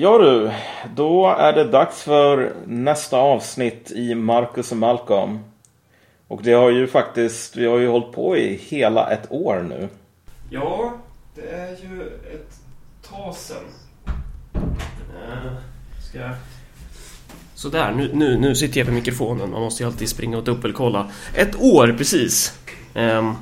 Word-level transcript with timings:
Ja 0.00 0.18
du, 0.18 0.50
då 0.94 1.26
är 1.38 1.52
det 1.52 1.64
dags 1.64 2.02
för 2.02 2.52
nästa 2.66 3.16
avsnitt 3.16 3.90
i 3.90 4.14
Marcus 4.14 4.72
och 4.72 4.78
Malcolm. 4.78 5.38
Och 6.28 6.42
det 6.42 6.52
har 6.52 6.70
ju 6.70 6.86
faktiskt, 6.86 7.56
vi 7.56 7.66
har 7.66 7.78
ju 7.78 7.88
hållit 7.88 8.12
på 8.12 8.36
i 8.36 8.56
hela 8.56 9.10
ett 9.10 9.32
år 9.32 9.66
nu. 9.68 9.88
Ja, 10.50 10.92
det 11.34 11.50
är 11.50 11.68
ju 11.68 12.02
ett 12.34 12.60
tag 13.10 13.34
sen. 13.34 13.56
Uh, 14.14 15.52
ska 16.08 16.18
jag... 16.18 16.34
Sådär, 17.54 17.92
nu, 17.96 18.10
nu, 18.14 18.38
nu 18.38 18.54
sitter 18.54 18.78
jag 18.78 18.84
vid 18.84 18.94
mikrofonen. 18.94 19.50
Man 19.50 19.60
måste 19.60 19.82
ju 19.82 19.86
alltid 19.86 20.08
springa 20.08 20.36
och 20.36 20.44
dubbelkolla. 20.44 21.10
Ett 21.34 21.60
år 21.60 21.94
precis. 21.98 22.58
Um, 22.94 23.36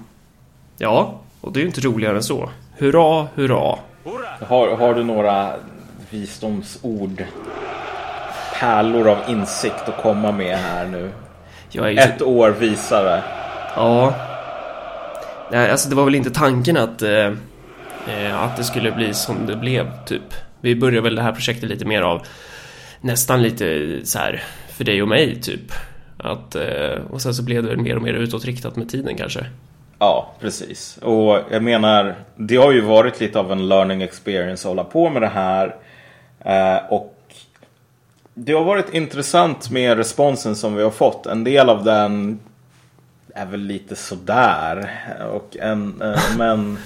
ja, 0.78 1.20
och 1.40 1.52
det 1.52 1.58
är 1.58 1.62
ju 1.62 1.66
inte 1.66 1.80
roligare 1.80 2.16
än 2.16 2.22
så. 2.22 2.50
Hurra, 2.78 3.28
hurra. 3.34 3.78
Har, 4.40 4.76
har 4.76 4.94
du 4.94 5.04
några 5.04 5.56
visdomsord, 6.16 7.24
pärlor 8.60 9.08
av 9.08 9.18
insikt 9.28 9.88
att 9.88 10.02
komma 10.02 10.32
med 10.32 10.58
här 10.58 10.86
nu? 10.86 11.10
Ju... 11.70 11.98
Ett 11.98 12.22
år 12.22 12.50
visare. 12.50 13.22
Ja. 13.76 14.14
Nej, 15.50 15.70
alltså 15.70 15.88
det 15.88 15.94
var 15.94 16.04
väl 16.04 16.14
inte 16.14 16.30
tanken 16.30 16.76
att, 16.76 17.02
eh, 17.02 17.32
eh, 18.08 18.42
att 18.42 18.56
det 18.56 18.64
skulle 18.64 18.92
bli 18.92 19.14
som 19.14 19.46
det 19.46 19.56
blev, 19.56 20.04
typ. 20.06 20.34
Vi 20.60 20.76
började 20.76 21.00
väl 21.00 21.14
det 21.14 21.22
här 21.22 21.32
projektet 21.32 21.68
lite 21.68 21.84
mer 21.84 22.02
av 22.02 22.26
nästan 23.00 23.42
lite 23.42 23.98
så 24.04 24.18
här 24.18 24.42
för 24.68 24.84
dig 24.84 25.02
och 25.02 25.08
mig, 25.08 25.40
typ. 25.40 25.72
Att, 26.18 26.54
eh, 26.54 27.00
och 27.10 27.22
sen 27.22 27.34
så 27.34 27.42
blev 27.42 27.62
det 27.62 27.68
väl 27.68 27.78
mer 27.78 27.96
och 27.96 28.02
mer 28.02 28.12
utåtriktat 28.12 28.76
med 28.76 28.88
tiden 28.88 29.16
kanske. 29.16 29.46
Ja, 29.98 30.34
precis. 30.40 30.98
Och 31.02 31.38
jag 31.50 31.62
menar, 31.62 32.14
det 32.36 32.56
har 32.56 32.72
ju 32.72 32.80
varit 32.80 33.20
lite 33.20 33.38
av 33.38 33.52
en 33.52 33.68
learning 33.68 34.02
experience 34.02 34.68
att 34.68 34.70
hålla 34.70 34.84
på 34.84 35.10
med 35.10 35.22
det 35.22 35.28
här. 35.28 35.76
Eh, 36.46 36.76
och 36.88 37.14
det 38.34 38.52
har 38.52 38.64
varit 38.64 38.94
intressant 38.94 39.70
med 39.70 39.96
responsen 39.96 40.56
som 40.56 40.74
vi 40.74 40.82
har 40.82 40.90
fått. 40.90 41.26
En 41.26 41.44
del 41.44 41.68
av 41.68 41.84
den 41.84 42.40
är 43.34 43.46
väl 43.46 43.60
lite 43.60 43.96
sådär. 43.96 44.90
Och 45.32 45.56
en, 45.56 46.02
eh, 46.02 46.20
men... 46.38 46.78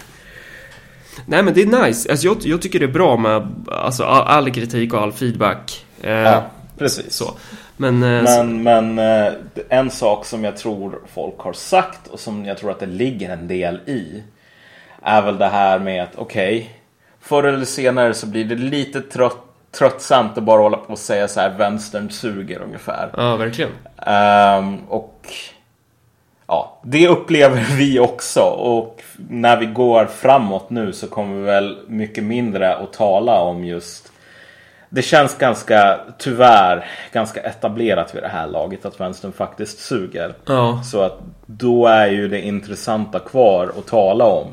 Nej 1.27 1.43
men 1.43 1.55
det 1.55 1.63
är 1.63 1.85
nice. 1.85 2.11
Alltså, 2.11 2.27
jag, 2.27 2.37
jag 2.43 2.63
tycker 2.63 2.79
det 2.79 2.85
är 2.85 2.89
bra 2.89 3.17
med 3.17 3.49
alltså, 3.69 4.05
all, 4.05 4.51
kritik 4.51 4.95
och 4.95 5.01
all 5.01 5.13
feedback. 5.13 5.87
Eh, 6.03 6.11
ja, 6.11 6.45
precis. 6.79 7.13
Så. 7.13 7.35
Men, 7.77 7.99
men, 7.99 8.63
men 8.63 8.99
en 9.69 9.91
sak 9.91 10.25
som 10.25 10.45
jag 10.45 10.57
tror 10.57 11.01
folk 11.13 11.39
har 11.39 11.53
sagt 11.53 12.07
och 12.07 12.21
som 12.21 12.45
jag 12.45 12.59
tror 12.59 12.71
att 12.71 12.81
det 12.81 12.87
ligger 12.87 13.31
en 13.31 13.49
del 13.49 13.81
i. 13.87 14.23
Är 15.03 15.23
väl 15.23 15.39
det 15.39 15.49
här 15.49 15.79
med 15.79 16.03
att 16.03 16.15
okej. 16.17 16.59
Okay, 16.59 16.69
förr 17.21 17.45
eller 17.45 17.65
senare 17.65 18.15
så 18.15 18.27
blir 18.27 18.45
det 18.45 18.55
lite 18.55 19.01
trött 19.01 19.50
tröttsamt 19.73 20.39
att 20.39 20.45
bara 20.45 20.63
hålla 20.63 20.77
på 20.77 20.93
och 20.93 20.99
säga 20.99 21.29
så 21.29 21.41
här 21.41 21.51
vänstern 21.51 22.11
suger 22.11 22.63
ungefär. 22.63 23.11
Ja, 23.17 23.37
verkligen. 23.37 23.71
Um, 24.07 24.79
och 24.89 25.29
ja, 26.47 26.81
det 26.83 27.09
upplever 27.09 27.67
vi 27.77 27.99
också. 27.99 28.41
Och 28.41 29.03
när 29.29 29.57
vi 29.57 29.67
går 29.67 30.07
framåt 30.07 30.71
nu 30.71 30.93
så 30.93 31.07
kommer 31.07 31.37
vi 31.37 31.43
väl 31.43 31.79
mycket 31.89 32.25
mindre 32.25 32.77
att 32.77 32.93
tala 32.93 33.41
om 33.41 33.65
just 33.65 34.11
det 34.93 35.03
känns 35.03 35.39
ganska, 35.39 36.01
tyvärr, 36.19 36.87
ganska 37.13 37.41
etablerat 37.41 38.15
vid 38.15 38.23
det 38.23 38.29
här 38.29 38.47
laget 38.47 38.85
att 38.85 39.01
vänstern 39.01 39.33
faktiskt 39.33 39.79
suger. 39.79 40.35
Ja. 40.47 40.83
Så 40.85 41.01
att 41.01 41.19
då 41.47 41.87
är 41.87 42.07
ju 42.07 42.29
det 42.29 42.41
intressanta 42.41 43.19
kvar 43.19 43.73
att 43.79 43.87
tala 43.87 44.25
om. 44.25 44.47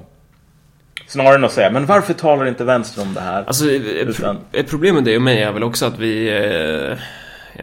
Snarare 1.07 1.35
än 1.35 1.43
att 1.43 1.51
säga, 1.51 1.71
men 1.71 1.85
varför 1.85 2.13
talar 2.13 2.45
inte 2.45 2.63
vänster 2.63 3.01
om 3.01 3.13
det 3.13 3.21
här? 3.21 3.43
Alltså, 3.43 3.65
Utan... 3.65 4.37
ett 4.51 4.69
problem 4.69 4.95
med 4.95 5.03
det 5.03 5.15
och 5.15 5.21
mig 5.21 5.41
är 5.41 5.51
väl 5.51 5.63
också 5.63 5.85
att 5.85 5.99
vi... 5.99 6.27
Eh, 6.29 6.97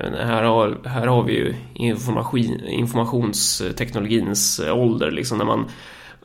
inte, 0.06 0.24
här, 0.24 0.42
har, 0.42 0.78
här 0.84 1.06
har 1.06 1.22
vi 1.22 1.32
ju 1.32 1.54
information, 1.74 2.60
informationsteknologins 2.68 4.60
ålder, 4.60 5.10
liksom 5.10 5.38
när 5.38 5.44
man... 5.44 5.70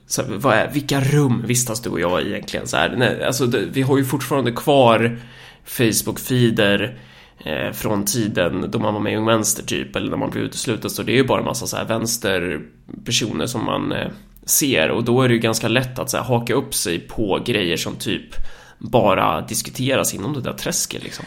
Så 0.08 0.22
här, 0.22 0.30
vad 0.30 0.54
är, 0.54 0.72
vilka 0.72 1.00
rum 1.00 1.44
vistas 1.46 1.82
du 1.82 1.90
och 1.90 2.00
jag 2.00 2.22
i 2.22 2.30
egentligen? 2.30 2.68
Så 2.68 2.78
här, 2.78 2.96
nej, 2.98 3.24
alltså, 3.24 3.46
det, 3.46 3.66
vi 3.72 3.82
har 3.82 3.98
ju 3.98 4.06
fortfarande 4.06 4.52
kvar 4.52 5.20
Facebook-feeder 5.66 6.98
eh, 7.46 7.72
från 7.72 8.06
tiden 8.06 8.66
då 8.72 8.80
man 8.80 8.94
var 8.94 9.02
med 9.02 9.14
i 9.14 9.16
Ung 9.16 9.26
Vänster 9.26 9.64
typ, 9.64 9.96
eller 9.96 10.10
när 10.10 10.18
man 10.18 10.30
blev 10.30 10.44
utesluten, 10.44 10.90
så 10.90 11.04
det 11.04 11.12
är 11.12 11.18
ju 11.18 11.28
bara 11.28 11.40
en 11.40 11.46
massa 11.46 11.68
så 11.68 11.78
här 11.78 11.86
vänsterpersoner 11.86 13.46
som 13.46 13.66
man 13.66 13.92
eh, 13.92 14.08
ser 14.50 14.92
och 14.92 15.04
då 15.04 15.22
är 15.22 15.28
det 15.28 15.34
ju 15.34 15.40
ganska 15.40 15.68
lätt 15.68 16.00
att 16.00 16.10
så 16.10 16.18
här, 16.18 16.24
haka 16.24 16.54
upp 16.54 16.74
sig 16.74 17.00
på 17.00 17.40
grejer 17.46 17.78
som 17.78 17.96
typ 17.96 18.36
bara 18.78 19.42
diskuteras 19.42 20.14
inom 20.14 20.34
det 20.34 20.42
där 20.42 20.54
träsket 20.54 21.04
liksom. 21.04 21.26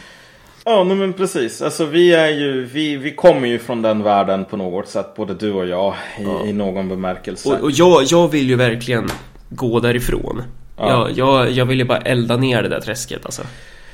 Ja, 0.65 0.83
men 0.83 1.13
precis. 1.13 1.61
Alltså 1.61 1.85
vi 1.85 2.13
är 2.13 2.29
ju, 2.29 2.65
vi, 2.65 2.95
vi 2.95 3.11
kommer 3.15 3.47
ju 3.47 3.59
från 3.59 3.81
den 3.81 4.03
världen 4.03 4.45
på 4.45 4.57
något 4.57 4.87
sätt, 4.87 5.15
både 5.15 5.33
du 5.33 5.51
och 5.51 5.67
jag, 5.67 5.93
i, 6.19 6.23
ja. 6.23 6.45
i 6.45 6.53
någon 6.53 6.89
bemärkelse. 6.89 7.49
Och, 7.49 7.59
och 7.59 7.71
jag, 7.71 8.03
jag 8.03 8.27
vill 8.27 8.49
ju 8.49 8.55
verkligen 8.55 9.09
gå 9.49 9.79
därifrån. 9.79 10.43
Ja. 10.77 10.89
Jag, 10.89 11.17
jag, 11.17 11.51
jag 11.51 11.65
vill 11.65 11.79
ju 11.79 11.85
bara 11.85 11.97
elda 11.97 12.37
ner 12.37 12.63
det 12.63 12.69
där 12.69 12.81
träsket 12.81 13.25
alltså. 13.25 13.41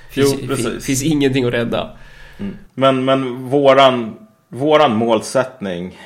Finns, 0.09 0.35
jo, 0.41 0.47
precis. 0.47 0.85
finns 0.85 1.03
ingenting 1.03 1.45
att 1.45 1.53
rädda. 1.53 1.89
Mm. 2.39 2.57
Men, 2.73 3.05
men 3.05 3.49
våran, 3.49 4.15
våran 4.49 4.95
målsättning 4.95 5.97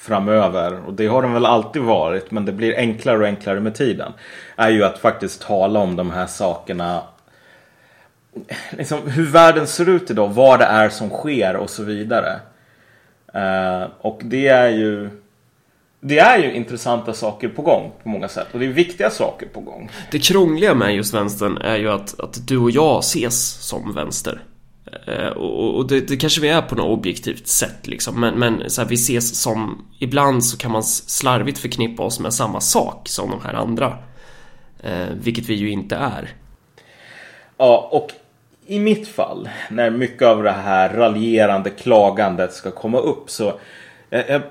framöver, 0.00 0.86
och 0.86 0.94
det 0.94 1.06
har 1.06 1.22
den 1.22 1.32
väl 1.32 1.46
alltid 1.46 1.82
varit, 1.82 2.30
men 2.30 2.44
det 2.44 2.52
blir 2.52 2.76
enklare 2.76 3.18
och 3.18 3.26
enklare 3.26 3.60
med 3.60 3.74
tiden, 3.74 4.12
är 4.56 4.70
ju 4.70 4.84
att 4.84 4.98
faktiskt 4.98 5.42
tala 5.42 5.80
om 5.80 5.96
de 5.96 6.10
här 6.10 6.26
sakerna 6.26 7.02
Liksom, 8.70 9.10
hur 9.10 9.26
världen 9.26 9.66
ser 9.66 9.88
ut 9.88 10.10
idag, 10.10 10.28
vad 10.28 10.58
det 10.58 10.64
är 10.64 10.88
som 10.88 11.10
sker 11.10 11.56
och 11.56 11.70
så 11.70 11.82
vidare. 11.82 12.40
Uh, 13.34 13.88
och 14.00 14.20
det 14.24 14.48
är 14.48 14.68
ju 14.68 15.10
det 16.00 16.18
är 16.18 16.38
ju 16.38 16.52
intressanta 16.54 17.12
saker 17.12 17.48
på 17.48 17.62
gång 17.62 17.92
på 18.02 18.08
många 18.08 18.28
sätt 18.28 18.46
och 18.52 18.58
det 18.58 18.66
är 18.66 18.70
viktiga 18.70 19.10
saker 19.10 19.46
på 19.46 19.60
gång. 19.60 19.90
Det 20.10 20.18
krångliga 20.18 20.74
med 20.74 20.94
just 20.94 21.14
vänstern 21.14 21.58
är 21.58 21.76
ju 21.76 21.90
att, 21.90 22.20
att 22.20 22.48
du 22.48 22.58
och 22.58 22.70
jag 22.70 22.98
ses 22.98 23.50
som 23.68 23.94
vänster. 23.94 24.40
Eh, 25.06 25.28
och, 25.28 25.76
och 25.76 25.88
det, 25.88 26.00
det, 26.00 26.16
kanske 26.16 26.40
vi 26.40 26.48
är 26.48 26.62
på 26.62 26.74
något 26.74 26.98
objektivt 26.98 27.46
sätt 27.46 27.86
liksom. 27.86 28.20
Men, 28.20 28.38
men 28.38 28.70
så 28.70 28.82
här, 28.82 28.88
vi 28.88 28.94
ses 28.94 29.40
som 29.40 29.86
Ibland 29.98 30.44
så 30.44 30.56
kan 30.56 30.70
man 30.70 30.82
slarvigt 30.84 31.58
förknippa 31.58 32.02
oss 32.02 32.20
med 32.20 32.34
samma 32.34 32.60
sak 32.60 33.08
som 33.08 33.30
de 33.30 33.40
här 33.44 33.54
andra. 33.54 33.98
Eh, 34.82 35.08
Vilket 35.22 35.48
vi 35.48 35.54
ju 35.54 35.70
inte 35.70 35.96
är. 35.96 36.34
Ja 37.56 37.88
och 37.92 38.12
i 38.66 38.80
mitt 38.80 39.08
fall 39.08 39.48
när 39.70 39.90
mycket 39.90 40.22
av 40.22 40.42
det 40.42 40.50
här 40.50 40.88
raljerande 40.88 41.70
klagandet 41.70 42.52
ska 42.52 42.70
komma 42.70 42.98
upp 42.98 43.30
så 43.30 43.60
jag, 44.10 44.30
jag 44.30 44.42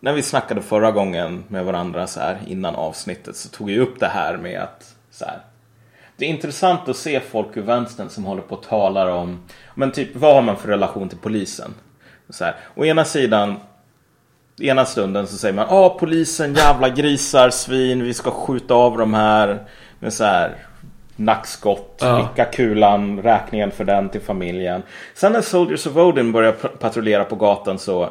när 0.00 0.12
vi 0.12 0.22
snackade 0.22 0.62
förra 0.62 0.90
gången 0.90 1.44
med 1.48 1.64
varandra 1.64 2.06
så 2.06 2.20
här 2.20 2.38
innan 2.46 2.74
avsnittet 2.74 3.36
så 3.36 3.48
tog 3.48 3.70
jag 3.70 3.78
upp 3.78 4.00
det 4.00 4.06
här 4.06 4.36
med 4.36 4.60
att 4.60 4.94
så 5.10 5.24
här, 5.24 5.40
det 6.18 6.24
är 6.24 6.28
intressant 6.28 6.88
att 6.88 6.96
se 6.96 7.20
folk 7.20 7.56
ur 7.56 7.62
vänstern 7.62 8.08
som 8.08 8.24
håller 8.24 8.42
på 8.42 8.54
och 8.54 8.62
talar 8.62 9.08
om 9.08 9.40
men 9.74 9.92
typ 9.92 10.16
vad 10.16 10.34
har 10.34 10.42
man 10.42 10.56
för 10.56 10.68
relation 10.68 11.08
till 11.08 11.18
polisen? 11.18 11.74
Så 12.28 12.44
här, 12.44 12.56
å 12.74 12.84
ena 12.84 13.04
sidan 13.04 13.56
ena 14.60 14.84
stunden 14.84 15.26
så 15.26 15.36
säger 15.36 15.54
man 15.54 15.66
ja 15.70 15.96
polisen 16.00 16.54
jävla 16.54 16.88
grisar 16.88 17.50
svin 17.50 18.02
vi 18.02 18.14
ska 18.14 18.30
skjuta 18.30 18.74
av 18.74 18.98
de 18.98 19.14
här 19.14 19.58
med 19.98 20.12
så 20.12 20.24
här 20.24 20.56
nackskott, 21.16 21.98
ja. 22.00 22.28
skicka 22.28 22.44
kulan, 22.44 23.22
räkningen 23.22 23.70
för 23.70 23.84
den 23.84 24.08
till 24.08 24.20
familjen. 24.20 24.82
Sen 25.14 25.32
när 25.32 25.40
Soldiers 25.40 25.86
of 25.86 25.96
Odin 25.96 26.32
börjar 26.32 26.52
patrullera 26.52 27.24
på 27.24 27.36
gatan 27.36 27.78
så 27.78 28.10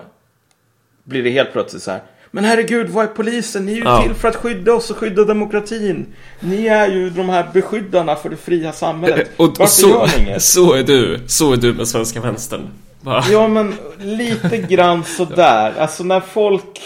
blir 1.03 1.23
det 1.23 1.29
helt 1.29 1.51
plötsligt 1.51 1.83
så 1.83 1.91
här. 1.91 2.01
Men 2.37 2.45
herregud, 2.45 2.89
vad 2.89 3.03
är 3.03 3.07
polisen? 3.07 3.65
Ni 3.65 3.71
är 3.71 3.75
ju 3.75 3.83
ja. 3.83 4.01
till 4.01 4.13
för 4.13 4.27
att 4.27 4.35
skydda 4.35 4.73
oss 4.73 4.91
och 4.91 4.97
skydda 4.97 5.23
demokratin. 5.23 6.05
Ni 6.39 6.67
är 6.67 6.87
ju 6.87 7.09
de 7.09 7.29
här 7.29 7.49
beskyddarna 7.53 8.15
för 8.15 8.29
det 8.29 8.35
fria 8.35 8.71
samhället. 8.71 9.19
Eh, 9.19 9.25
och, 9.45 9.61
och 9.61 9.69
så, 9.69 9.89
gör 9.89 10.07
ni 10.17 10.23
inget? 10.23 10.43
Så 10.43 10.73
är 10.73 10.83
du. 10.83 11.19
Så 11.27 11.53
är 11.53 11.57
du 11.57 11.73
med 11.73 11.87
svenska 11.87 12.21
vänstern. 12.21 12.69
Va? 13.01 13.23
Ja, 13.31 13.47
men 13.47 13.73
lite 13.99 14.57
grann 14.57 15.03
sådär. 15.03 15.73
Alltså 15.79 16.03
när 16.03 16.19
folk... 16.19 16.81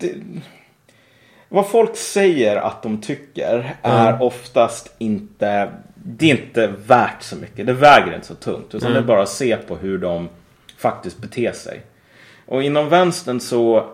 Det, 0.00 0.14
vad 1.48 1.68
folk 1.68 1.96
säger 1.96 2.56
att 2.56 2.82
de 2.82 3.00
tycker 3.00 3.76
är 3.82 4.08
mm. 4.08 4.22
oftast 4.22 4.94
inte... 4.98 5.72
Det 5.94 6.30
är 6.30 6.30
inte 6.30 6.72
värt 6.86 7.22
så 7.22 7.36
mycket. 7.36 7.66
Det 7.66 7.72
väger 7.72 8.14
inte 8.14 8.26
så 8.26 8.34
tungt. 8.34 8.74
Utan 8.74 8.90
mm. 8.90 8.92
det 8.92 8.98
är 8.98 9.06
bara 9.06 9.22
att 9.22 9.28
se 9.28 9.56
på 9.56 9.76
hur 9.76 9.98
de 9.98 10.28
faktiskt 10.78 11.18
beter 11.18 11.52
sig. 11.52 11.82
Och 12.46 12.62
inom 12.62 12.88
vänstern 12.88 13.40
så 13.40 13.86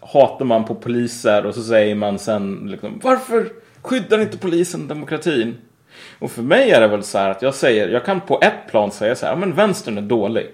hatar 0.00 0.44
man 0.44 0.64
på 0.64 0.74
poliser 0.74 1.46
och 1.46 1.54
så 1.54 1.62
säger 1.62 1.94
man 1.94 2.18
sen 2.18 2.68
liksom, 2.70 3.00
varför 3.02 3.52
skyddar 3.82 4.20
inte 4.20 4.38
polisen 4.38 4.88
demokratin? 4.88 5.56
Och 6.18 6.30
för 6.30 6.42
mig 6.42 6.70
är 6.70 6.80
det 6.80 6.88
väl 6.88 7.02
så 7.02 7.18
här 7.18 7.30
att 7.30 7.42
jag 7.42 7.54
säger, 7.54 7.88
jag 7.88 8.04
kan 8.04 8.20
på 8.20 8.38
ett 8.42 8.70
plan 8.70 8.90
säga 8.90 9.16
så 9.16 9.26
här, 9.26 9.32
ja 9.32 9.36
men 9.36 9.52
vänstern 9.52 9.98
är 9.98 10.02
dålig. 10.02 10.50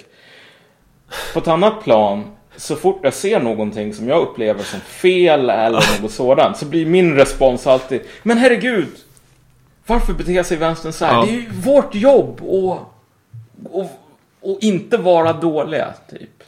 På 1.33 1.39
ett 1.39 1.49
annat 1.49 1.83
plan, 1.85 2.25
så 2.57 2.77
fort 2.77 3.01
jag 3.03 3.15
ser 3.15 3.41
någonting 3.41 3.95
som 3.95 4.09
jag 4.09 4.23
upplever 4.23 4.63
som 4.63 4.81
fel 4.81 5.51
eller 5.51 5.83
något 6.03 6.13
sådant 6.13 6.57
så 6.57 6.67
blir 6.67 6.87
min 6.87 7.15
respons 7.15 7.67
alltid, 7.67 8.01
men 8.23 8.39
herregud! 8.39 8.89
Varför 9.87 10.13
beter 10.13 10.43
sig 10.43 10.57
vänstern 10.57 10.93
så 10.93 11.05
här? 11.05 11.15
Ja. 11.15 11.25
Det 11.25 11.31
är 11.31 11.35
ju 11.35 11.51
vårt 11.51 11.95
jobb 11.95 12.41
och 12.43 12.93
och, 13.65 13.81
och, 13.81 13.91
och 14.41 14.59
inte 14.61 14.97
vara 14.97 15.33
dåliga, 15.33 15.95
typ. 16.11 16.42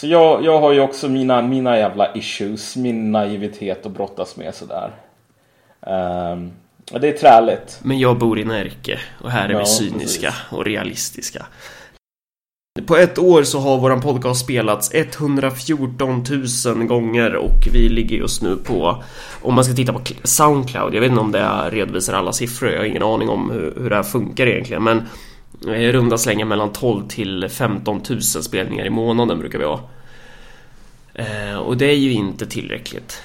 Så 0.00 0.06
jag, 0.06 0.44
jag 0.44 0.60
har 0.60 0.72
ju 0.72 0.80
också 0.80 1.08
mina, 1.08 1.42
mina 1.42 1.78
jävla 1.78 2.14
issues, 2.14 2.76
min 2.76 3.12
naivitet 3.12 3.86
att 3.86 3.92
brottas 3.92 4.36
med 4.36 4.54
sådär. 4.54 4.90
Um, 5.80 6.52
och 6.92 7.00
det 7.00 7.08
är 7.08 7.12
träligt. 7.12 7.80
Men 7.82 7.98
jag 7.98 8.18
bor 8.18 8.38
i 8.38 8.44
Närke 8.44 8.98
och 9.22 9.30
här 9.30 9.48
är 9.48 9.52
Ja, 9.52 9.58
vi 9.58 9.66
cyniska 9.66 10.26
precis. 10.26 10.52
och 10.52 10.64
realistiska. 10.64 11.46
På 12.86 12.96
ett 12.96 13.18
år 13.18 13.42
så 13.42 13.58
har 13.58 13.78
våran 13.78 14.00
podcast 14.00 14.40
spelats 14.44 14.94
114 14.94 16.24
000 16.66 16.86
gånger 16.86 17.36
och 17.36 17.68
vi 17.72 17.88
ligger 17.88 18.16
just 18.16 18.42
nu 18.42 18.56
på, 18.56 19.02
om 19.42 19.54
man 19.54 19.64
ska 19.64 19.74
titta 19.74 19.92
på 19.92 20.00
Soundcloud, 20.22 20.94
jag 20.94 21.00
vet 21.00 21.10
inte 21.10 21.20
om 21.20 21.32
det 21.32 21.70
redovisar 21.70 22.14
alla 22.14 22.32
siffror, 22.32 22.70
jag 22.70 22.78
har 22.78 22.84
ingen 22.84 23.02
aning 23.02 23.28
om 23.28 23.50
hur, 23.50 23.74
hur 23.76 23.90
det 23.90 23.96
här 23.96 24.02
funkar 24.02 24.46
egentligen, 24.46 24.82
men 24.82 25.02
i 25.66 25.92
runda 25.92 26.18
slängar 26.18 26.46
mellan 26.46 26.72
12 26.72 27.08
till 27.08 27.48
15 27.48 28.02
000 28.10 28.22
spelningar 28.22 28.86
i 28.86 28.90
månaden 28.90 29.38
brukar 29.38 29.58
vi 29.58 29.64
ha. 29.64 29.80
Eh, 31.14 31.56
och 31.58 31.76
det 31.76 31.86
är 31.86 31.96
ju 31.96 32.12
inte 32.12 32.46
tillräckligt. 32.46 33.22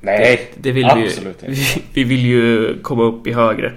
Nej, 0.00 0.52
Det 0.56 0.72
vill 0.72 0.88
vi, 0.94 1.00
ju, 1.00 1.06
absolut 1.06 1.42
inte. 1.42 1.46
vi, 1.50 1.82
vi 1.92 2.04
vill 2.04 2.26
ju 2.26 2.78
komma 2.82 3.02
upp 3.02 3.26
i 3.26 3.32
högre. 3.32 3.72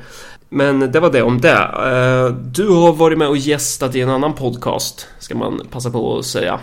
Men 0.50 0.80
det 0.92 1.00
var 1.00 1.12
det 1.12 1.22
om 1.22 1.42
det. 1.42 1.50
Eh, 1.51 2.36
Du 2.36 2.68
har 2.69 2.94
varit 2.94 3.18
med 3.18 3.28
och 3.28 3.38
gästat 3.38 3.95
i 3.95 4.01
en 4.01 4.10
annan 4.10 4.34
podcast, 4.34 5.07
ska 5.19 5.36
man 5.36 5.68
passa 5.72 5.90
på 5.92 6.18
att 6.18 6.25
säga. 6.25 6.60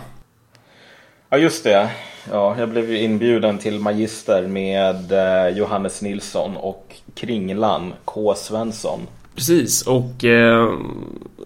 Ja, 1.29 1.37
just 1.37 1.63
det. 1.63 1.89
Ja, 2.31 2.55
jag 2.59 2.69
blev 2.69 2.91
ju 2.91 2.97
inbjuden 2.99 3.57
till 3.57 3.79
Magister 3.79 4.47
med 4.47 5.11
eh, 5.11 5.57
Johannes 5.57 6.01
Nilsson 6.01 6.57
och 6.57 6.95
Kringlan 7.15 7.93
K. 8.05 8.33
Svensson. 8.35 8.99
Precis, 9.35 9.81
och 9.81 10.25
eh, 10.25 10.73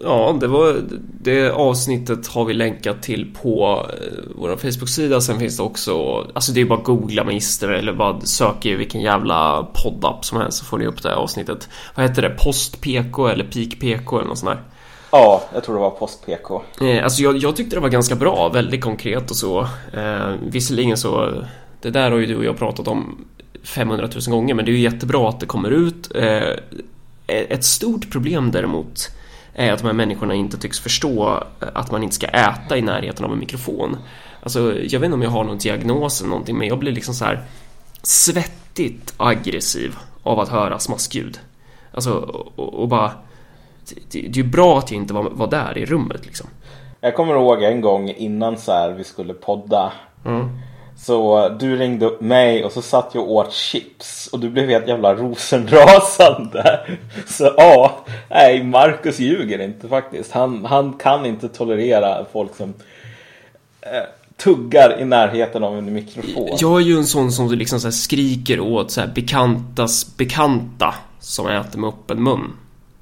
ja, 0.02 0.36
det 0.40 0.46
var 0.46 0.76
det 1.20 1.50
avsnittet 1.50 2.26
har 2.26 2.44
vi 2.44 2.54
länkat 2.54 3.02
till 3.02 3.34
på 3.42 3.86
eh, 3.92 4.22
vår 4.34 4.56
Facebook-sida. 4.56 5.20
Sen 5.20 5.38
finns 5.38 5.56
det 5.56 5.62
också, 5.62 6.26
alltså 6.34 6.52
det 6.52 6.60
är 6.60 6.64
bara 6.64 6.78
att 6.78 6.84
googla 6.84 7.24
Magister 7.24 7.68
eller 7.68 7.92
bara 7.92 8.20
söka 8.20 8.68
i 8.68 8.74
vilken 8.74 9.00
jävla 9.00 9.68
poddapp 9.84 10.24
som 10.24 10.40
helst 10.40 10.58
så 10.58 10.64
får 10.64 10.78
ni 10.78 10.86
upp 10.86 11.02
det 11.02 11.08
här 11.08 11.16
avsnittet. 11.16 11.68
Vad 11.94 12.08
heter 12.08 12.22
det? 12.22 12.30
Post-PK 12.30 13.28
eller 13.28 13.44
Peak-PK 13.44 14.16
eller 14.18 14.28
något 14.28 14.38
sånt 14.38 14.52
där. 14.52 14.62
Ja, 15.10 15.42
jag 15.54 15.64
tror 15.64 15.74
det 15.74 15.80
var 15.80 15.90
post-PK. 15.90 16.62
Eh, 16.80 17.04
alltså 17.04 17.22
jag, 17.22 17.36
jag 17.36 17.56
tyckte 17.56 17.76
det 17.76 17.80
var 17.80 17.88
ganska 17.88 18.14
bra, 18.14 18.48
väldigt 18.48 18.80
konkret 18.80 19.30
och 19.30 19.36
så. 19.36 19.60
Eh, 19.92 20.34
visserligen 20.42 20.96
så, 20.96 21.42
det 21.80 21.90
där 21.90 22.10
har 22.10 22.18
ju 22.18 22.26
du 22.26 22.36
och 22.36 22.44
jag 22.44 22.58
pratat 22.58 22.88
om 22.88 23.24
500 23.62 24.08
000 24.14 24.36
gånger, 24.36 24.54
men 24.54 24.64
det 24.64 24.70
är 24.70 24.72
ju 24.72 24.80
jättebra 24.80 25.28
att 25.28 25.40
det 25.40 25.46
kommer 25.46 25.70
ut. 25.70 26.16
Eh, 26.16 26.48
ett 27.26 27.64
stort 27.64 28.10
problem 28.10 28.50
däremot 28.50 29.10
är 29.54 29.72
att 29.72 29.78
de 29.78 29.86
här 29.86 29.94
människorna 29.94 30.34
inte 30.34 30.58
tycks 30.58 30.80
förstå 30.80 31.42
att 31.58 31.90
man 31.90 32.02
inte 32.02 32.14
ska 32.14 32.26
äta 32.26 32.76
i 32.76 32.82
närheten 32.82 33.24
av 33.24 33.32
en 33.32 33.38
mikrofon. 33.38 33.96
Alltså, 34.42 34.60
jag 34.60 35.00
vet 35.00 35.04
inte 35.04 35.14
om 35.14 35.22
jag 35.22 35.30
har 35.30 35.44
någon 35.44 35.58
diagnos 35.58 36.20
eller 36.20 36.30
någonting, 36.30 36.58
men 36.58 36.68
jag 36.68 36.78
blir 36.78 36.92
liksom 36.92 37.14
så 37.14 37.24
här 37.24 37.44
svettigt 38.02 39.14
aggressiv 39.16 39.96
av 40.22 40.40
att 40.40 40.48
höra 40.48 40.78
smaskljud. 40.78 41.40
Alltså, 41.92 42.12
och, 42.56 42.74
och 42.74 42.88
bara... 42.88 43.12
Det, 44.10 44.20
det 44.20 44.40
är 44.40 44.44
ju 44.44 44.50
bra 44.50 44.78
att 44.78 44.90
jag 44.90 45.00
inte 45.00 45.14
var, 45.14 45.30
var 45.30 45.46
där 45.46 45.78
i 45.78 45.86
rummet 45.86 46.26
liksom. 46.26 46.48
Jag 47.00 47.14
kommer 47.14 47.34
ihåg 47.34 47.62
en 47.62 47.80
gång 47.80 48.10
innan 48.10 48.56
så 48.56 48.72
här 48.72 48.90
vi 48.90 49.04
skulle 49.04 49.34
podda. 49.34 49.92
Mm. 50.24 50.58
Så 50.96 51.48
du 51.48 51.76
ringde 51.76 52.06
upp 52.06 52.20
mig 52.20 52.64
och 52.64 52.72
så 52.72 52.82
satt 52.82 53.10
jag 53.12 53.24
och 53.24 53.32
åt 53.32 53.52
chips 53.52 54.28
och 54.32 54.40
du 54.40 54.50
blev 54.50 54.68
helt 54.68 54.88
jävla 54.88 55.14
rosenrasande. 55.14 56.80
Så 57.26 57.54
ja, 57.56 58.04
nej 58.30 58.64
Marcus 58.64 59.18
ljuger 59.18 59.58
inte 59.58 59.88
faktiskt. 59.88 60.32
Han, 60.32 60.64
han 60.64 60.92
kan 60.92 61.26
inte 61.26 61.48
tolerera 61.48 62.24
folk 62.32 62.56
som 62.56 62.74
eh, 63.80 64.02
tuggar 64.36 65.00
i 65.00 65.04
närheten 65.04 65.64
av 65.64 65.78
en 65.78 65.92
mikrofon. 65.92 66.56
Jag 66.60 66.80
är 66.80 66.84
ju 66.84 66.96
en 66.96 67.06
sån 67.06 67.32
som 67.32 67.52
liksom 67.52 67.80
så 67.80 67.86
här 67.86 67.92
skriker 67.92 68.60
åt 68.60 68.90
så 68.90 69.00
här 69.00 69.08
bekantas 69.08 70.16
bekanta 70.16 70.94
som 71.20 71.46
äter 71.46 71.78
med 71.78 71.88
öppen 71.88 72.22
mun. 72.22 72.52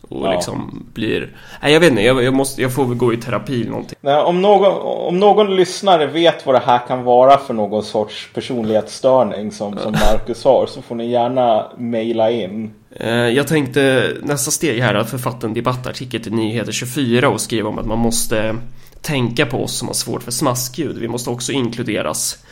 Och 0.08 0.26
Ja. 0.26 0.32
liksom 0.32 0.86
blir... 0.94 1.36
Nej, 1.62 1.72
jag 1.72 1.80
vet 1.80 1.90
inte. 1.90 2.02
Jag, 2.02 2.22
jag, 2.24 2.34
måste, 2.34 2.62
jag 2.62 2.74
får 2.74 2.84
väl 2.84 2.96
gå 2.96 3.12
i 3.12 3.16
terapi 3.16 3.60
eller 3.60 3.70
någonting. 3.70 3.98
Nej, 4.00 4.16
om, 4.16 4.42
någon, 4.42 4.72
om 5.08 5.20
någon 5.20 5.56
lyssnare 5.56 6.06
vet 6.06 6.46
vad 6.46 6.54
det 6.54 6.62
här 6.66 6.80
kan 6.88 7.02
vara 7.04 7.38
för 7.38 7.54
någon 7.54 7.82
sorts 7.82 8.28
personlighetsstörning 8.34 9.52
som, 9.52 9.78
som 9.78 9.92
Marcus 9.92 10.44
har 10.44 10.66
så 10.66 10.82
får 10.82 10.94
ni 10.94 11.10
gärna 11.10 11.66
mejla 11.78 12.30
in. 12.30 12.70
Eh, 12.96 13.08
Jag 13.14 13.48
tänkte 13.48 14.12
nästa 14.22 14.50
steg 14.50 14.80
här 14.82 14.94
är 14.94 14.98
att 14.98 15.10
författa 15.10 15.46
en 15.46 15.54
debattartikel 15.54 16.22
till 16.22 16.32
Nyheter 16.34 16.72
24 16.72 17.28
och 17.28 17.40
skriva 17.40 17.68
om 17.68 17.78
att 17.78 17.86
man 17.86 17.98
måste 17.98 18.56
tänka 19.02 19.46
på 19.46 19.62
oss 19.64 19.78
som 19.78 19.88
har 19.88 19.94
svårt 19.94 20.22
för 20.22 20.30
smaskljud. 20.32 20.98
Vi 20.98 21.08
måste 21.08 21.30
också 21.30 21.52
inkluderas. 21.52 22.44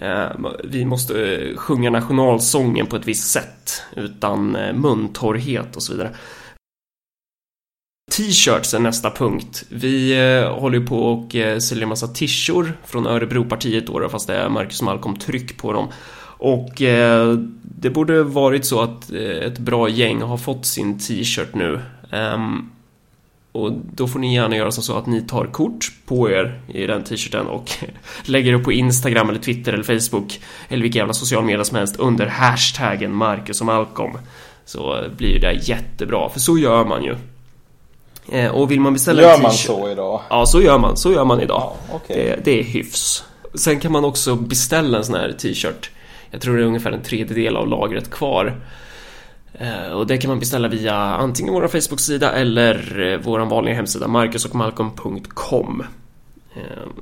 Eh, 0.00 0.24
Vi 0.64 0.84
måste 0.84 1.34
eh, 1.34 1.56
sjunga 1.56 1.90
nationalsången 1.90 2.86
på 2.86 2.96
ett 2.96 3.06
visst 3.08 3.30
sätt 3.32 3.82
utan 3.96 4.56
muntorrhet 4.74 5.76
och 5.76 5.82
så 5.82 5.92
vidare. 5.92 6.10
T-shirts 8.12 8.74
är 8.74 8.78
nästa 8.78 9.10
punkt. 9.10 9.64
Vi 9.68 10.12
eh, 10.12 10.58
håller 10.58 10.78
ju 10.78 10.86
på 10.86 10.98
och 10.98 11.34
eh, 11.34 11.58
säljer 11.58 11.82
en 11.82 11.88
massa 11.88 12.08
tishor 12.08 12.72
från 12.84 13.06
Örebropartiet 13.06 13.86
då, 13.86 13.98
då, 13.98 14.08
fast 14.08 14.26
det 14.26 14.36
är 14.36 14.48
Marcus 14.48 14.82
Malcolm 14.82 15.16
tryck 15.16 15.56
på 15.56 15.72
dem. 15.72 15.88
Och 16.38 16.82
eh, 16.82 17.38
det 17.62 17.90
borde 17.90 18.22
varit 18.22 18.64
så 18.64 18.80
att 18.80 19.12
eh, 19.12 19.20
ett 19.20 19.58
bra 19.58 19.88
gäng 19.88 20.22
har 20.22 20.36
fått 20.36 20.66
sin 20.66 20.98
t-shirt 20.98 21.54
nu. 21.54 21.80
Um, 22.12 22.70
och 23.52 23.72
då 23.72 24.08
får 24.08 24.18
ni 24.18 24.34
gärna 24.34 24.56
göra 24.56 24.72
som 24.72 24.82
så 24.82 24.98
att 24.98 25.06
ni 25.06 25.20
tar 25.20 25.46
kort 25.46 25.92
på 26.06 26.30
er 26.30 26.60
i 26.68 26.86
den 26.86 27.04
t-shirten 27.04 27.46
och 27.46 27.70
lägger 28.24 28.52
upp 28.52 28.64
på 28.64 28.72
Instagram 28.72 29.28
eller 29.28 29.40
Twitter 29.40 29.72
eller 29.72 29.98
Facebook 29.98 30.40
eller 30.68 30.82
vilka 30.82 30.98
jävla 30.98 31.14
social 31.14 31.44
media 31.44 31.64
som 31.64 31.76
helst 31.76 31.96
under 31.96 32.26
hashtaggen 32.26 33.14
Marcus 33.14 33.60
och 33.60 33.66
Malcolm. 33.66 34.18
Så 34.64 35.04
blir 35.16 35.40
det 35.40 35.52
jättebra, 35.52 36.28
för 36.28 36.40
så 36.40 36.58
gör 36.58 36.84
man 36.84 37.04
ju. 37.04 37.16
Eh, 38.32 38.50
och 38.50 38.70
vill 38.70 38.80
man 38.80 38.92
beställa 38.92 39.22
Gör 39.22 39.34
en 39.34 39.42
man 39.42 39.50
t-shirt... 39.50 39.66
så 39.66 39.90
idag? 39.90 40.20
Ja, 40.30 40.46
så 40.46 40.62
gör 40.62 40.78
man. 40.78 40.96
Så 40.96 41.12
gör 41.12 41.24
man 41.24 41.40
idag. 41.40 41.60
Ja, 41.90 41.94
okej. 41.96 42.16
det, 42.16 42.44
det 42.44 42.60
är 42.60 42.64
hyfs. 42.64 43.24
Sen 43.54 43.80
kan 43.80 43.92
man 43.92 44.04
också 44.04 44.34
beställa 44.34 44.98
en 44.98 45.04
sån 45.04 45.14
här 45.14 45.32
t-shirt. 45.32 45.90
Jag 46.30 46.40
tror 46.40 46.56
det 46.56 46.62
är 46.62 46.66
ungefär 46.66 46.92
en 46.92 47.02
tredjedel 47.02 47.56
av 47.56 47.68
lagret 47.68 48.10
kvar. 48.10 48.60
Eh, 49.54 49.92
Och 49.92 50.06
det 50.06 50.18
kan 50.18 50.28
man 50.28 50.38
beställa 50.38 50.68
via 50.68 50.94
antingen 50.94 51.54
vår 51.54 51.68
Facebook-sida 51.68 52.32
eller 52.32 53.00
eh, 53.12 53.20
vår 53.24 53.40
vanliga 53.40 53.74
hemsida 53.74 54.08
marcusochmalcolm.com 54.08 55.82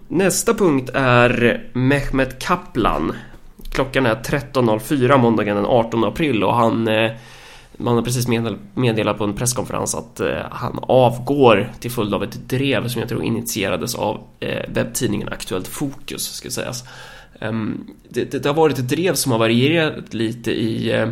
Nästa 0.08 0.54
punkt 0.54 0.90
är 0.94 1.62
Mehmet 1.72 2.38
Kaplan. 2.38 3.12
Klockan 3.70 4.06
är 4.06 4.14
13.04 4.14 5.18
måndagen 5.18 5.56
den 5.56 5.66
18 5.66 6.04
april 6.04 6.44
och 6.44 6.54
han 6.54 6.88
man 7.82 7.94
har 7.94 8.02
precis 8.02 8.28
meddelat 8.74 9.18
på 9.18 9.24
en 9.24 9.34
presskonferens 9.34 9.94
att 9.94 10.20
eh, 10.20 10.36
han 10.50 10.78
avgår 10.82 11.72
till 11.80 11.90
följd 11.90 12.14
av 12.14 12.22
ett 12.22 12.48
drev 12.48 12.88
som 12.88 13.00
jag 13.00 13.08
tror 13.08 13.22
initierades 13.22 13.94
av 13.94 14.20
eh, 14.40 14.62
webbtidningen 14.68 15.28
Aktuellt 15.28 15.68
Fokus, 15.68 16.34
ska 16.34 16.50
sägas. 16.50 16.84
Ehm, 17.40 17.86
det, 18.08 18.24
det, 18.24 18.46
har 18.46 18.54
varit 18.54 18.78
ett 18.78 18.88
drev 18.88 19.14
som 19.14 19.32
har 19.32 19.38
varierat 19.38 20.14
lite 20.14 20.50
i, 20.50 20.92
eh, 20.92 21.08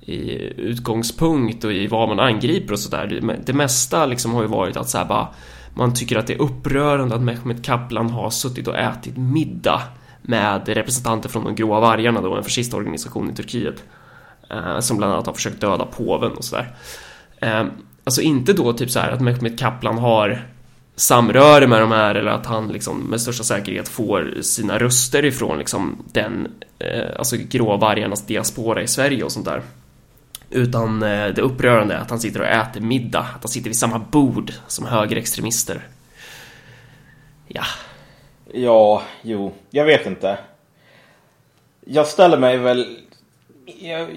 i 0.00 0.32
utgångspunkt 0.56 1.64
och 1.64 1.72
i 1.72 1.86
vad 1.86 2.08
man 2.08 2.20
angriper 2.20 2.72
och 2.72 2.78
sådär. 2.78 3.06
Det, 3.06 3.36
det 3.46 3.52
mesta 3.52 4.06
liksom 4.06 4.34
har 4.34 4.42
ju 4.42 4.48
varit 4.48 4.76
att 4.76 4.88
så 4.88 4.98
här 4.98 5.04
bara, 5.04 5.28
man 5.74 5.94
tycker 5.94 6.16
att 6.16 6.26
det 6.26 6.34
är 6.34 6.42
upprörande 6.42 7.14
att 7.14 7.22
Mehmet 7.22 7.64
Kaplan 7.64 8.10
har 8.10 8.30
suttit 8.30 8.68
och 8.68 8.78
ätit 8.78 9.16
middag 9.16 9.82
med 10.22 10.68
representanter 10.68 11.28
från 11.28 11.44
de 11.44 11.54
gråa 11.54 11.80
vargarna, 11.80 12.20
då 12.20 12.34
en 12.34 12.44
fascistorganisation 12.44 13.30
i 13.30 13.34
Turkiet. 13.34 13.84
Eh, 14.54 14.80
som 14.80 14.96
bland 14.96 15.12
annat 15.12 15.26
har 15.26 15.32
försökt 15.32 15.60
döda 15.60 15.84
påven 15.84 16.32
och 16.32 16.44
sådär. 16.44 16.74
Eh, 17.40 17.64
alltså 18.04 18.20
inte 18.20 18.52
då 18.52 18.72
typ 18.72 18.90
så 18.90 19.00
här 19.00 19.10
att 19.10 19.20
Mehmet 19.20 19.58
Kaplan 19.58 19.98
har 19.98 20.46
samröre 20.96 21.66
med 21.66 21.80
de 21.80 21.92
här 21.92 22.14
eller 22.14 22.30
att 22.30 22.46
han 22.46 22.68
liksom 22.68 23.00
med 23.00 23.20
största 23.20 23.44
säkerhet 23.44 23.88
får 23.88 24.42
sina 24.42 24.78
röster 24.78 25.24
ifrån 25.24 25.58
liksom 25.58 26.04
den, 26.12 26.48
eh, 26.78 27.18
alltså 27.18 27.36
gråvargarnas 27.36 28.26
diaspora 28.26 28.82
i 28.82 28.88
Sverige 28.88 29.24
och 29.24 29.32
sånt 29.32 29.46
där. 29.46 29.62
Utan 30.50 31.02
eh, 31.02 31.26
det 31.26 31.42
upprörande 31.42 31.94
är 31.94 31.98
att 31.98 32.10
han 32.10 32.20
sitter 32.20 32.40
och 32.40 32.46
äter 32.46 32.80
middag, 32.80 33.26
att 33.36 33.42
han 33.42 33.48
sitter 33.48 33.70
vid 33.70 33.78
samma 33.78 33.98
bord 33.98 34.52
som 34.66 34.86
högerextremister. 34.86 35.88
Ja, 37.48 37.64
Ja, 38.56 39.02
jo, 39.22 39.52
jag 39.70 39.84
vet 39.84 40.06
inte. 40.06 40.38
Jag 41.86 42.06
ställer 42.06 42.38
mig 42.38 42.58
väl... 42.58 42.98
Jag, 43.66 44.14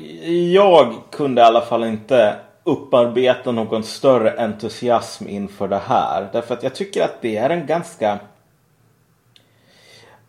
jag 0.52 0.94
kunde 1.12 1.42
i 1.42 1.46
alla 1.46 1.62
fall 1.62 1.84
inte 1.84 2.36
upparbeta 2.64 3.52
någon 3.52 3.84
större 3.84 4.44
entusiasm 4.44 5.28
inför 5.28 5.68
det 5.68 5.82
här. 5.88 6.28
Därför 6.34 6.54
att 6.54 6.64
jag 6.64 6.76
tycker 6.76 7.04
att 7.04 7.22
det 7.22 7.38
är 7.38 7.50
en 7.50 7.66
ganska... 7.66 8.20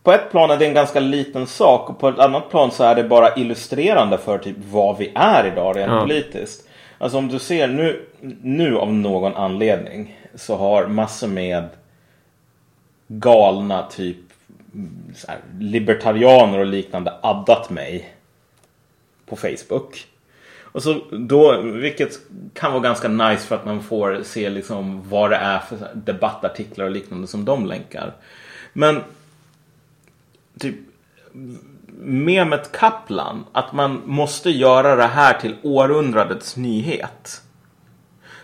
På 0.03 0.11
ett 0.11 0.31
plan 0.31 0.51
är 0.51 0.57
det 0.57 0.65
en 0.65 0.73
ganska 0.73 0.99
liten 0.99 1.47
sak 1.47 1.89
och 1.89 1.99
på 1.99 2.09
ett 2.09 2.19
annat 2.19 2.49
plan 2.49 2.71
så 2.71 2.83
är 2.83 2.95
det 2.95 3.03
bara 3.03 3.35
illustrerande 3.35 4.17
för 4.17 4.37
typ 4.37 4.57
vad 4.71 4.97
vi 4.97 5.11
är 5.15 5.47
idag 5.47 5.77
rent 5.77 5.91
Ja. 5.91 6.01
politiskt. 6.01 6.67
Alltså 6.97 7.17
om 7.17 7.27
du 7.27 7.39
ser 7.39 7.67
nu, 7.67 8.05
nu 8.41 8.77
av 8.77 8.93
någon 8.93 9.35
anledning 9.35 10.19
så 10.35 10.55
har 10.55 10.87
massor 10.87 11.27
med 11.27 11.63
galna 13.07 13.83
typ 13.83 14.17
så 15.15 15.27
här, 15.27 15.39
libertarianer 15.59 16.59
och 16.59 16.65
liknande 16.65 17.13
addat 17.21 17.69
mig 17.69 18.13
på 19.29 19.35
Facebook. 19.35 20.07
Och 20.71 20.83
så 20.83 21.01
då, 21.11 21.61
vilket 21.61 22.19
kan 22.53 22.71
vara 22.71 22.83
ganska 22.83 23.07
nice 23.07 23.47
för 23.47 23.55
att 23.55 23.65
man 23.65 23.83
får 23.83 24.23
se 24.23 24.49
liksom 24.49 25.09
vad 25.09 25.29
det 25.29 25.35
är 25.35 25.59
för 25.59 25.77
debattartiklar 25.93 26.85
och 26.85 26.91
liknande 26.91 27.27
som 27.27 27.45
de 27.45 27.65
länkar. 27.65 28.13
Men 28.73 29.01
typ 30.59 30.75
Mehmet 32.01 32.71
Kaplan, 32.71 33.45
att 33.51 33.73
man 33.73 34.01
måste 34.05 34.49
göra 34.49 34.95
det 34.95 35.07
här 35.07 35.33
till 35.33 35.55
århundradets 35.63 36.57
nyhet. 36.57 37.41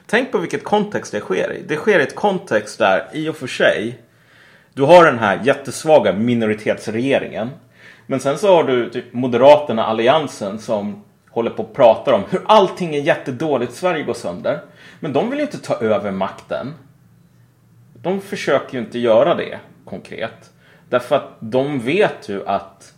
Tänk 0.06 0.32
på 0.32 0.38
vilket 0.38 0.64
kontext 0.64 1.12
det 1.12 1.20
sker 1.20 1.54
i. 1.54 1.64
Det 1.68 1.76
sker 1.76 2.00
i 2.00 2.04
ett 2.04 2.16
kontext 2.16 2.80
där, 2.80 3.08
i 3.14 3.30
och 3.30 3.36
för 3.36 3.48
sig, 3.48 4.00
du 4.74 4.84
har 4.84 5.06
den 5.06 5.20
här 5.20 5.42
jättesvaga 5.44 6.14
minoritetsregeringen. 6.14 7.50
Men 8.06 8.20
sen 8.20 8.38
så 8.38 8.56
har 8.56 8.64
du 8.64 8.90
typ 8.90 9.14
Moderaterna, 9.14 9.86
Alliansen, 9.86 10.60
som 10.60 11.04
håller 11.30 11.52
på 11.52 11.64
och 11.64 11.74
pratar 11.74 12.14
om 12.14 12.24
hur 12.30 12.42
allting 12.46 12.96
är 12.96 13.02
jättedåligt, 13.02 13.74
Sverige 13.74 14.04
går 14.04 14.14
sönder. 14.14 14.62
Men 15.00 15.14
de 15.14 15.30
vill 15.30 15.40
ju 15.40 15.46
inte 15.46 15.60
ta 15.60 15.76
över 15.76 16.12
makten. 16.12 16.74
De 17.94 18.22
försöker 18.22 18.74
ju 18.74 18.80
inte 18.80 19.00
göra 19.00 19.36
det 19.36 19.60
konkret. 19.86 20.52
Därför 20.90 21.16
att 21.16 21.38
de 21.40 21.80
vet 21.80 22.30
ju 22.30 22.48
att 22.48 22.94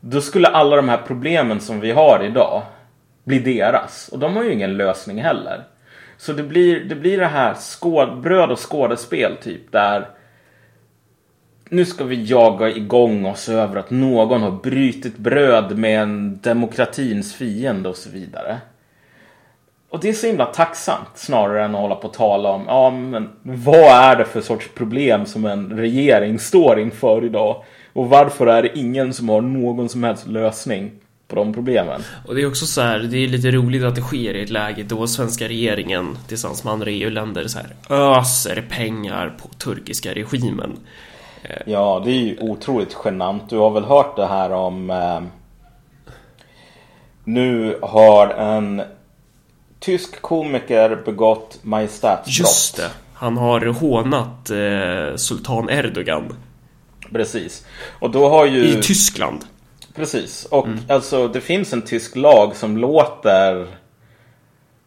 då 0.00 0.20
skulle 0.20 0.48
alla 0.48 0.76
de 0.76 0.88
här 0.88 1.00
problemen 1.06 1.60
som 1.60 1.80
vi 1.80 1.92
har 1.92 2.24
idag 2.24 2.62
bli 3.24 3.38
deras. 3.38 4.08
Och 4.08 4.18
de 4.18 4.36
har 4.36 4.44
ju 4.44 4.52
ingen 4.52 4.76
lösning 4.76 5.22
heller. 5.22 5.64
Så 6.16 6.32
det 6.32 6.42
blir 6.42 6.84
det, 6.84 6.94
blir 6.94 7.18
det 7.18 7.26
här 7.26 7.54
skåd, 7.54 8.20
bröd 8.20 8.50
och 8.50 8.70
skådespel 8.70 9.36
typ 9.42 9.72
där 9.72 10.08
nu 11.74 11.84
ska 11.84 12.04
vi 12.04 12.24
jaga 12.24 12.68
igång 12.70 13.26
oss 13.26 13.48
över 13.48 13.76
att 13.76 13.90
någon 13.90 14.42
har 14.42 14.50
brutit 14.50 15.16
bröd 15.16 15.78
med 15.78 16.02
en 16.02 16.38
demokratins 16.42 17.34
fiende 17.34 17.88
och 17.88 17.96
så 17.96 18.10
vidare. 18.10 18.58
Och 19.90 20.00
det 20.00 20.08
är 20.08 20.12
så 20.12 20.26
himla 20.26 20.46
tacksamt 20.46 21.08
snarare 21.14 21.64
än 21.64 21.74
att 21.74 21.80
hålla 21.80 21.94
på 21.94 22.08
och 22.08 22.14
tala 22.14 22.48
om 22.48 22.64
ja, 22.66 22.90
men 22.90 23.28
vad 23.42 23.74
är 23.74 24.16
det 24.16 24.24
för 24.24 24.40
sorts 24.40 24.68
problem 24.74 25.26
som 25.26 25.44
en 25.44 25.78
regering 25.78 26.38
står 26.38 26.80
inför 26.80 27.24
idag? 27.24 27.64
Och 27.92 28.08
varför 28.08 28.46
är 28.46 28.62
det 28.62 28.78
ingen 28.78 29.12
som 29.12 29.28
har 29.28 29.40
någon 29.40 29.88
som 29.88 30.04
helst 30.04 30.26
lösning 30.26 30.90
på 31.28 31.36
de 31.36 31.54
problemen? 31.54 32.02
Och 32.26 32.34
det 32.34 32.42
är 32.42 32.48
också 32.48 32.66
så 32.66 32.80
här, 32.80 32.98
det 32.98 33.18
är 33.18 33.28
lite 33.28 33.50
roligt 33.50 33.84
att 33.84 33.94
det 33.94 34.00
sker 34.00 34.34
i 34.34 34.42
ett 34.42 34.50
läge 34.50 34.82
då 34.82 35.06
svenska 35.06 35.48
regeringen 35.48 36.18
tillsammans 36.28 36.64
med 36.64 36.72
andra 36.72 36.90
EU-länder 36.90 37.46
så 37.46 37.58
här 37.58 37.74
öser 38.18 38.64
pengar 38.70 39.34
på 39.42 39.48
turkiska 39.48 40.14
regimen. 40.14 40.76
Ja, 41.66 42.02
det 42.04 42.10
är 42.10 42.14
ju 42.14 42.38
otroligt 42.40 42.96
genant. 43.04 43.50
Du 43.50 43.56
har 43.56 43.70
väl 43.70 43.84
hört 43.84 44.16
det 44.16 44.26
här 44.26 44.50
om... 44.50 44.90
Eh, 44.90 45.20
nu 47.24 47.78
har 47.82 48.28
en 48.28 48.82
tysk 49.80 50.22
komiker 50.22 51.02
begått 51.04 51.58
majestätsbrott. 51.62 52.38
Just 52.38 52.76
det. 52.76 52.90
Han 53.14 53.36
har 53.36 53.66
hånat 53.66 54.50
eh, 54.50 55.16
Sultan 55.16 55.70
Erdogan. 55.70 56.36
Precis. 57.12 57.66
Och 57.98 58.10
då 58.10 58.28
har 58.28 58.46
ju... 58.46 58.64
I 58.64 58.82
Tyskland. 58.82 59.44
Precis. 59.94 60.44
Och 60.44 60.66
mm. 60.66 60.78
alltså 60.88 61.28
det 61.28 61.40
finns 61.40 61.72
en 61.72 61.82
tysk 61.82 62.16
lag 62.16 62.56
som 62.56 62.76
låter 62.76 63.66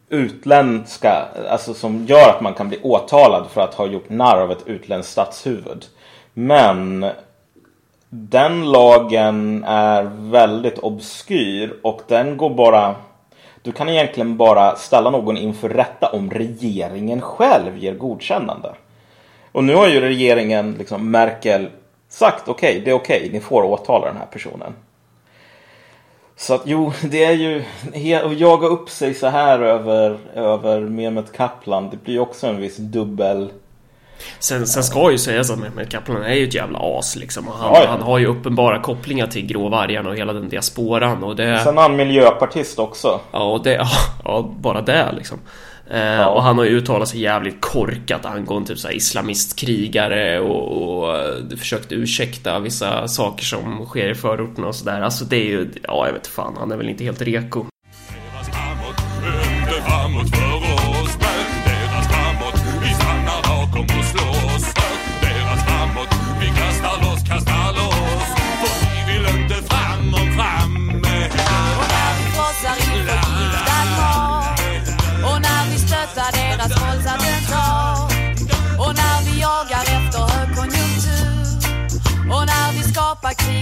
utländska, 0.08 1.28
alltså 1.50 1.74
som 1.74 2.06
gör 2.06 2.30
att 2.30 2.40
man 2.40 2.54
kan 2.54 2.68
bli 2.68 2.78
åtalad 2.82 3.46
för 3.52 3.60
att 3.60 3.74
ha 3.74 3.86
gjort 3.86 4.10
narr 4.10 4.40
av 4.40 4.52
ett 4.52 4.66
utländskt 4.66 5.12
statshuvud. 5.12 5.86
Men 6.40 7.06
den 8.10 8.70
lagen 8.70 9.64
är 9.64 10.02
väldigt 10.30 10.78
obskyr 10.78 11.76
och 11.82 12.02
den 12.08 12.36
går 12.36 12.50
bara... 12.50 12.94
Du 13.62 13.72
kan 13.72 13.88
egentligen 13.88 14.36
bara 14.36 14.76
ställa 14.76 15.10
någon 15.10 15.36
inför 15.36 15.68
rätta 15.68 16.08
om 16.08 16.30
regeringen 16.30 17.20
själv 17.20 17.78
ger 17.78 17.94
godkännande. 17.94 18.74
Och 19.52 19.64
nu 19.64 19.74
har 19.74 19.88
ju 19.88 20.00
regeringen, 20.00 20.74
liksom 20.78 21.10
Merkel, 21.10 21.68
sagt 22.08 22.48
okej, 22.48 22.70
okay, 22.70 22.84
det 22.84 22.90
är 22.90 22.94
okej, 22.94 23.18
okay, 23.18 23.32
ni 23.32 23.40
får 23.40 23.62
åtala 23.62 24.06
den 24.06 24.16
här 24.16 24.26
personen. 24.26 24.72
Så 26.36 26.54
att 26.54 26.62
jo, 26.64 26.92
det 27.10 27.24
är 27.24 27.32
ju 27.32 27.64
att 28.24 28.38
jaga 28.38 28.66
upp 28.66 28.90
sig 28.90 29.14
så 29.14 29.26
här 29.26 29.58
över, 29.60 30.18
över 30.34 30.80
Mehmet 30.80 31.32
Kaplan. 31.32 31.90
Det 31.90 32.04
blir 32.04 32.18
också 32.18 32.46
en 32.46 32.60
viss 32.60 32.76
dubbel 32.76 33.50
Sen, 34.38 34.66
sen 34.66 34.84
ska 34.84 35.10
ju 35.10 35.18
sägas 35.18 35.50
att 35.50 35.58
Mehmet 35.58 35.90
Kaplan 35.90 36.22
är 36.22 36.34
ju 36.34 36.48
ett 36.48 36.54
jävla 36.54 36.78
as 36.82 37.16
liksom. 37.16 37.48
Och 37.48 37.54
han, 37.54 37.74
ja, 37.74 37.80
ja. 37.82 37.90
han 37.90 38.02
har 38.02 38.18
ju 38.18 38.26
uppenbara 38.26 38.80
kopplingar 38.80 39.26
till 39.26 39.46
gråvargarna 39.46 40.08
och 40.08 40.16
hela 40.16 40.32
den 40.32 40.48
diasporan. 40.48 41.24
Och 41.24 41.36
det... 41.36 41.60
Sen 41.64 41.78
är 41.78 41.82
han 41.82 41.96
miljöpartist 41.96 42.78
också. 42.78 43.20
Ja, 43.32 43.52
och 43.52 43.62
det, 43.62 43.86
ja, 44.24 44.54
bara 44.58 44.80
det 44.80 45.12
liksom. 45.16 45.38
Eh, 45.90 46.00
ja. 46.00 46.28
Och 46.28 46.42
han 46.42 46.58
har 46.58 46.64
ju 46.64 46.70
uttalat 46.70 47.08
sig 47.08 47.20
jävligt 47.20 47.60
korkat 47.60 48.26
angående 48.26 48.68
typ 48.68 48.78
så 48.78 48.90
islamistkrigare 48.90 50.40
och, 50.40 50.82
och 50.82 51.14
uh, 51.14 51.56
försökt 51.58 51.92
ursäkta 51.92 52.58
vissa 52.58 53.08
saker 53.08 53.44
som 53.44 53.86
sker 53.86 54.10
i 54.10 54.14
förorterna 54.14 54.66
och 54.66 54.74
sådär. 54.74 55.00
Alltså 55.00 55.24
det 55.24 55.36
är 55.36 55.44
ju, 55.44 55.70
ja 55.82 56.06
jag 56.06 56.12
vet 56.12 56.26
fan, 56.26 56.56
han 56.58 56.72
är 56.72 56.76
väl 56.76 56.88
inte 56.88 57.04
helt 57.04 57.22
reko. 57.22 57.64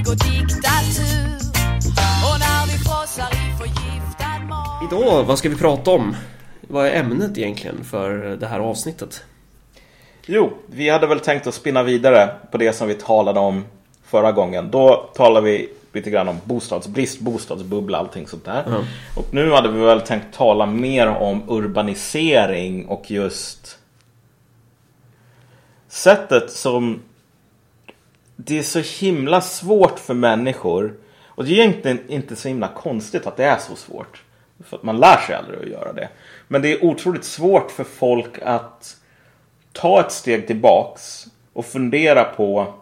Krig 0.06 0.12
och 0.12 0.16
diktatur 0.16 1.36
Och 2.24 2.38
när 2.38 2.66
vi 2.66 2.78
frossar 2.78 3.32
i 3.32 3.58
förgiftad 3.58 4.38
mat 4.48 4.92
Idag, 4.92 5.24
vad 5.24 5.38
ska 5.38 5.48
vi 5.48 5.56
prata 5.56 5.90
om? 5.90 6.16
Vad 6.60 6.86
är 6.86 6.92
ämnet 6.92 7.38
egentligen 7.38 7.84
för 7.84 8.36
det 8.36 8.46
här 8.46 8.60
avsnittet? 8.60 9.24
Jo, 10.26 10.52
vi 10.66 10.88
hade 10.88 11.06
väl 11.06 11.20
tänkt 11.20 11.46
att 11.46 11.54
spinna 11.54 11.82
vidare 11.82 12.34
på 12.50 12.58
det 12.58 12.72
som 12.72 12.88
vi 12.88 12.94
talade 12.94 13.40
om 13.40 13.64
förra 14.04 14.32
gången. 14.32 14.70
Då 14.70 15.10
talade 15.14 15.46
vi 15.46 15.68
lite 15.92 16.10
grann 16.10 16.28
om 16.28 16.36
bostadsbrist, 16.44 17.20
bostadsbubbla, 17.20 17.98
allting 17.98 18.26
sånt 18.26 18.44
där. 18.44 18.64
Mm. 18.66 18.82
Och 19.16 19.34
nu 19.34 19.50
hade 19.50 19.68
vi 19.68 19.80
väl 19.80 20.00
tänkt 20.00 20.34
tala 20.34 20.66
mer 20.66 21.06
om 21.06 21.42
urbanisering 21.48 22.86
och 22.86 23.10
just 23.10 23.78
sättet 25.88 26.50
som 26.50 27.00
det 28.36 28.58
är 28.58 28.62
så 28.62 28.78
himla 28.78 29.40
svårt 29.40 29.98
för 29.98 30.14
människor. 30.14 30.94
Och 31.24 31.44
det 31.44 31.50
är 31.50 31.64
egentligen 31.64 32.00
inte 32.08 32.36
så 32.36 32.48
himla 32.48 32.68
konstigt 32.68 33.26
att 33.26 33.36
det 33.36 33.44
är 33.44 33.58
så 33.58 33.76
svårt. 33.76 34.22
För 34.64 34.76
att 34.76 34.82
man 34.82 35.00
lär 35.00 35.16
sig 35.16 35.34
aldrig 35.34 35.60
att 35.60 35.68
göra 35.68 35.92
det. 35.92 36.08
Men 36.48 36.62
det 36.62 36.72
är 36.72 36.84
otroligt 36.84 37.24
svårt 37.24 37.70
för 37.70 37.84
folk 37.84 38.38
att 38.42 38.96
ta 39.72 40.00
ett 40.00 40.12
steg 40.12 40.46
tillbaks 40.46 41.26
och 41.52 41.66
fundera 41.66 42.24
på 42.24 42.74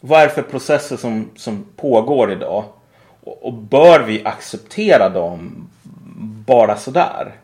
vad 0.00 0.20
är 0.20 0.26
det 0.26 0.34
för 0.34 0.42
processer 0.42 0.96
som, 0.96 1.30
som 1.36 1.66
pågår 1.76 2.32
idag? 2.32 2.64
Och, 3.20 3.46
och 3.46 3.52
bör 3.52 4.00
vi 4.00 4.24
acceptera 4.24 5.08
dem 5.08 5.68
bara 6.46 6.76
sådär? 6.76 7.34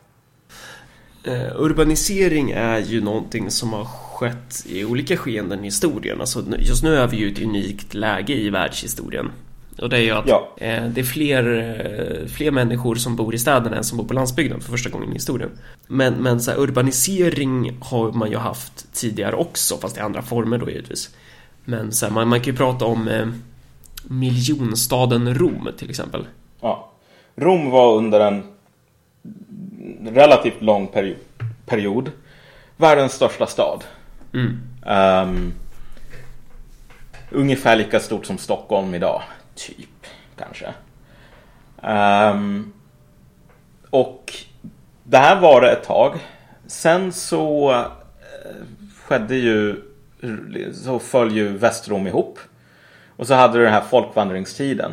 Eh, 1.25 1.57
urbanisering 1.57 2.51
är 2.51 2.79
ju 2.79 3.01
någonting 3.01 3.51
som 3.51 3.73
har 3.73 3.87
skett 4.19 4.67
i 4.67 4.85
olika 4.85 5.17
skeenden 5.17 5.61
i 5.61 5.65
historien. 5.65 6.21
Alltså, 6.21 6.45
just 6.59 6.83
nu 6.83 6.97
är 6.97 7.07
vi 7.07 7.17
ju 7.17 7.29
i 7.29 7.33
ett 7.33 7.43
unikt 7.43 7.95
läge 7.95 8.35
i 8.35 8.51
världshistorien. 8.51 9.31
Och 9.83 9.89
det 9.89 9.97
är 9.97 10.01
ju 10.01 10.11
att 10.11 10.29
ja. 10.29 10.49
eh, 10.57 10.85
det 10.85 11.01
är 11.01 11.05
fler, 11.05 11.45
eh, 11.57 12.29
fler 12.29 12.51
människor 12.51 12.95
som 12.95 13.17
bor 13.17 13.35
i 13.35 13.39
städerna 13.39 13.77
än 13.77 13.85
som 13.85 13.99
bor 13.99 14.05
på 14.05 14.15
landsbygden 14.15 14.61
för 14.61 14.71
första 14.71 14.91
gången 14.91 15.11
i 15.11 15.13
historien. 15.13 15.51
Men, 15.87 16.15
men 16.15 16.41
så 16.41 16.51
här, 16.51 16.59
urbanisering 16.59 17.79
har 17.81 18.13
man 18.13 18.31
ju 18.31 18.37
haft 18.37 18.93
tidigare 18.93 19.37
också, 19.37 19.77
fast 19.77 19.97
i 19.97 20.01
andra 20.01 20.23
former 20.23 20.59
då 20.59 20.71
givetvis. 20.71 21.11
Men 21.65 21.93
så 21.93 22.07
här, 22.07 22.13
man, 22.13 22.29
man 22.29 22.41
kan 22.41 22.53
ju 22.53 22.57
prata 22.57 22.85
om 22.85 23.09
eh, 23.09 23.27
miljonstaden 24.03 25.35
Rom 25.35 25.69
till 25.79 25.91
exempel. 25.91 26.27
Ja. 26.61 26.91
Rom 27.37 27.71
var 27.71 27.97
under 27.97 28.21
en 28.21 28.43
relativt 30.15 30.63
lång 30.63 30.87
period, 30.87 31.17
period 31.67 32.11
världens 32.77 33.13
största 33.13 33.47
stad. 33.47 33.85
Mm. 34.35 34.61
Um, 34.87 35.55
ungefär 37.31 37.77
lika 37.77 38.01
stort 38.01 38.27
som 38.27 38.39
Stockholm 38.39 38.95
idag. 38.95 39.23
Typ, 39.55 40.07
kanske. 40.37 40.75
Um, 41.83 42.73
och 43.91 44.35
det 45.05 45.19
här 45.19 45.41
var 45.41 45.61
det 45.61 45.73
ett 45.73 45.85
tag. 45.85 46.19
Sen 46.67 47.13
så 47.13 47.71
eh, 47.71 47.87
skedde 49.05 49.37
ju, 49.37 49.83
så 50.73 50.99
föll 50.99 51.37
ju 51.37 51.49
Västrom 51.49 52.07
ihop. 52.07 52.39
Och 53.17 53.27
så 53.27 53.35
hade 53.35 53.59
du 53.59 53.65
den 53.65 53.73
här 53.73 53.81
folkvandringstiden. 53.91 54.93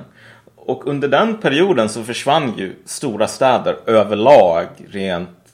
Och 0.55 0.87
under 0.87 1.07
den 1.07 1.37
perioden 1.37 1.89
så 1.89 2.03
försvann 2.03 2.53
ju 2.57 2.75
stora 2.85 3.27
städer 3.27 3.77
överlag 3.85 4.67
rent 4.89 5.44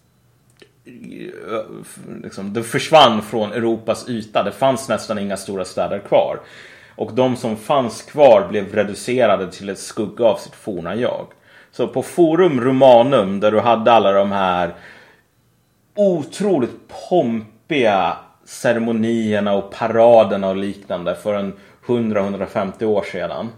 liksom, 2.23 2.53
det 2.53 2.63
försvann 2.63 3.21
från 3.21 3.53
Europas 3.53 4.09
yta. 4.09 4.43
Det 4.43 4.51
fanns 4.51 4.89
nästan 4.89 5.19
inga 5.19 5.37
stora 5.37 5.65
städer 5.65 5.99
kvar. 5.99 6.39
Och 6.95 7.13
de 7.13 7.35
som 7.35 7.57
fanns 7.57 8.01
kvar 8.01 8.47
blev 8.49 8.75
reducerade 8.75 9.51
till 9.51 9.69
ett 9.69 9.79
skugga 9.79 10.25
av 10.25 10.37
sitt 10.37 10.55
forna 10.55 10.95
jag. 10.95 11.27
Så 11.71 11.87
på 11.87 12.03
Forum 12.03 12.61
Romanum 12.61 13.39
där 13.39 13.51
du 13.51 13.59
hade 13.59 13.91
alla 13.91 14.11
de 14.11 14.31
här 14.31 14.75
otroligt 15.95 16.93
pompiga 17.09 18.17
ceremonierna 18.45 19.53
och 19.53 19.71
paraderna 19.71 20.49
och 20.49 20.55
liknande 20.55 21.15
för 21.15 21.33
en 21.33 21.53
100-150 21.85 22.83
år 22.83 23.03
sedan. 23.03 23.49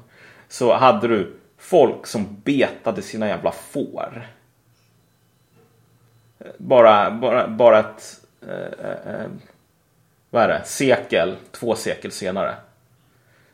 Så 0.50 0.74
hade 0.74 1.08
du 1.08 1.40
folk 1.58 2.08
som 2.08 2.42
betade 2.44 3.02
sina 3.02 3.28
jävla 3.28 3.52
får. 3.52 4.28
Bara, 6.58 7.12
bara, 7.12 7.48
bara 7.48 7.80
ett... 7.80 8.20
Eh, 8.48 8.90
eh, 8.90 9.28
vad 10.30 10.44
är 10.44 10.48
det? 10.48 10.62
Sekel, 10.66 11.36
två 11.52 11.76
sekel 11.76 12.12
senare. 12.12 12.56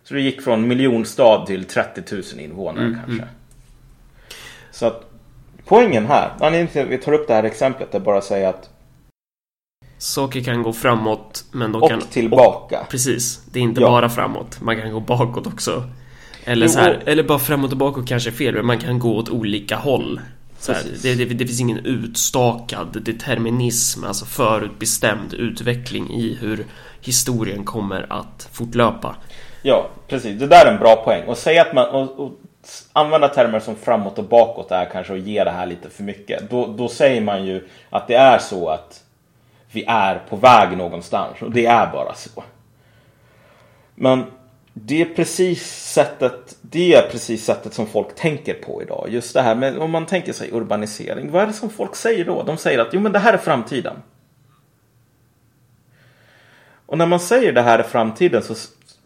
Så 0.03 0.13
det 0.13 0.21
gick 0.21 0.41
från 0.41 0.67
miljonstad 0.67 1.45
till 1.45 1.65
30 1.65 2.15
000 2.15 2.23
invånare 2.39 2.85
mm, 2.85 2.95
kanske. 2.95 3.23
Mm. 3.23 3.35
Så 4.71 4.85
att 4.85 5.09
poängen 5.65 6.05
här, 6.05 6.31
anledningen 6.39 6.67
till 6.67 6.81
att 6.81 6.87
vi 6.87 6.97
tar 6.97 7.13
upp 7.13 7.27
det 7.27 7.33
här 7.33 7.43
exemplet 7.43 7.95
är 7.95 7.99
bara 7.99 8.17
att 8.17 8.23
säga 8.23 8.49
att 8.49 8.69
Saker 9.97 10.41
kan 10.41 10.63
gå 10.63 10.73
framåt 10.73 11.45
men 11.51 11.71
de 11.71 11.83
och 11.83 11.89
kan... 11.89 12.01
tillbaka. 12.01 12.81
Och, 12.81 12.89
precis. 12.89 13.41
Det 13.51 13.59
är 13.59 13.63
inte 13.63 13.81
ja. 13.81 13.87
bara 13.87 14.09
framåt. 14.09 14.61
Man 14.61 14.81
kan 14.81 14.91
gå 14.91 14.99
bakåt 14.99 15.47
också. 15.47 15.83
Eller, 16.43 16.67
så 16.67 16.79
här, 16.79 17.03
eller 17.05 17.23
bara 17.23 17.39
framåt 17.39 17.71
och 17.71 17.77
bakåt 17.77 18.07
kanske 18.07 18.29
är 18.29 18.31
fel, 18.31 18.55
men 18.55 18.65
man 18.65 18.77
kan 18.77 18.99
gå 18.99 19.15
åt 19.15 19.29
olika 19.29 19.75
håll. 19.75 20.19
Här, 20.67 20.83
det, 21.03 21.15
det, 21.15 21.25
det, 21.25 21.45
finns 21.45 21.59
ingen 21.59 21.85
utstakad 21.85 23.03
determinism, 23.03 24.03
alltså 24.03 24.25
förutbestämd 24.25 25.33
utveckling 25.33 26.13
i 26.13 26.37
hur 26.41 26.65
historien 27.01 27.63
kommer 27.63 28.05
att 28.09 28.49
fortlöpa. 28.51 29.15
Ja, 29.61 29.89
precis. 30.07 30.39
Det 30.39 30.47
där 30.47 30.65
är 30.65 30.71
en 30.71 30.79
bra 30.79 30.95
poäng. 30.95 31.23
Och 31.27 31.37
säga 31.37 31.61
att 31.61 31.73
man 31.73 31.89
och, 31.89 32.19
och 32.19 32.31
använda 32.93 33.27
termer 33.27 33.59
som 33.59 33.75
framåt 33.75 34.19
och 34.19 34.25
bakåt 34.25 34.71
är 34.71 34.85
kanske 34.85 35.13
att 35.13 35.19
ge 35.19 35.43
det 35.43 35.51
här 35.51 35.65
lite 35.65 35.89
för 35.89 36.03
mycket. 36.03 36.49
Då, 36.49 36.67
då 36.67 36.87
säger 36.87 37.21
man 37.21 37.45
ju 37.45 37.67
att 37.89 38.07
det 38.07 38.15
är 38.15 38.39
så 38.39 38.69
att 38.69 39.03
vi 39.71 39.83
är 39.87 40.21
på 40.29 40.35
väg 40.35 40.77
någonstans 40.77 41.41
och 41.41 41.51
det 41.51 41.65
är 41.65 41.91
bara 41.91 42.13
så. 42.13 42.43
Men 43.95 44.25
det 44.85 45.01
är 45.01 45.05
precis 45.05 45.91
sättet 45.93 46.57
det 46.61 46.93
är 46.93 47.09
precis 47.09 47.45
sättet 47.45 47.73
som 47.73 47.87
folk 47.87 48.15
tänker 48.15 48.53
på 48.53 48.81
idag. 48.81 49.07
Just 49.09 49.33
det 49.33 49.41
här 49.41 49.55
med 49.55 49.77
om 49.77 49.91
man 49.91 50.05
tänker 50.05 50.33
sig 50.33 50.51
urbanisering. 50.51 51.31
Vad 51.31 51.43
är 51.43 51.47
det 51.47 51.53
som 51.53 51.69
folk 51.69 51.95
säger 51.95 52.25
då? 52.25 52.43
De 52.43 52.57
säger 52.57 52.79
att 52.79 52.93
jo 52.93 52.99
men 52.99 53.11
det 53.11 53.19
här 53.19 53.33
är 53.33 53.37
framtiden. 53.37 53.95
Och 56.85 56.97
när 56.97 57.05
man 57.05 57.19
säger 57.19 57.53
det 57.53 57.61
här 57.61 57.79
är 57.79 57.83
framtiden 57.83 58.43
så 58.43 58.55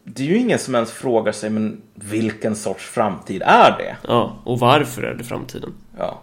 det 0.03 0.23
är 0.23 0.27
ju 0.27 0.37
ingen 0.37 0.59
som 0.59 0.75
ens 0.75 0.91
frågar 0.91 1.31
sig 1.31 1.49
men 1.49 1.81
vilken 1.95 2.55
sorts 2.55 2.85
framtid 2.85 3.41
är 3.45 3.77
det? 3.77 3.95
Ja, 4.07 4.41
och 4.43 4.59
varför 4.59 5.03
är 5.03 5.13
det 5.13 5.23
framtiden? 5.23 5.73
Ja. 5.97 6.21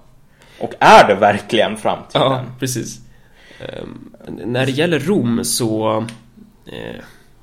Och 0.60 0.74
är 0.78 1.08
det 1.08 1.14
verkligen 1.14 1.76
framtiden? 1.76 2.22
Ja, 2.22 2.44
precis. 2.58 3.00
Um, 3.82 4.14
när 4.26 4.66
det 4.66 4.72
gäller 4.72 4.98
Rom 4.98 5.44
så 5.44 6.04
eh, 6.66 7.00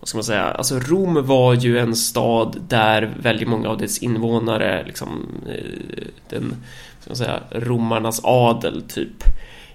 vad 0.07 0.09
ska 0.09 0.33
man 0.33 0.39
säga, 0.39 0.51
alltså 0.51 0.79
Rom 0.79 1.25
var 1.27 1.53
ju 1.53 1.79
en 1.79 1.96
stad 1.96 2.61
där 2.67 3.13
väldigt 3.20 3.48
många 3.48 3.70
av 3.70 3.77
dess 3.77 3.98
invånare, 4.03 4.83
liksom 4.85 5.27
eh, 5.50 6.07
den, 6.29 6.55
ska 7.00 7.09
man 7.09 7.15
säga, 7.15 7.39
romarnas 7.51 8.22
adel 8.24 8.81
typ. 8.81 9.24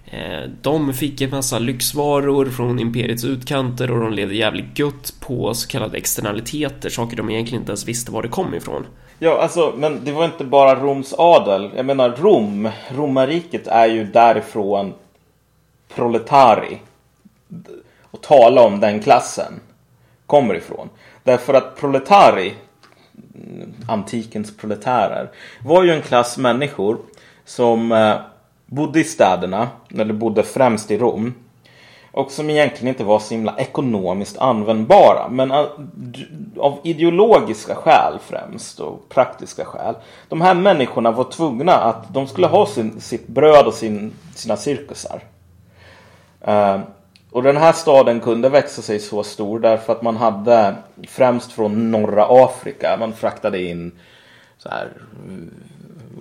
Eh, 0.05 0.51
de 0.63 0.95
fick 0.95 1.21
en 1.21 1.31
massa 1.31 1.59
lyxvaror 1.59 2.47
från 2.47 2.79
imperiets 2.79 3.25
utkanter 3.25 3.91
och 3.91 4.01
de 4.01 4.13
levde 4.13 4.35
jävligt 4.35 4.79
gött 4.79 5.15
på 5.21 5.55
så 5.55 5.69
kallade 5.69 5.99
externaliteter, 5.99 6.91
saker 6.91 7.17
de 7.17 7.31
egentligen 7.31 7.63
inte 7.63 7.73
ens 7.73 7.89
visste 7.89 8.13
var 8.13 8.23
det 8.23 8.29
kom 8.29 8.55
ifrån. 8.55 8.87
Ja, 9.19 9.43
alltså, 9.43 9.75
men 9.77 10.05
det 10.05 10.13
var 10.13 10.25
inte 10.25 10.45
bara 10.45 10.75
Roms 10.75 11.15
adel. 11.19 11.71
Jag 11.77 11.87
menar, 11.87 12.11
Rom, 12.11 12.71
romarriket 12.89 13.67
är 13.67 13.87
ju 13.87 14.05
därifrån 14.05 14.95
proletari. 15.95 16.79
Och 18.11 18.21
tala 18.21 18.63
om 18.63 18.81
den 18.81 19.03
klassen 19.03 19.61
kommer 20.33 20.55
ifrån. 20.55 20.89
Därför 21.25 21.55
att 21.55 21.77
proletari, 21.77 22.55
antikens 23.89 24.57
proletärer, 24.57 25.31
var 25.65 25.85
ju 25.85 25.91
en 25.91 26.03
klass 26.03 26.39
människor 26.39 26.99
som 27.45 27.93
eh, 27.93 28.17
bodde 28.67 29.01
i 29.01 29.05
städerna, 29.05 29.69
eller 29.99 30.15
bodde 30.15 30.43
främst 30.43 30.91
i 30.91 30.99
Rom. 30.99 31.35
Och 32.13 32.31
som 32.31 32.51
egentligen 32.51 32.89
inte 32.89 33.05
var 33.05 33.19
så 33.19 33.35
himla 33.35 33.57
ekonomiskt 33.57 34.39
användbara. 34.39 35.29
Men 35.29 35.51
eh, 35.51 35.67
av 36.59 36.79
ideologiska 36.83 37.75
skäl 37.75 38.19
främst 38.27 38.81
och 38.81 39.09
praktiska 39.09 39.65
skäl. 39.65 39.95
De 40.29 40.41
här 40.41 40.55
människorna 40.55 41.11
var 41.11 41.25
tvungna 41.25 41.73
att 41.73 42.15
de 42.15 42.27
skulle 42.27 42.47
ha 42.47 42.67
sin, 42.67 43.01
sitt 43.01 43.29
bröd 43.29 43.67
och 43.67 43.75
sin, 43.75 44.13
sina 44.35 44.57
cirkusar. 44.57 45.21
Eh, 46.41 46.81
och 47.33 47.43
den 47.43 47.57
här 47.57 47.73
staden 47.73 48.21
kunde 48.21 48.49
växa 48.49 48.83
sig 48.83 48.99
så 48.99 49.23
stor 49.23 49.61
därför 49.61 49.93
att 49.93 50.03
man 50.03 50.17
hade 50.17 50.77
främst 51.09 51.53
från 51.53 51.91
norra 51.91 52.27
Afrika. 52.29 52.97
Man 53.01 53.13
fraktade 53.13 53.63
in 53.63 53.93
så 54.59 54.69
här, 54.69 54.89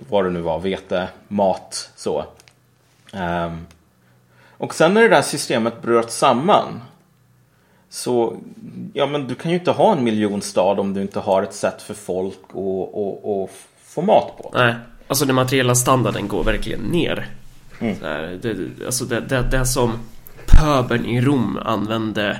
vad 0.08 0.24
det 0.24 0.30
nu 0.30 0.40
var, 0.40 0.58
vete, 0.58 1.08
mat, 1.28 1.90
så. 1.96 2.24
Um, 3.12 3.66
och 4.50 4.74
sen 4.74 4.94
när 4.94 5.02
det 5.02 5.08
där 5.08 5.22
systemet 5.22 5.82
bröt 5.82 6.10
samman 6.10 6.82
så, 7.88 8.36
ja 8.92 9.06
men 9.06 9.28
du 9.28 9.34
kan 9.34 9.50
ju 9.50 9.58
inte 9.58 9.70
ha 9.70 9.92
en 9.92 10.04
miljonstad 10.04 10.80
om 10.80 10.94
du 10.94 11.02
inte 11.02 11.20
har 11.20 11.42
ett 11.42 11.54
sätt 11.54 11.82
för 11.82 11.94
folk 11.94 12.38
att, 12.44 13.50
få 13.84 14.02
mat 14.02 14.38
på. 14.38 14.50
Nej, 14.54 14.74
alltså 15.08 15.24
den 15.24 15.34
materiella 15.34 15.74
standarden 15.74 16.28
går 16.28 16.44
verkligen 16.44 16.80
ner. 16.80 17.28
Mm. 17.80 17.96
Det, 18.42 18.86
alltså 18.86 19.04
det, 19.04 19.20
det, 19.20 19.42
det 19.50 19.66
som 19.66 19.98
pöbeln 20.58 21.06
i 21.06 21.20
Rom 21.20 21.58
använde 21.64 22.38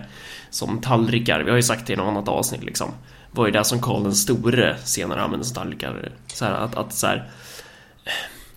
som 0.50 0.80
tallrikar. 0.80 1.40
Vi 1.40 1.50
har 1.50 1.56
ju 1.56 1.62
sagt 1.62 1.86
det 1.86 1.92
i 1.92 1.96
något 1.96 2.08
annat 2.08 2.28
avsnitt 2.28 2.64
liksom. 2.64 2.90
Var 3.30 3.46
ju 3.46 3.52
det 3.52 3.64
som 3.64 3.80
Karl 3.80 4.02
den 4.02 4.14
store 4.14 4.76
senare 4.84 5.22
använde 5.22 5.46
som 5.46 5.54
tallrikar. 5.54 6.12
Så 6.26 6.44
här, 6.44 6.52
att, 6.52 6.74
att 6.74 6.94
så 6.94 7.06
här, 7.06 7.30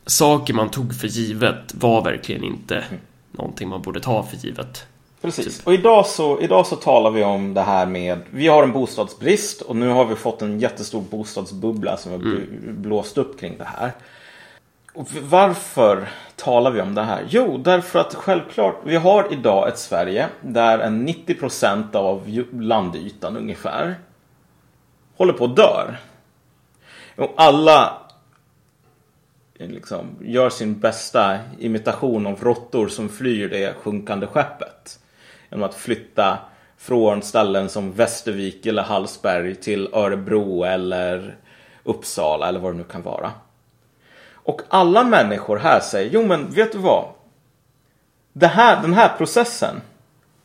saker 0.06 0.54
man 0.54 0.70
tog 0.70 0.96
för 0.96 1.08
givet 1.08 1.74
var 1.74 2.04
verkligen 2.04 2.44
inte 2.44 2.76
mm. 2.76 3.02
någonting 3.32 3.70
man 3.70 3.82
borde 3.82 4.00
ta 4.00 4.24
för 4.24 4.38
givet. 4.38 4.86
Precis. 5.22 5.58
Typ. 5.58 5.68
Och 5.68 5.74
idag 5.74 6.06
så, 6.06 6.42
idag 6.42 6.68
så 6.68 6.76
talar 6.76 7.12
vi 7.12 7.24
om 7.24 7.54
det 7.54 7.62
här 7.62 7.86
med, 7.86 8.20
vi 8.30 8.48
har 8.48 8.64
en 8.64 8.72
bostadsbrist 8.72 9.62
och 9.62 9.76
nu 9.76 9.90
har 9.90 10.06
vi 10.06 10.16
fått 10.16 10.42
en 10.42 10.60
jättestor 10.60 11.02
bostadsbubbla 11.02 11.98
som 11.98 12.12
har 12.12 12.20
mm. 12.20 12.48
blåst 12.82 13.18
upp 13.18 13.40
kring 13.40 13.58
det 13.58 13.68
här. 13.78 13.92
Och 14.94 15.08
varför 15.22 16.10
talar 16.36 16.72
vi 16.72 16.82
om 16.82 16.96
det 16.96 17.02
här? 17.02 17.26
Jo, 17.30 17.58
därför 17.58 18.00
att 18.00 18.16
självklart, 18.16 18.76
vi 18.84 18.96
har 18.96 19.34
idag 19.34 19.68
ett 19.68 19.80
Sverige 19.80 20.28
där 20.42 20.80
en 20.80 21.08
90% 21.08 21.96
av 21.96 22.46
landytan 22.52 23.38
ungefär 23.38 23.96
håller 25.18 25.34
på 25.34 25.46
att 25.46 25.56
dör. 25.56 25.98
Och 27.16 27.34
alla 27.38 27.98
liksom, 29.54 30.16
gör 30.22 30.50
sin 30.50 30.80
bästa 30.80 31.40
imitation 31.60 32.28
av 32.28 32.44
råttor 32.44 32.88
som 32.88 33.10
flyr 33.10 33.50
det 33.50 33.76
sjunkande 33.76 34.28
skeppet. 34.28 35.00
Genom 35.50 35.64
att 35.64 35.76
flytta 35.76 36.38
från 36.78 37.22
ställen 37.22 37.70
som 37.70 37.92
Västervik 37.92 38.66
eller 38.66 38.84
Hallsberg 38.84 39.56
till 39.56 39.90
Örebro 39.94 40.64
eller 40.64 41.38
Uppsala 41.84 42.48
eller 42.48 42.60
vad 42.60 42.74
det 42.74 42.78
nu 42.78 42.84
kan 42.84 43.02
vara. 43.02 43.32
Och 44.46 44.62
alla 44.70 45.04
människor 45.04 45.58
här 45.58 45.80
säger, 45.80 46.10
jo 46.14 46.26
men 46.26 46.52
vet 46.52 46.72
du 46.72 46.78
vad? 46.78 47.06
Det 48.34 48.48
här, 48.48 48.82
den 48.82 48.94
här 48.94 49.12
processen, 49.18 49.82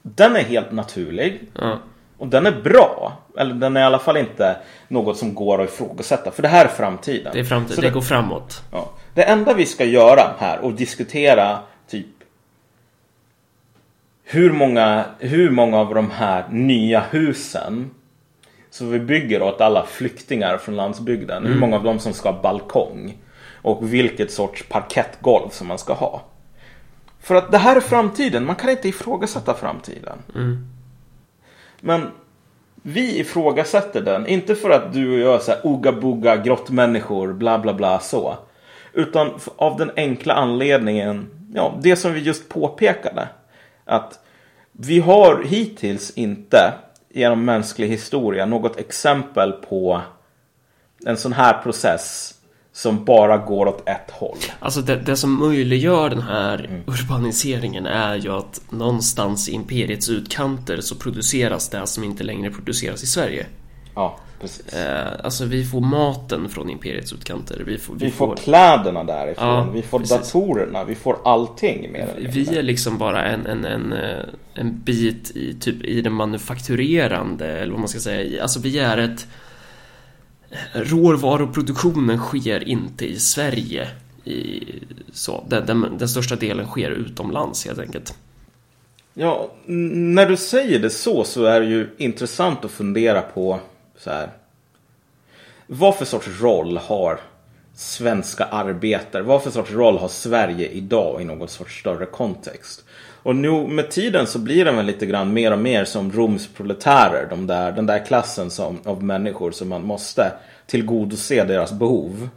den 0.03 0.37
är 0.37 0.41
helt 0.41 0.73
naturlig. 0.73 1.41
Mm. 1.61 1.79
Och 2.19 2.29
den 2.29 2.47
är 2.47 2.63
bra. 2.63 3.19
Eller 3.39 3.55
den 3.55 3.77
är 3.77 3.81
i 3.81 3.85
alla 3.85 3.99
fall 3.99 4.17
inte 4.17 4.57
något 4.89 5.17
som 5.17 5.35
går 5.35 5.63
att 5.63 5.69
ifrågasätta. 5.69 6.31
För 6.31 6.43
det 6.43 6.49
här 6.49 6.65
är 6.65 6.69
framtiden. 6.69 7.33
Det 7.33 7.41
är 7.41 7.45
framtiden, 7.45 7.81
det, 7.81 7.89
det, 7.89 7.95
går 7.95 8.01
framåt. 8.01 8.63
Ja. 8.73 8.91
Det 9.15 9.23
enda 9.23 9.55
vi 9.55 9.67
ska 9.67 9.85
göra 9.85 10.35
här 10.39 10.59
och 10.59 10.73
diskutera 10.73 11.59
typ 11.89 12.07
hur 14.25 14.53
många, 14.53 15.05
hur 15.19 15.51
många 15.51 15.79
av 15.79 15.95
de 15.95 16.11
här 16.11 16.45
nya 16.51 17.01
husen 17.11 17.91
som 18.71 18.91
vi 18.91 18.99
bygger 18.99 19.43
åt 19.43 19.61
alla 19.61 19.87
flyktingar 19.87 20.59
från 20.59 20.77
landsbygden. 20.77 21.37
Mm. 21.37 21.53
Hur 21.53 21.61
många 21.61 21.77
av 21.77 21.85
dem 21.85 21.99
som 21.99 22.13
ska 22.13 22.31
ha 22.31 22.43
balkong 22.43 23.17
och 23.63 23.95
vilket 23.95 24.33
sorts 24.33 24.65
parkettgolv 24.69 25.49
som 25.51 25.67
man 25.67 25.79
ska 25.79 25.93
ha. 25.93 26.23
För 27.21 27.35
att 27.35 27.53
det 27.53 27.59
här 27.59 27.77
är 27.77 27.81
framtiden. 27.81 28.47
Man 28.47 28.57
kan 28.57 28.71
inte 28.71 28.89
ifrågasätta 28.89 29.55
framtiden. 29.55 30.19
Mm. 30.35 30.69
Men 31.81 32.11
vi 32.83 33.19
ifrågasätter 33.19 34.01
den. 34.01 34.27
Inte 34.27 34.55
för 34.55 34.71
att 34.71 34.93
du 34.93 35.13
och 35.13 35.19
jag 35.19 35.35
är 35.35 35.39
så 35.39 35.51
här 35.51 35.67
oga-boga 35.67 36.37
grottmänniskor, 36.37 37.33
bla 37.33 37.59
bla 37.59 37.75
bla 37.75 38.01
så. 38.01 38.37
Utan 38.93 39.31
av 39.57 39.77
den 39.77 39.91
enkla 39.97 40.35
anledningen, 40.35 41.31
ja, 41.55 41.79
det 41.83 41.97
som 41.97 42.13
vi 42.13 42.21
just 42.21 42.49
påpekade. 42.49 43.29
Att 43.85 44.21
vi 44.73 45.01
har 45.01 45.43
hittills 45.45 46.11
inte 46.11 46.73
genom 47.09 47.45
mänsklig 47.45 47.89
historia 47.89 48.47
något 48.47 48.77
exempel 48.77 49.53
på 49.53 50.01
en 51.07 51.17
sån 51.17 51.33
här 51.33 51.63
process 51.63 52.35
som 52.73 53.05
bara 53.05 53.37
går 53.39 53.67
åt 53.67 53.89
ett 53.89 54.11
håll. 54.11 54.37
Alltså 54.59 54.81
det, 54.81 54.97
det 54.97 55.17
som 55.17 55.39
möjliggör 55.39 56.11
den 56.11 56.23
här 56.23 56.83
urbaniseringen 56.87 57.87
är 57.87 58.17
ju 58.17 58.33
att 58.33 58.61
någonstans 58.71 59.49
i 59.49 59.53
imperiets 59.53 60.09
utkanter 60.09 60.81
så 60.81 60.95
produceras 60.95 61.69
det 61.69 61.87
som 61.87 62.05
inte 62.05 62.25
längre 62.25 62.51
produceras 62.51 63.03
i 63.03 63.07
Sverige. 63.07 63.47
Ja, 63.95 64.19
precis. 64.41 64.73
Eh, 64.75 65.13
alltså 65.25 65.45
vi 65.45 65.65
får 65.65 65.81
maten 65.81 66.49
från 66.49 66.71
imperiets 66.71 67.13
utkanter. 67.13 67.63
Vi 67.67 67.79
får, 67.79 67.95
Vi 67.95 68.11
får 68.11 68.37
kläderna 68.37 69.05
därifrån, 69.05 69.47
Ja, 69.49 69.69
vi 69.73 69.83
får 69.83 69.99
precis. 69.99 70.33
datorerna, 70.33 70.85
vi 70.85 70.95
får 70.95 71.17
allting 71.25 71.93
mer 71.93 72.15
eller 72.17 72.31
Vi 72.31 72.59
är 72.59 72.63
liksom 72.63 72.99
bara 72.99 73.25
en, 73.25 73.47
en, 73.47 73.65
en, 73.65 73.93
eh, 73.93 74.25
en 74.55 74.81
bit 74.81 75.31
i, 75.37 75.55
typ, 75.61 75.85
i 75.85 76.01
det 76.01 76.11
manufakturerande, 76.11 77.47
eller 77.47 77.71
vad 77.71 77.81
man 77.81 77.89
ska 77.89 78.01
säga. 78.01 78.43
Alltså 78.43 78.61
vi 78.61 78.79
är 78.79 78.99
ett... 78.99 79.27
Råvaruproduktionen 80.73 82.19
sker 82.19 82.69
inte 82.69 83.07
i 83.07 83.19
Sverige. 83.19 83.89
I, 84.25 84.65
så, 85.13 85.45
den, 85.49 85.67
den, 85.67 85.99
den 85.99 86.09
största 86.09 86.37
delen 86.37 86.67
sker 86.67 86.91
utomlands 86.91 87.67
helt 87.67 87.79
enkelt. 87.79 88.15
Ja, 89.15 89.51
när 89.67 90.27
du 90.27 90.37
säger 90.37 90.79
det 90.79 90.91
så 90.91 91.25
så 91.25 91.45
är 91.45 91.61
det 91.61 91.67
ju 91.67 91.89
intressant 91.99 92.65
att 92.65 92.71
fundera 92.71 93.23
på 93.23 93.61
så 93.99 94.11
här. 94.11 94.31
Vad 95.67 95.97
för 95.97 96.05
sorts 96.05 96.41
roll 96.41 96.77
har 96.77 97.21
svenska 97.81 98.45
arbetare? 98.45 99.23
Vad 99.23 99.43
för 99.43 99.51
sorts 99.51 99.71
roll 99.73 99.99
har 99.99 100.09
Sverige 100.09 100.69
idag 100.69 101.23
i 101.23 101.25
någon 101.25 101.49
sorts 101.49 101.81
större 101.81 102.07
kontext? 102.07 102.85
Och 103.23 103.37
nu 103.37 103.67
med 103.67 103.91
tiden 103.91 104.27
så 104.27 104.39
blir 104.39 104.65
de 104.65 104.77
väl 104.77 104.87
lite 104.87 105.07
grann 105.07 105.33
mer 105.33 105.53
och 105.53 105.59
mer 105.59 105.85
som 105.85 106.13
Roms 106.13 106.49
proletärer. 106.49 107.27
De 107.31 107.47
där, 107.47 107.73
den 107.73 107.87
där 107.87 108.07
klassen 108.07 108.51
som, 108.51 108.79
av 108.85 109.03
människor 109.03 109.51
som 109.51 109.69
man 109.69 109.85
måste 109.85 110.33
tillgodose 110.67 111.45
deras 111.45 111.73
behov. 111.73 112.29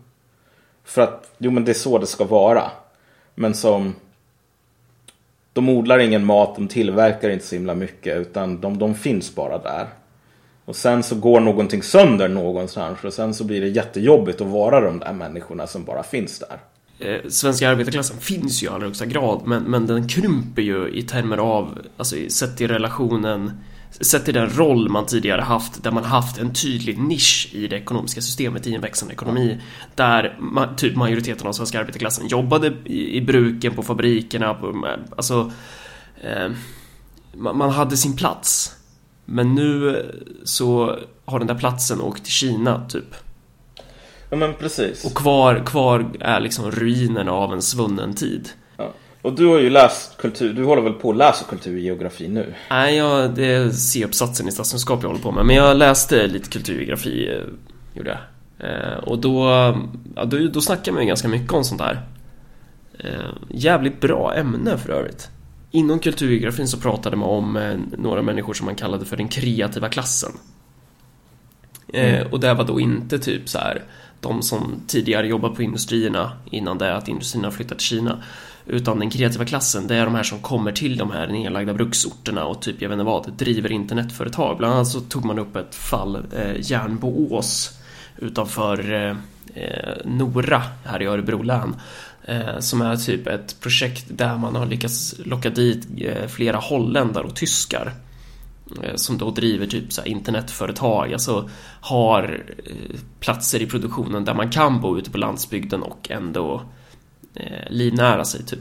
För 0.84 1.02
att, 1.02 1.32
jo 1.38 1.52
men 1.52 1.66
det 1.66 1.72
är 1.72 1.74
så 1.74 1.98
det 1.98 2.08
ska 2.08 2.24
vara. 2.24 2.72
Men 3.36 3.54
som 3.54 3.96
de 5.54 5.70
odlar 5.70 6.00
ingen 6.00 6.26
mat, 6.26 6.56
de 6.56 6.68
tillverkar 6.68 7.30
inte 7.30 7.46
så 7.46 7.56
himla 7.56 7.76
mycket 7.76 8.18
utan 8.18 8.62
de, 8.62 8.78
de 8.78 8.96
finns 8.96 9.36
bara 9.36 9.58
där. 9.58 9.88
Och 10.66 10.76
sen 10.76 11.04
så 11.04 11.16
går 11.16 11.40
någonting 11.40 11.84
sönder 11.84 12.30
någonstans 12.30 13.04
och 13.04 13.14
sen 13.14 13.34
så 13.34 13.44
blir 13.44 13.62
det 13.62 13.68
jättejobbigt 13.68 14.42
att 14.42 14.48
vara 14.48 14.82
de 14.82 15.00
där 15.00 15.14
människorna 15.14 15.68
som 15.68 15.84
bara 15.84 16.04
finns 16.04 16.40
där. 16.40 16.60
Eh, 17.00 17.30
svenska 17.30 17.70
arbetarklassen 17.70 18.18
finns 18.18 18.64
ju 18.64 18.68
i 18.68 18.70
allra 18.70 18.86
högsta 18.86 19.06
grad 19.06 19.42
men, 19.46 19.64
men 19.64 19.88
den 19.88 20.08
krymper 20.08 20.62
ju 20.62 20.90
i 20.90 21.02
termer 21.02 21.38
av, 21.38 21.80
alltså 21.98 22.16
sett 22.30 22.62
i 22.62 22.68
relationen 22.68 23.52
Sett 24.02 24.26
till 24.26 24.34
den 24.34 24.50
roll 24.50 24.90
man 24.90 25.06
tidigare 25.06 25.42
haft 25.42 25.84
där 25.84 25.92
man 25.92 26.04
haft 26.04 26.38
en 26.38 26.54
tydlig 26.54 27.00
nisch 27.00 27.50
i 27.54 27.68
det 27.68 27.76
ekonomiska 27.76 28.22
systemet 28.22 28.68
i 28.68 28.76
en 28.76 28.82
växande 28.82 29.14
ekonomi 29.14 29.62
Där 29.96 30.38
ma- 30.42 30.76
typ 30.76 30.96
majoriteten 30.96 31.48
av 31.48 31.54
svenska 31.54 31.80
arbetarklassen 31.80 32.28
jobbade 32.28 32.74
i, 32.86 33.18
i 33.18 33.22
bruken, 33.22 33.74
på 33.74 33.84
fabrikerna, 33.84 34.54
på, 34.54 34.88
alltså 35.18 35.52
eh, 36.24 36.52
man, 37.34 37.58
man 37.58 37.70
hade 37.70 37.98
sin 37.98 38.16
plats 38.16 38.76
men 39.26 39.56
nu 39.56 40.06
så 40.44 41.00
har 41.26 41.40
den 41.40 41.48
där 41.48 41.56
platsen 41.56 42.02
åkt 42.02 42.24
till 42.24 42.34
Kina 42.34 42.86
typ 42.90 43.16
Ja 44.34 44.38
men 44.38 44.54
precis. 44.54 45.06
och 45.06 45.16
kvar, 45.16 45.64
kvar 45.66 46.06
är 46.20 46.40
liksom 46.40 46.72
ruinerna 46.72 47.32
av 47.32 47.54
en 47.54 47.62
svunnen 47.62 48.14
tid. 48.14 48.50
Ja. 48.78 48.94
Och 49.22 49.34
du 49.34 49.48
har 49.48 49.60
ju 49.60 49.70
läst 49.70 50.18
kultur, 50.18 50.54
du 50.54 50.64
håller 50.64 50.82
väl 50.82 50.94
på 50.94 51.12
att 51.12 51.18
läsa 51.18 51.46
kulturgeografi 51.46 52.28
nu? 52.28 52.54
Nej, 52.70 52.98
jag, 52.98 53.36
det 53.36 53.46
är 53.46 53.70
C-uppsatsen 53.70 54.48
i 54.48 54.52
statskunskap 54.52 55.00
jag 55.02 55.10
håller 55.10 55.22
på 55.22 55.32
med. 55.32 55.46
Men 55.46 55.56
jag 55.56 55.78
läste 55.78 56.28
lite 56.28 56.50
kulturgeografi, 56.50 57.30
eh, 57.30 57.42
gjorde 57.94 58.10
jag. 58.10 58.70
Eh, 58.70 58.98
och 58.98 59.20
då, 59.20 59.46
ja, 60.16 60.26
då, 60.26 60.38
då 60.38 60.62
snackade 60.62 60.92
man 60.92 61.02
ju 61.02 61.08
ganska 61.08 61.28
mycket 61.28 61.54
om 61.54 61.64
sånt 61.64 61.82
där. 61.82 62.02
Eh, 63.00 63.34
jävligt 63.50 64.02
bra 64.02 64.34
ämne 64.36 64.78
för 64.78 64.90
övrigt. 64.90 65.30
Inom 65.76 66.00
kulturgeografin 66.00 66.68
så 66.68 66.78
pratade 66.78 67.16
man 67.18 67.30
om 67.30 67.58
eh, 67.58 67.78
några 67.98 68.22
människor 68.22 68.54
som 68.54 68.66
man 68.66 68.76
kallade 68.76 69.06
för 69.06 69.18
den 69.18 69.28
kreativa 69.28 69.90
klassen. 69.90 70.32
Eh, 71.88 72.28
och 72.28 72.40
det 72.40 72.54
var 72.54 72.64
då 72.64 72.80
inte 72.80 73.20
typ 73.20 73.50
så 73.50 73.60
här 73.60 73.84
de 74.20 74.42
som 74.42 74.76
tidigare 74.88 75.28
jobbat 75.28 75.56
på 75.56 75.64
industrierna 75.64 76.32
innan 76.52 76.78
det 76.78 76.96
att 76.96 77.08
industrierna 77.08 77.52
flyttat 77.52 77.78
till 77.80 77.88
Kina. 77.88 78.24
Utan 78.66 79.00
den 79.00 79.10
kreativa 79.10 79.46
klassen, 79.46 79.88
det 79.88 79.96
är 79.96 80.06
de 80.06 80.16
här 80.16 80.24
som 80.24 80.40
kommer 80.40 80.72
till 80.72 80.98
de 80.98 81.12
här 81.12 81.28
nedlagda 81.28 81.74
bruksorterna 81.74 82.46
och 82.46 82.62
typ, 82.62 82.82
jag 82.82 82.90
vet 82.90 82.96
inte 82.96 83.06
vad, 83.06 83.34
driver 83.34 83.72
internetföretag. 83.72 84.58
Bland 84.58 84.74
annat 84.74 84.88
så 84.88 85.00
tog 85.00 85.26
man 85.26 85.40
upp 85.40 85.56
ett 85.56 85.76
fall, 85.76 86.16
eh, 86.16 86.72
Järnboås 86.72 87.80
utanför 88.18 88.94
eh, 88.94 89.16
eh, 89.64 89.96
Nora 90.06 90.62
här 90.86 91.02
i 91.02 91.06
Örebro 91.06 91.42
län. 91.42 91.76
Eh, 92.26 92.60
som 92.60 92.82
är 92.82 92.96
typ 92.96 93.28
ett 93.28 93.60
projekt 93.60 94.06
där 94.10 94.38
man 94.38 94.56
har 94.56 94.66
lyckats 94.66 95.16
locka 95.26 95.50
dit 95.50 95.88
eh, 95.98 96.28
flera 96.28 96.58
holländare 96.58 97.24
och 97.24 97.36
tyskar 97.36 97.94
eh, 98.84 98.96
som 98.96 99.18
då 99.18 99.32
driver 99.32 99.68
typ 99.68 99.94
så 99.94 100.02
här 100.02 100.08
internetföretag, 100.08 101.14
alltså 101.14 101.50
har 101.82 102.44
platser 103.20 103.62
i 103.62 103.66
produktionen 103.66 104.26
där 104.26 104.34
man 104.34 104.52
kan 104.52 104.82
bo 104.82 104.98
ute 104.98 105.12
på 105.12 105.18
landsbygden 105.18 105.84
och 105.84 106.12
ändå 106.12 106.62
livnära 107.70 108.26
sig 108.26 108.46
typ. 108.46 108.60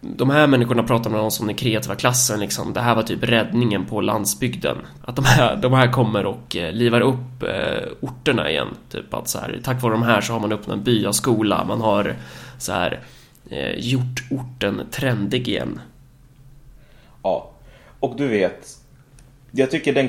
De 0.00 0.30
här 0.30 0.46
människorna 0.46 0.82
pratar 0.82 1.10
man 1.10 1.20
om 1.20 1.30
som 1.30 1.46
den 1.46 1.56
kreativa 1.56 1.94
klassen 1.94 2.40
liksom. 2.40 2.72
Det 2.72 2.80
här 2.80 2.94
var 2.94 3.02
typ 3.02 3.22
räddningen 3.22 3.86
på 3.86 4.00
landsbygden. 4.00 4.76
Att 5.04 5.16
de 5.16 5.24
här, 5.24 5.56
de 5.56 5.72
här 5.72 5.92
kommer 5.92 6.26
och 6.26 6.56
eh, 6.56 6.72
livar 6.72 7.00
upp 7.00 7.42
eh, 7.42 7.88
orterna 8.00 8.50
igen. 8.50 8.68
Typ 8.90 9.14
att 9.14 9.28
så 9.28 9.38
här, 9.38 9.60
tack 9.64 9.82
vare 9.82 9.92
de 9.92 10.02
här 10.02 10.20
så 10.20 10.32
har 10.32 10.40
man 10.40 10.52
öppnat 10.52 10.76
en 10.76 10.84
byaskola. 10.84 11.64
Man 11.64 11.80
har 11.80 12.16
så 12.58 12.72
här 12.72 13.00
eh, 13.50 13.74
gjort 13.78 14.24
orten 14.30 14.82
trendig 14.90 15.48
igen. 15.48 15.80
Ja. 17.22 17.50
Och 18.00 18.16
du 18.16 18.28
vet, 18.28 18.78
jag 19.50 19.70
tycker 19.70 19.92
den, 19.92 20.08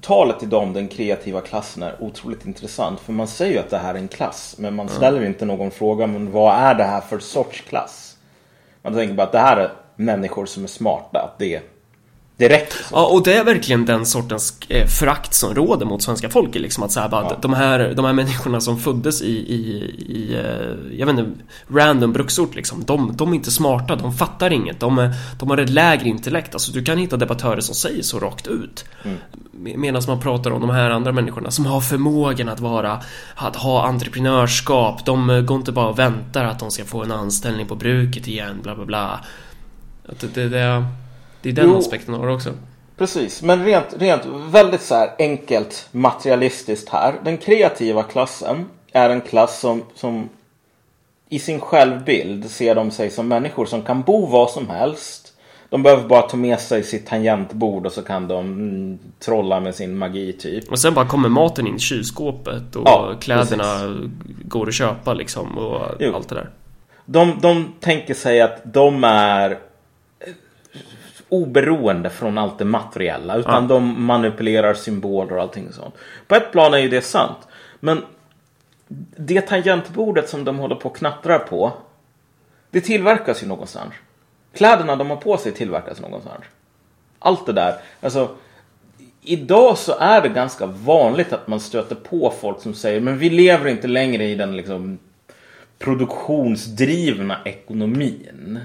talet 0.00 0.42
idag 0.42 0.62
om 0.62 0.72
den 0.72 0.88
kreativa 0.88 1.40
klassen 1.40 1.82
är 1.82 2.02
otroligt 2.02 2.46
intressant. 2.46 3.00
För 3.00 3.12
man 3.12 3.28
säger 3.28 3.52
ju 3.52 3.58
att 3.58 3.70
det 3.70 3.78
här 3.78 3.94
är 3.94 3.98
en 3.98 4.08
klass. 4.08 4.56
Men 4.58 4.74
man 4.74 4.88
ställer 4.88 5.24
inte 5.24 5.44
någon 5.44 5.70
fråga, 5.70 6.06
men 6.06 6.32
vad 6.32 6.54
är 6.54 6.74
det 6.74 6.84
här 6.84 7.00
för 7.00 7.18
sorts 7.18 7.60
klass? 7.60 8.05
Man 8.86 8.94
tänker 8.94 9.14
bara 9.14 9.26
att 9.26 9.32
det 9.32 9.38
här 9.38 9.56
är 9.56 9.70
människor 9.96 10.46
som 10.46 10.64
är 10.64 10.68
smarta. 10.68 11.20
Att 11.20 11.38
det, 11.38 11.62
så. 12.38 12.94
Ja, 12.94 13.06
och 13.06 13.22
det 13.22 13.34
är 13.34 13.44
verkligen 13.44 13.84
den 13.86 14.06
sortens 14.06 14.58
eh, 14.68 14.86
förakt 14.86 15.34
som 15.34 15.54
råder 15.54 15.86
mot 15.86 16.02
svenska 16.02 16.28
folket. 16.30 16.62
Liksom 16.62 16.82
att 16.84 16.92
säga 16.92 17.08
bara 17.08 17.22
Ja. 17.24 17.36
de 17.42 17.52
här, 17.54 17.92
de 17.96 18.04
här 18.04 18.12
människorna 18.12 18.60
som 18.60 18.78
föddes 18.78 19.22
i, 19.22 19.26
i, 19.26 19.58
i 20.08 20.34
eh, 20.34 20.98
jag 20.98 21.06
vet 21.06 21.18
inte, 21.18 21.30
random 21.68 22.12
bruksort 22.12 22.54
liksom. 22.54 22.84
De, 22.84 23.16
de 23.16 23.30
är 23.32 23.34
inte 23.36 23.50
smarta, 23.50 23.96
de 23.96 24.12
fattar 24.14 24.52
inget. 24.52 24.80
De, 24.80 25.12
de 25.40 25.50
har 25.50 25.58
ett 25.58 25.70
lägre 25.70 26.08
intellekt. 26.08 26.54
Alltså 26.54 26.72
du 26.72 26.84
kan 26.84 26.98
hitta 26.98 27.16
debattörer 27.16 27.60
som 27.60 27.74
säger 27.74 28.02
så 28.02 28.18
rakt 28.18 28.46
ut. 28.46 28.84
Med- 29.52 29.78
Medan 29.78 30.02
man 30.08 30.20
pratar 30.20 30.50
om 30.50 30.60
de 30.60 30.70
här 30.70 30.90
andra 30.90 31.12
människorna 31.12 31.50
som 31.50 31.66
har 31.66 31.80
förmågan 31.80 32.48
att 32.48 32.60
vara, 32.60 33.00
att 33.34 33.56
ha 33.56 33.86
entreprenörskap. 33.86 35.04
De 35.04 35.30
eh, 35.30 35.40
går 35.40 35.56
inte 35.56 35.72
bara 35.72 35.88
och 35.88 35.98
väntar 35.98 36.44
att 36.44 36.58
de 36.58 36.70
ska 36.70 36.84
få 36.84 37.02
en 37.04 37.12
anställning 37.12 37.66
på 37.66 37.74
bruket 37.74 38.28
igen, 38.28 38.58
bla 38.62 38.74
bla 38.74 38.84
bla. 38.84 39.20
Att 40.08 40.20
det, 40.20 40.26
det, 40.34 40.48
det, 40.48 40.84
det 41.52 41.60
är 41.60 41.64
den 41.64 41.72
Jo. 41.72 41.78
aspekten 41.78 42.14
av 42.14 42.26
det 42.26 42.32
också. 42.32 42.50
Precis, 42.98 43.42
men 43.42 43.64
rent, 43.64 43.94
rent 43.98 44.22
väldigt 44.50 44.82
så 44.82 44.94
här 44.94 45.10
enkelt 45.18 45.88
materialistiskt 45.92 46.88
här. 46.88 47.14
Den 47.24 47.38
kreativa 47.38 48.02
klassen 48.02 48.64
är 48.92 49.10
en 49.10 49.20
klass 49.20 49.60
som, 49.60 49.82
som 49.94 50.28
i 51.28 51.38
sin 51.38 51.60
självbild 51.60 52.50
ser 52.50 52.74
de 52.74 52.90
sig 52.90 53.10
som 53.10 53.28
människor 53.28 53.66
som 53.66 53.82
kan 53.82 54.02
bo 54.02 54.26
var 54.26 54.46
som 54.48 54.68
helst. 54.68 55.32
De 55.70 55.82
behöver 55.82 56.08
bara 56.08 56.22
ta 56.22 56.36
med 56.36 56.60
sig 56.60 56.82
sitt 56.82 57.06
tangentbord 57.06 57.86
och 57.86 57.92
så 57.92 58.02
kan 58.02 58.28
de 58.28 58.44
mm, 58.46 58.98
trolla 59.18 59.60
med 59.60 59.74
sin 59.74 59.96
magi 59.98 60.32
typ. 60.32 60.70
Och 60.70 60.78
sen 60.78 60.94
bara 60.94 61.06
kommer 61.06 61.28
maten 61.28 61.66
in 61.66 61.76
i 61.76 61.78
kylskåpet 61.78 62.76
och 62.76 62.82
Ja, 62.86 63.14
kläderna 63.20 63.96
går 64.44 64.68
att 64.68 64.74
köpa 64.74 65.14
liksom 65.14 65.58
och 65.58 65.80
Jo. 66.00 66.14
allt 66.14 66.28
det 66.28 66.34
där. 66.34 66.50
De, 67.04 67.38
de 67.42 67.72
tänker 67.80 68.14
sig 68.14 68.40
att 68.40 68.60
de 68.64 69.04
är 69.04 69.58
oberoende 71.28 72.10
från 72.10 72.38
allt 72.38 72.58
det 72.58 72.64
materiella. 72.64 73.36
Utan 73.36 73.62
Ja. 73.62 73.68
de 73.68 74.02
manipulerar 74.04 74.74
symboler 74.74 75.32
och 75.36 75.42
allting 75.42 75.72
sånt. 75.72 75.94
På 76.26 76.34
ett 76.34 76.52
plan 76.52 76.74
är 76.74 76.78
ju 76.78 76.88
det 76.88 77.02
sant. 77.02 77.38
Men 77.80 78.02
det 79.16 79.40
tangentbordet 79.40 80.28
som 80.28 80.44
de 80.44 80.58
håller 80.58 80.74
på 80.74 80.88
och 80.88 80.96
knattrar 80.96 81.38
på. 81.38 81.72
Det 82.70 82.80
tillverkas 82.80 83.42
ju 83.42 83.46
någonstans. 83.46 83.94
kläderna 84.54 84.96
de 84.96 85.10
har 85.10 85.16
på 85.16 85.36
sig 85.36 85.52
tillverkas 85.52 86.00
någonstans. 86.00 86.44
Allt 87.18 87.46
det 87.46 87.52
där. 87.52 87.74
Alltså, 88.00 88.28
idag 89.22 89.78
så 89.78 89.94
är 89.98 90.22
det 90.22 90.28
ganska 90.28 90.66
vanligt 90.66 91.32
att 91.32 91.48
man 91.48 91.60
stöter 91.60 91.94
på 91.94 92.32
folk 92.40 92.60
som 92.60 92.74
säger 92.74 93.00
men 93.00 93.18
vi 93.18 93.30
lever 93.30 93.68
inte 93.70 93.88
längre 93.88 94.24
i 94.24 94.34
den 94.34 94.56
liksom 94.56 94.98
produktionsdrivna 95.78 97.38
ekonomin. 97.44 98.60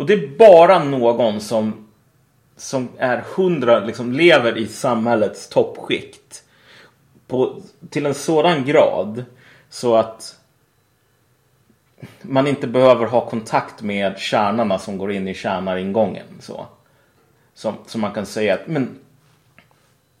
Och 0.00 0.06
det 0.06 0.12
är 0.12 0.28
bara 0.38 0.84
någon 0.84 1.40
som, 1.40 1.86
som 2.56 2.88
är 2.98 3.24
hundra, 3.36 3.80
liksom 3.80 4.12
lever 4.12 4.58
i 4.58 4.66
samhällets 4.66 5.48
toppskikt. 5.48 6.42
På, 7.26 7.62
till 7.90 8.06
en 8.06 8.14
sådan 8.14 8.64
grad 8.64 9.24
så 9.68 9.96
att 9.96 10.40
man 12.22 12.46
inte 12.46 12.66
behöver 12.66 13.06
ha 13.06 13.26
kontakt 13.26 13.82
med 13.82 14.18
kärnarna 14.18 14.78
som 14.78 14.98
går 14.98 15.12
in 15.12 15.28
i 15.28 15.34
kärnaringången. 15.34 16.26
Så. 16.40 16.66
Som, 17.54 17.74
som 17.86 18.00
man 18.00 18.12
kan 18.12 18.26
säga 18.26 18.54
att 18.54 18.66
men, 18.66 18.98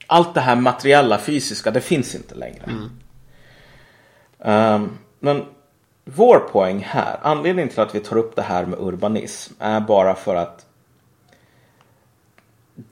allt 0.06 0.34
det 0.34 0.40
här 0.40 0.56
materiella, 0.56 1.18
fysiska, 1.18 1.70
det 1.70 1.80
finns 1.80 2.14
inte 2.14 2.34
längre. 2.34 2.64
Mm. 2.64 2.90
Um, 4.74 4.98
men 5.18 5.44
vår 6.14 6.38
poäng 6.38 6.86
här, 6.88 7.18
anledningen 7.22 7.68
till 7.68 7.80
att 7.80 7.94
vi 7.94 8.00
tar 8.00 8.16
upp 8.16 8.36
det 8.36 8.42
här 8.42 8.66
med 8.66 8.78
urbanism 8.78 9.54
är 9.58 9.80
bara 9.80 10.14
för 10.14 10.36
att 10.36 10.66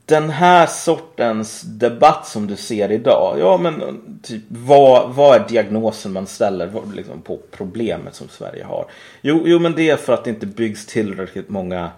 den 0.05 0.29
här 0.29 0.65
sortens 0.65 1.61
debatt 1.61 2.27
som 2.27 2.47
du 2.47 2.55
ser 2.55 2.91
idag, 2.91 3.39
ja 3.39 3.57
men 3.57 4.03
typ 4.23 4.43
vad, 4.47 5.13
vad 5.13 5.35
är 5.35 5.47
diagnosen 5.47 6.13
man 6.13 6.27
ställer 6.27 6.71
liksom, 6.93 7.21
på 7.21 7.39
problemet 7.51 8.15
som 8.15 8.27
Sverige 8.29 8.63
har? 8.63 8.85
Jo, 9.21 9.41
jo, 9.45 9.59
men 9.59 9.75
det 9.75 9.89
är 9.89 9.97
för 9.97 10.13
att 10.13 10.23
det 10.23 10.29
inte 10.29 10.45
byggs 10.45 10.85
tillräckligt 10.85 11.49
många 11.49 11.89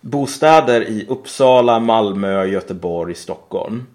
bostäder 0.00 0.88
i 0.88 1.06
Uppsala, 1.08 1.80
Malmö, 1.80 2.44
Göteborg, 2.44 3.14
Stockholm. 3.14 3.86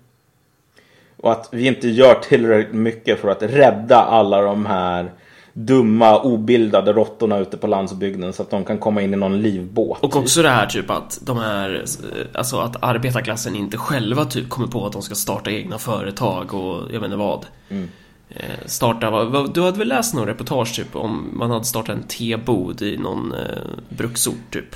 Och 1.18 1.32
att 1.32 1.50
vi 1.52 1.68
inte 1.68 1.88
gör 1.88 2.16
tillräckligt 2.16 2.76
mycket 2.76 3.20
för 3.20 3.30
att 3.30 3.44
rädda 3.44 3.96
alla 3.96 4.42
de 4.42 4.66
här 4.66 5.12
dumma 5.58 6.22
obildade 6.22 6.94
råttorna 6.94 7.38
ute 7.38 7.58
på 7.58 7.68
landsbygden 7.68 8.34
så 8.34 8.42
att 8.42 8.50
de 8.50 8.66
kan 8.66 8.78
komma 8.78 9.02
in 9.02 9.14
i 9.14 9.18
någon 9.18 9.42
livbåt. 9.42 10.04
Och 10.04 10.16
också 10.16 10.42
det 10.42 10.50
här 10.50 10.66
typ 10.66 10.90
att 10.90 11.20
de 11.22 11.38
här, 11.38 11.86
alltså 12.34 12.60
att 12.60 12.84
arbetarklassen 12.84 13.56
inte 13.56 13.78
själva 13.78 14.26
typ 14.26 14.50
kommer 14.50 14.68
på 14.68 14.86
att 14.86 14.94
de 14.94 15.02
ska 15.02 15.16
starta 15.16 15.52
egna 15.52 15.78
företag 15.78 16.54
och 16.54 16.84
jag 16.94 17.00
vet 17.00 17.04
inte 17.04 17.18
vad. 17.18 17.46
Mm. 17.70 17.90
Eh, 18.30 18.66
starta, 18.66 19.24
du 19.54 19.62
hade 19.62 19.78
väl 19.78 19.88
läst 19.88 20.14
någon 20.14 20.28
reportage 20.28 20.76
typ 20.76 20.96
om 20.96 21.30
man 21.34 21.52
hade 21.52 21.66
startat 21.66 21.96
en 21.96 22.04
tebod 22.04 22.82
i 22.82 22.98
någon 22.98 23.34
eh, 23.34 23.40
bruksort 23.90 24.52
typ? 24.52 24.76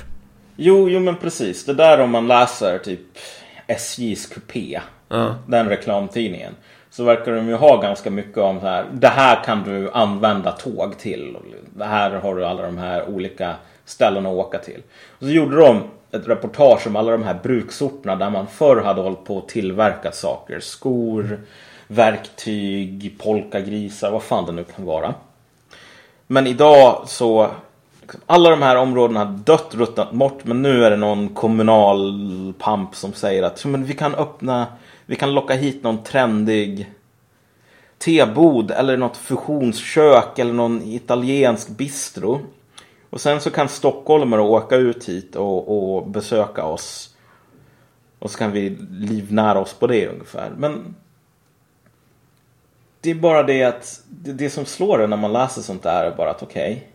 Jo, 0.56 0.88
jo 0.88 1.00
men 1.00 1.16
precis. 1.16 1.64
Det 1.64 1.74
där 1.74 2.00
om 2.00 2.10
man 2.10 2.26
läser 2.26 2.78
typ 2.78 3.18
SJs 3.66 4.26
kupé. 4.26 4.80
Uh. 5.12 5.32
Den 5.46 5.68
reklamtidningen 5.68 6.52
så 6.92 7.04
verkar 7.04 7.32
de 7.32 7.48
ju 7.48 7.54
ha 7.54 7.76
ganska 7.76 8.10
mycket 8.10 8.38
om 8.38 8.60
så 8.60 8.66
här. 8.66 8.86
Det 8.92 9.08
här 9.08 9.44
kan 9.44 9.62
du 9.62 9.90
använda 9.90 10.52
tåg 10.52 10.98
till. 10.98 11.36
Det 11.74 11.84
här 11.84 12.10
har 12.10 12.34
du 12.34 12.44
alla 12.44 12.62
de 12.62 12.78
här 12.78 13.08
olika 13.08 13.54
ställena 13.84 14.28
att 14.28 14.34
åka 14.34 14.58
till. 14.58 14.82
Och 15.18 15.26
så 15.26 15.28
gjorde 15.28 15.56
de 15.56 15.82
ett 16.10 16.28
reportage 16.28 16.86
om 16.86 16.96
alla 16.96 17.12
de 17.12 17.22
här 17.22 17.38
bruksorterna 17.42 18.16
där 18.16 18.30
man 18.30 18.46
förr 18.46 18.82
hade 18.82 19.00
hållit 19.00 19.24
på 19.24 19.38
att 19.38 19.48
tillverka 19.48 20.12
saker. 20.12 20.60
Skor, 20.60 21.40
verktyg, 21.86 23.16
polkagrisar, 23.18 24.10
vad 24.10 24.22
fan 24.22 24.46
det 24.46 24.52
nu 24.52 24.64
kan 24.64 24.84
vara. 24.84 25.14
Men 26.26 26.46
idag 26.46 27.02
så 27.06 27.50
alla 28.26 28.50
de 28.50 28.62
här 28.62 28.76
områdena 28.76 29.24
har 29.24 29.32
dött, 29.32 29.74
ruttnat 29.74 30.12
bort 30.12 30.44
men 30.44 30.62
nu 30.62 30.84
är 30.84 30.90
det 30.90 30.96
någon 30.96 31.28
kommunal 31.28 32.52
pamp 32.58 32.94
som 32.94 33.12
säger 33.12 33.42
att 33.42 33.64
men 33.64 33.84
vi 33.84 33.94
kan 33.94 34.14
öppna 34.14 34.66
vi 35.06 35.16
kan 35.16 35.34
locka 35.34 35.54
hit 35.54 35.82
någon 35.82 36.02
trendig 36.02 36.92
tebod 37.98 38.70
eller 38.70 38.96
något 38.96 39.16
fusionskök 39.16 40.38
eller 40.38 40.52
någon 40.52 40.82
italiensk 40.82 41.68
bistro. 41.68 42.40
Och 43.10 43.20
sen 43.20 43.40
så 43.40 43.50
kan 43.50 43.68
stockholmare 43.68 44.40
åka 44.40 44.76
ut 44.76 45.08
hit 45.08 45.36
och, 45.36 45.96
och 45.96 46.06
besöka 46.06 46.64
oss. 46.64 47.16
Och 48.18 48.30
så 48.30 48.38
kan 48.38 48.52
vi 48.52 48.70
livnära 48.90 49.60
oss 49.60 49.74
på 49.74 49.86
det 49.86 50.08
ungefär. 50.08 50.50
Men 50.56 50.94
det 53.00 53.10
är 53.10 53.14
bara 53.14 53.42
det 53.42 53.64
att 53.64 54.02
det, 54.08 54.32
det 54.32 54.50
som 54.50 54.64
slår 54.64 55.02
en 55.02 55.10
när 55.10 55.16
man 55.16 55.32
läser 55.32 55.62
sånt 55.62 55.82
där 55.82 56.04
är 56.04 56.16
bara 56.16 56.30
att 56.30 56.42
okej. 56.42 56.72
Okay, 56.72 56.88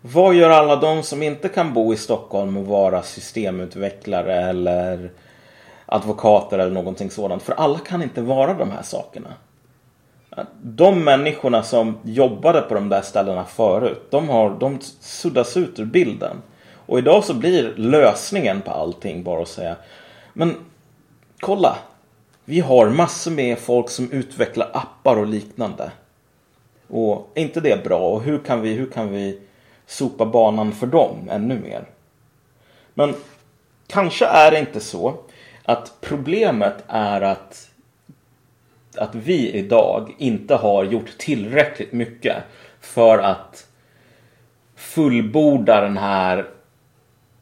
vad 0.00 0.34
gör 0.34 0.50
alla 0.50 0.76
de 0.76 1.02
som 1.02 1.22
inte 1.22 1.48
kan 1.48 1.74
bo 1.74 1.94
i 1.94 1.96
Stockholm 1.96 2.56
och 2.56 2.66
vara 2.66 3.02
systemutvecklare 3.02 4.34
eller 4.34 5.10
advokater 5.90 6.58
eller 6.58 6.72
någonting 6.72 7.10
sådant. 7.10 7.42
För 7.42 7.52
alla 7.52 7.78
kan 7.78 8.02
inte 8.02 8.20
vara 8.20 8.54
de 8.54 8.70
här 8.70 8.82
sakerna. 8.82 9.34
De 10.62 11.04
människorna 11.04 11.62
som 11.62 11.98
jobbade 12.02 12.60
på 12.60 12.74
de 12.74 12.88
där 12.88 13.02
ställena 13.02 13.44
förut, 13.44 14.10
de, 14.10 14.28
har, 14.28 14.50
de 14.50 14.78
suddas 15.00 15.56
ut 15.56 15.78
ur 15.78 15.84
bilden. 15.84 16.42
Och 16.74 16.98
idag 16.98 17.24
så 17.24 17.34
blir 17.34 17.74
lösningen 17.76 18.62
på 18.62 18.70
allting 18.70 19.22
bara 19.22 19.42
att 19.42 19.48
säga 19.48 19.76
Men 20.32 20.56
kolla! 21.40 21.76
Vi 22.44 22.60
har 22.60 22.90
massor 22.90 23.30
med 23.30 23.58
folk 23.58 23.90
som 23.90 24.10
utvecklar 24.12 24.70
appar 24.72 25.16
och 25.16 25.26
liknande. 25.26 25.90
Och 26.88 27.30
är 27.34 27.42
inte 27.42 27.60
det 27.60 27.84
bra? 27.84 27.98
Och 27.98 28.22
hur 28.22 28.38
kan 28.38 28.60
vi, 28.60 28.72
hur 28.72 28.90
kan 28.90 29.12
vi 29.12 29.40
sopa 29.86 30.26
banan 30.26 30.72
för 30.72 30.86
dem 30.86 31.28
ännu 31.30 31.60
mer? 31.60 31.84
Men 32.94 33.14
kanske 33.86 34.26
är 34.26 34.50
det 34.50 34.58
inte 34.58 34.80
så 34.80 35.14
att 35.68 35.92
problemet 36.00 36.84
är 36.88 37.20
att, 37.20 37.70
att 38.96 39.14
vi 39.14 39.52
idag 39.52 40.14
inte 40.18 40.54
har 40.54 40.84
gjort 40.84 41.18
tillräckligt 41.18 41.92
mycket 41.92 42.36
för 42.80 43.18
att 43.18 43.66
fullborda 44.76 45.80
den 45.80 45.96
här 45.96 46.46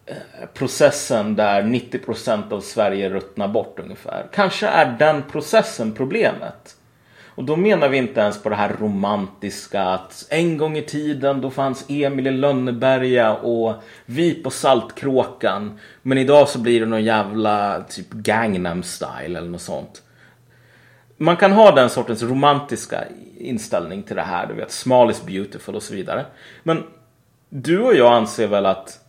eh, 0.07 0.17
processen 0.55 1.37
där 1.37 1.62
90% 1.62 2.53
av 2.53 2.61
Sverige 2.61 3.11
ruttnar 3.11 3.49
bort 3.49 3.79
ungefär. 3.79 4.27
Kanske 4.33 4.67
är 4.67 4.97
den 4.99 5.23
processen 5.23 5.93
problemet. 5.95 6.77
Och 7.37 7.44
då 7.44 7.57
menar 7.57 7.88
vi 7.88 7.96
inte 7.96 8.20
ens 8.20 8.42
på 8.42 8.49
det 8.49 8.55
här 8.57 8.77
romantiska 8.81 9.83
att 9.83 10.27
en 10.31 10.57
gång 10.57 10.77
i 10.77 10.83
tiden 10.83 11.40
då 11.40 11.51
fanns 11.51 11.85
Emil 11.88 12.27
i 12.27 12.31
Lönneberga 12.31 13.35
och 13.35 13.75
vi 14.07 14.35
på 14.35 14.51
Saltkråkan. 14.51 15.79
Men 16.03 16.18
idag 16.18 16.49
så 16.49 16.59
blir 16.59 16.81
det 16.81 16.87
någon 16.87 17.05
jävla 17.05 17.85
typ 17.88 18.11
Gangnam 18.11 18.83
style 18.83 19.38
eller 19.38 19.49
något 19.49 19.61
sånt. 19.61 20.03
Man 21.16 21.37
kan 21.37 21.53
ha 21.53 21.70
den 21.70 21.90
sortens 21.90 22.22
romantiska 22.22 23.05
inställning 23.38 24.03
till 24.03 24.16
det 24.16 24.22
här. 24.22 24.46
Du 24.46 24.55
vet, 24.55 24.70
small 24.70 25.11
is 25.11 25.27
beautiful 25.27 25.75
och 25.75 25.83
så 25.83 25.94
vidare. 25.94 26.27
Men 26.62 26.85
du 27.49 27.81
och 27.81 27.94
jag 27.94 28.12
anser 28.12 28.46
väl 28.46 28.66
att 28.66 29.01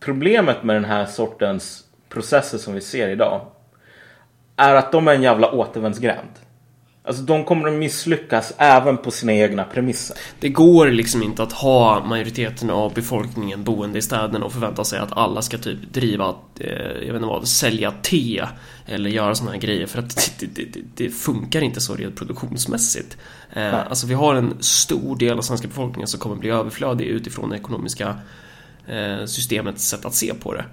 problemet 0.00 0.62
med 0.62 0.76
den 0.76 0.84
här 0.84 1.06
sortens 1.06 1.84
processer 2.08 2.58
som 2.58 2.74
vi 2.74 2.80
ser 2.80 3.08
idag 3.08 3.40
är 4.56 4.74
att 4.74 4.92
de 4.92 5.08
är 5.08 5.14
en 5.14 5.22
jävla 5.22 5.52
återvändsgränd. 5.52 6.47
Alltså 7.08 7.22
de 7.22 7.44
kommer 7.44 7.68
att 7.68 7.74
misslyckas 7.74 8.52
även 8.58 8.96
på 8.98 9.10
sina 9.10 9.32
egna 9.32 9.64
premisser. 9.64 10.16
Det 10.40 10.48
går 10.48 10.88
liksom 10.88 11.22
inte 11.22 11.42
att 11.42 11.52
ha 11.52 12.04
majoriteten 12.04 12.70
av 12.70 12.94
befolkningen 12.94 13.64
boende 13.64 13.98
i 13.98 14.02
städerna 14.02 14.46
och 14.46 14.52
förvänta 14.52 14.84
sig 14.84 14.98
att 14.98 15.16
alla 15.16 15.42
ska 15.42 15.58
typ 15.58 15.92
driva, 15.92 16.34
eh, 16.60 16.70
jag 17.06 17.12
vet 17.12 17.14
inte 17.14 17.26
vad, 17.26 17.48
sälja 17.48 17.92
te 18.02 18.44
eller 18.86 19.10
göra 19.10 19.34
sådana 19.34 19.52
här 19.52 19.60
grejer 19.60 19.86
för 19.86 19.98
att 19.98 20.32
det, 20.40 20.46
det, 20.46 20.64
det, 20.64 20.80
det 20.94 21.10
funkar 21.10 21.60
inte 21.60 21.80
så 21.80 21.94
rent 21.94 22.16
produktionsmässigt. 22.16 23.16
Eh, 23.52 23.74
alltså 23.74 24.06
vi 24.06 24.14
har 24.14 24.34
en 24.34 24.56
stor 24.60 25.16
del 25.16 25.38
av 25.38 25.42
svenska 25.42 25.68
befolkningen 25.68 26.08
som 26.08 26.20
kommer 26.20 26.36
bli 26.36 26.50
överflödig 26.50 27.04
utifrån 27.06 27.50
det 27.50 27.56
ekonomiska 27.56 28.16
eh, 28.86 29.24
systemets 29.26 29.88
sätt 29.88 30.04
att 30.04 30.14
se 30.14 30.34
på 30.34 30.54
det. 30.54 30.64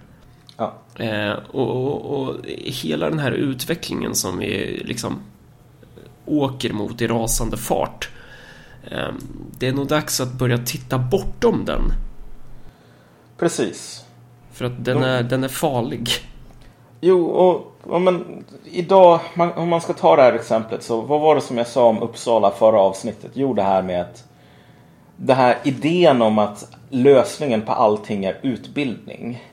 Ja. 0.57 0.81
Eh, 0.99 1.33
och, 1.33 1.69
och, 1.69 2.21
och, 2.21 2.35
hela 2.65 3.09
den 3.09 3.19
här 3.19 3.31
utvecklingen 3.31 4.15
som 4.15 4.37
vi 4.37 4.81
liksom 4.85 5.19
åker 6.25 6.73
mot 6.73 7.01
i 7.01 7.07
rasande 7.07 7.57
fart. 7.57 8.09
Ehm, 8.91 9.21
det 9.59 9.67
är 9.67 9.73
nog 9.73 9.87
dags 9.87 10.21
att 10.21 10.33
börja 10.33 10.57
titta 10.57 10.97
bortom 10.97 11.65
den. 11.65 11.81
Precis. 13.37 14.05
För 14.51 14.65
att 14.65 14.85
den, 14.85 15.03
är, 15.03 15.23
den 15.23 15.43
är 15.43 15.47
farlig. 15.47 16.09
Jo, 17.01 17.25
och, 17.25 17.77
och 17.83 18.01
men 18.01 18.45
idag, 18.63 19.19
man, 19.33 19.51
om 19.51 19.69
man 19.69 19.81
ska 19.81 19.93
ta 19.93 20.15
det 20.15 20.21
här 20.21 20.33
exemplet, 20.33 20.83
så 20.83 21.01
vad 21.01 21.21
var 21.21 21.35
det 21.35 21.41
som 21.41 21.57
jag 21.57 21.67
sa 21.67 21.85
om 21.85 22.01
Uppsala 22.01 22.51
förra 22.51 22.79
avsnittet? 22.79 23.31
Jo, 23.33 23.53
det 23.53 23.63
här 23.63 23.81
med 23.81 24.01
att 24.01 24.23
det 25.17 25.33
här 25.33 25.57
idén 25.63 26.21
om 26.21 26.39
att 26.39 26.75
lösningen 26.89 27.61
på 27.61 27.71
allting 27.71 28.25
är 28.25 28.39
utbildning 28.41 29.43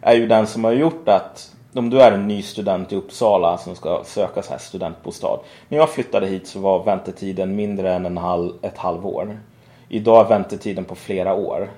är 0.00 0.14
ju 0.14 0.26
den 0.26 0.46
som 0.46 0.64
har 0.64 0.72
gjort 0.72 1.08
att 1.08 1.54
om 1.74 1.90
du 1.90 2.02
är 2.02 2.12
en 2.12 2.28
ny 2.28 2.42
student 2.42 2.92
i 2.92 2.96
Uppsala 2.96 3.58
som 3.58 3.76
ska 3.76 4.02
söka 4.04 4.42
så 4.42 4.50
här 4.50 4.58
studentbostad. 4.58 5.40
När 5.68 5.78
jag 5.78 5.90
flyttade 5.90 6.26
hit 6.26 6.46
så 6.46 6.60
var 6.60 6.84
väntetiden 6.84 7.56
mindre 7.56 7.94
än 7.94 8.06
en 8.06 8.16
halv, 8.16 8.52
ett 8.62 8.78
halvår. 8.78 9.40
Idag 9.88 10.24
är 10.24 10.28
väntetiden 10.28 10.84
på 10.84 10.94
flera 10.94 11.34
år. 11.34 11.70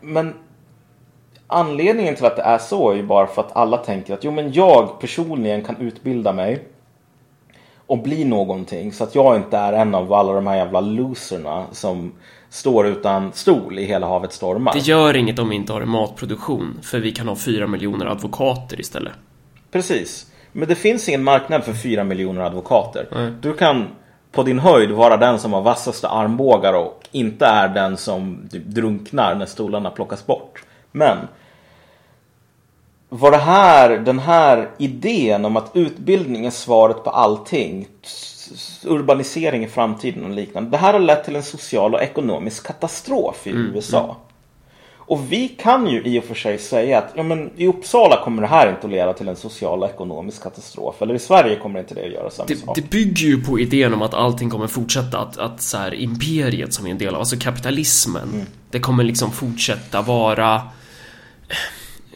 men 0.00 0.34
anledningen 1.46 2.14
till 2.14 2.24
att 2.24 2.36
det 2.36 2.42
är 2.42 2.58
så 2.58 2.90
är 2.90 2.94
ju 2.94 3.02
bara 3.02 3.26
för 3.26 3.42
att 3.42 3.56
alla 3.56 3.76
tänker 3.76 4.14
att 4.14 4.24
jo 4.24 4.30
men 4.30 4.52
jag 4.52 5.00
personligen 5.00 5.64
kan 5.64 5.76
utbilda 5.76 6.32
mig 6.32 6.64
och 7.86 7.98
bli 7.98 8.24
någonting 8.24 8.92
så 8.92 9.04
att 9.04 9.14
jag 9.14 9.36
inte 9.36 9.56
är 9.56 9.72
en 9.72 9.94
av 9.94 10.12
alla 10.12 10.32
de 10.32 10.46
här 10.46 10.56
jävla 10.56 10.80
loserna 10.80 11.66
som 11.72 12.12
står 12.50 12.86
utan 12.86 13.32
stol 13.32 13.78
i 13.78 13.84
hela 13.84 14.06
havet 14.06 14.32
stormar. 14.32 14.72
Det 14.72 14.78
gör 14.78 15.16
inget 15.16 15.38
om 15.38 15.48
vi 15.48 15.56
inte 15.56 15.72
har 15.72 15.80
en 15.80 15.88
matproduktion, 15.88 16.78
för 16.82 16.98
vi 16.98 17.12
kan 17.12 17.28
ha 17.28 17.36
fyra 17.36 17.66
miljoner 17.66 18.06
advokater 18.06 18.80
istället. 18.80 19.12
Precis. 19.70 20.26
Men 20.52 20.68
det 20.68 20.74
finns 20.74 21.08
ingen 21.08 21.24
marknad 21.24 21.64
för 21.64 21.72
fyra 21.72 22.04
miljoner 22.04 22.40
advokater. 22.42 23.08
Nej. 23.12 23.32
Du 23.40 23.54
kan 23.54 23.88
på 24.32 24.42
din 24.42 24.58
höjd 24.58 24.90
vara 24.90 25.16
den 25.16 25.38
som 25.38 25.52
har 25.52 25.62
vassaste 25.62 26.08
armbågar 26.08 26.72
och 26.72 27.08
inte 27.12 27.46
är 27.46 27.68
den 27.68 27.96
som 27.96 28.48
drunknar 28.50 29.34
när 29.34 29.46
stolarna 29.46 29.90
plockas 29.90 30.26
bort. 30.26 30.62
Men 30.92 31.18
vad 33.08 33.32
det 33.32 33.38
här, 33.38 33.98
den 33.98 34.18
här 34.18 34.70
idén 34.78 35.44
om 35.44 35.56
att 35.56 35.70
utbildning 35.74 36.46
är 36.46 36.50
svaret 36.50 37.04
på 37.04 37.10
allting, 37.10 37.88
urbanisering 38.84 39.64
i 39.64 39.68
framtiden 39.68 40.24
och 40.24 40.30
liknande. 40.30 40.70
Det 40.70 40.76
här 40.76 40.92
har 40.92 41.00
lett 41.00 41.24
till 41.24 41.36
en 41.36 41.42
social 41.42 41.94
och 41.94 42.02
ekonomisk 42.02 42.66
katastrof 42.66 43.46
i 43.46 43.50
USA. 43.50 44.16
Och 45.08 45.32
vi 45.32 45.48
kan 45.48 45.86
ju 45.86 46.02
i 46.04 46.18
och 46.20 46.24
för 46.24 46.34
sig 46.34 46.58
säga 46.58 46.98
att 46.98 47.12
ja, 47.14 47.22
men 47.22 47.50
i 47.56 47.66
Uppsala 47.66 48.24
kommer 48.24 48.42
det 48.42 48.48
här 48.48 48.68
inte 48.70 48.86
att 48.86 48.90
leda 48.92 49.12
till 49.12 49.28
en 49.28 49.36
social 49.36 49.82
och 49.82 49.88
ekonomisk 49.90 50.42
katastrof. 50.42 51.02
Eller 51.02 51.14
i 51.14 51.18
Sverige 51.18 51.56
kommer 51.56 51.80
inte 51.80 51.94
det 51.94 52.06
att 52.06 52.12
göra 52.12 52.30
samma 52.30 52.46
Det, 52.46 52.56
sak. 52.56 52.74
det 52.74 52.90
bygger 52.90 53.26
ju 53.26 53.44
på 53.44 53.60
idén 53.60 53.94
om 53.94 54.02
att 54.02 54.14
allting 54.14 54.50
kommer 54.50 54.66
fortsätta, 54.66 55.18
att, 55.18 55.38
att 55.38 55.62
så 55.62 55.78
här, 55.78 55.94
imperiet 55.94 56.72
som 56.74 56.86
är 56.86 56.90
en 56.90 56.98
del 56.98 57.14
av, 57.14 57.20
alltså 57.20 57.36
kapitalismen, 57.40 58.46
det 58.70 58.80
kommer 58.80 59.04
liksom 59.04 59.32
fortsätta 59.32 60.02
vara 60.02 60.62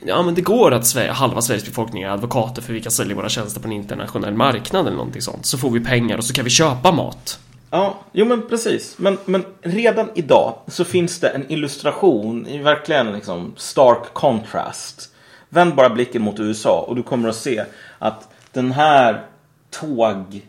Ja 0.06 0.22
men 0.22 0.34
det 0.34 0.40
går 0.40 0.72
att 0.72 0.86
Sverige, 0.86 1.10
halva 1.10 1.40
Sveriges 1.40 1.66
befolkning 1.66 2.02
är 2.02 2.08
advokater 2.08 2.62
för 2.62 2.72
vi 2.72 2.80
kan 2.80 2.92
sälja 2.92 3.16
våra 3.16 3.28
tjänster 3.28 3.60
på 3.60 3.68
en 3.68 3.72
internationell 3.72 4.34
marknad 4.34 4.86
eller 4.86 4.96
någonting 4.96 5.22
sånt. 5.22 5.46
Så 5.46 5.58
får 5.58 5.70
vi 5.70 5.80
pengar 5.80 6.16
och 6.16 6.24
så 6.24 6.34
kan 6.34 6.44
vi 6.44 6.50
köpa 6.50 6.92
mat. 6.92 7.38
Ja, 7.70 7.98
jo 8.12 8.26
men 8.26 8.48
precis. 8.48 8.94
Men, 8.98 9.18
men 9.24 9.44
redan 9.62 10.08
idag 10.14 10.54
så 10.66 10.84
finns 10.84 11.20
det 11.20 11.28
en 11.28 11.52
illustration 11.52 12.46
i 12.46 12.58
verkligen 12.58 13.12
liksom 13.12 13.52
stark 13.56 14.14
contrast. 14.14 15.08
Vänd 15.48 15.74
bara 15.74 15.90
blicken 15.90 16.22
mot 16.22 16.40
USA 16.40 16.84
och 16.88 16.96
du 16.96 17.02
kommer 17.02 17.28
att 17.28 17.36
se 17.36 17.64
att 17.98 18.28
den 18.52 18.72
här 18.72 19.22
tågturen 19.70 20.42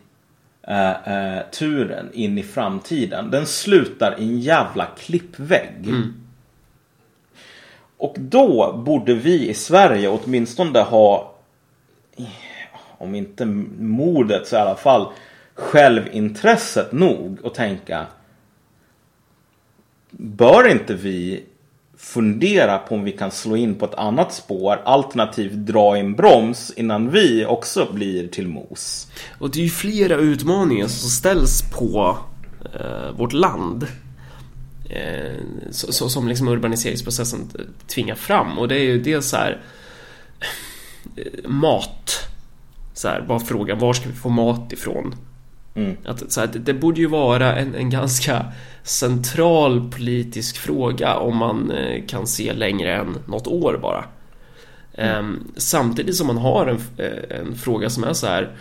eh, 0.68 1.36
eh, 1.36 1.42
turen 1.52 2.10
in 2.12 2.38
i 2.38 2.42
framtiden, 2.42 3.30
den 3.30 3.46
slutar 3.46 4.20
i 4.20 4.24
en 4.24 4.40
jävla 4.40 4.86
klippvägg. 4.86 5.88
Och 8.04 8.14
då 8.18 8.72
borde 8.72 9.14
vi 9.14 9.48
i 9.48 9.54
Sverige 9.54 10.08
åtminstone 10.08 10.80
ha 10.80 11.34
om 12.98 13.14
inte 13.14 13.44
modet 13.78 14.48
så 14.48 14.56
i 14.56 14.58
alla 14.58 14.76
fall 14.76 15.06
självintresset 15.54 16.92
nog 16.92 17.38
att 17.44 17.54
tänka 17.54 18.06
Bör 20.10 20.70
inte 20.70 20.94
vi 20.94 21.42
fundera 21.96 22.78
på 22.78 22.94
om 22.94 23.04
vi 23.04 23.12
kan 23.12 23.30
slå 23.30 23.56
in 23.56 23.74
på 23.74 23.84
ett 23.84 23.94
annat 23.94 24.32
spår 24.32 24.80
alternativt 24.84 25.66
dra 25.66 25.98
in 25.98 26.14
broms 26.14 26.72
innan 26.76 27.10
vi 27.10 27.46
också 27.46 27.92
blir 27.92 28.28
till 28.28 28.48
mos? 28.48 29.08
Och 29.38 29.50
det 29.50 29.58
är 29.58 29.64
ju 29.64 29.70
flera 29.70 30.16
utmaningar 30.16 30.86
som 30.86 31.10
ställs 31.10 31.62
på 31.70 32.18
eh, 32.74 33.10
vårt 33.16 33.32
land. 33.32 33.86
Eh, 34.94 35.40
så, 35.70 35.92
så, 35.92 36.08
som 36.08 36.28
liksom 36.28 36.48
urbaniseringsprocessen 36.48 37.50
tvingar 37.86 38.14
fram. 38.14 38.58
Och 38.58 38.68
det 38.68 38.74
är 38.74 38.84
ju 38.84 39.02
dels 39.02 39.28
så 39.28 39.36
här 39.36 39.62
eh, 41.16 41.48
mat. 41.50 42.28
Så 42.94 43.08
här, 43.08 43.20
bara 43.28 43.40
frågan, 43.40 43.78
var 43.78 43.92
ska 43.92 44.08
vi 44.08 44.14
få 44.14 44.28
mat 44.28 44.72
ifrån? 44.72 45.14
Mm. 45.74 45.96
Att, 46.04 46.32
så 46.32 46.40
här, 46.40 46.46
det, 46.46 46.58
det 46.58 46.74
borde 46.74 47.00
ju 47.00 47.06
vara 47.06 47.56
en, 47.56 47.74
en 47.74 47.90
ganska 47.90 48.52
central 48.82 49.90
politisk 49.90 50.56
fråga 50.56 51.16
om 51.16 51.36
man 51.36 51.70
eh, 51.70 52.06
kan 52.06 52.26
se 52.26 52.52
längre 52.52 52.94
än 52.94 53.16
något 53.26 53.46
år 53.46 53.78
bara. 53.82 54.04
Ehm, 54.94 55.52
samtidigt 55.56 56.16
som 56.16 56.26
man 56.26 56.38
har 56.38 56.66
en, 56.66 56.80
eh, 56.96 57.38
en 57.40 57.54
fråga 57.54 57.90
som 57.90 58.04
är 58.04 58.12
så 58.12 58.26
här 58.26 58.56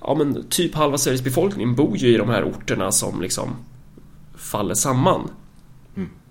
Ja 0.00 0.14
men 0.14 0.44
typ 0.48 0.74
halva 0.74 0.98
Sveriges 0.98 1.24
befolkning 1.24 1.74
bor 1.74 1.96
ju 1.96 2.14
i 2.14 2.16
de 2.16 2.28
här 2.28 2.44
orterna 2.44 2.92
som 2.92 3.22
liksom 3.22 3.56
faller 4.36 4.74
samman. 4.74 5.30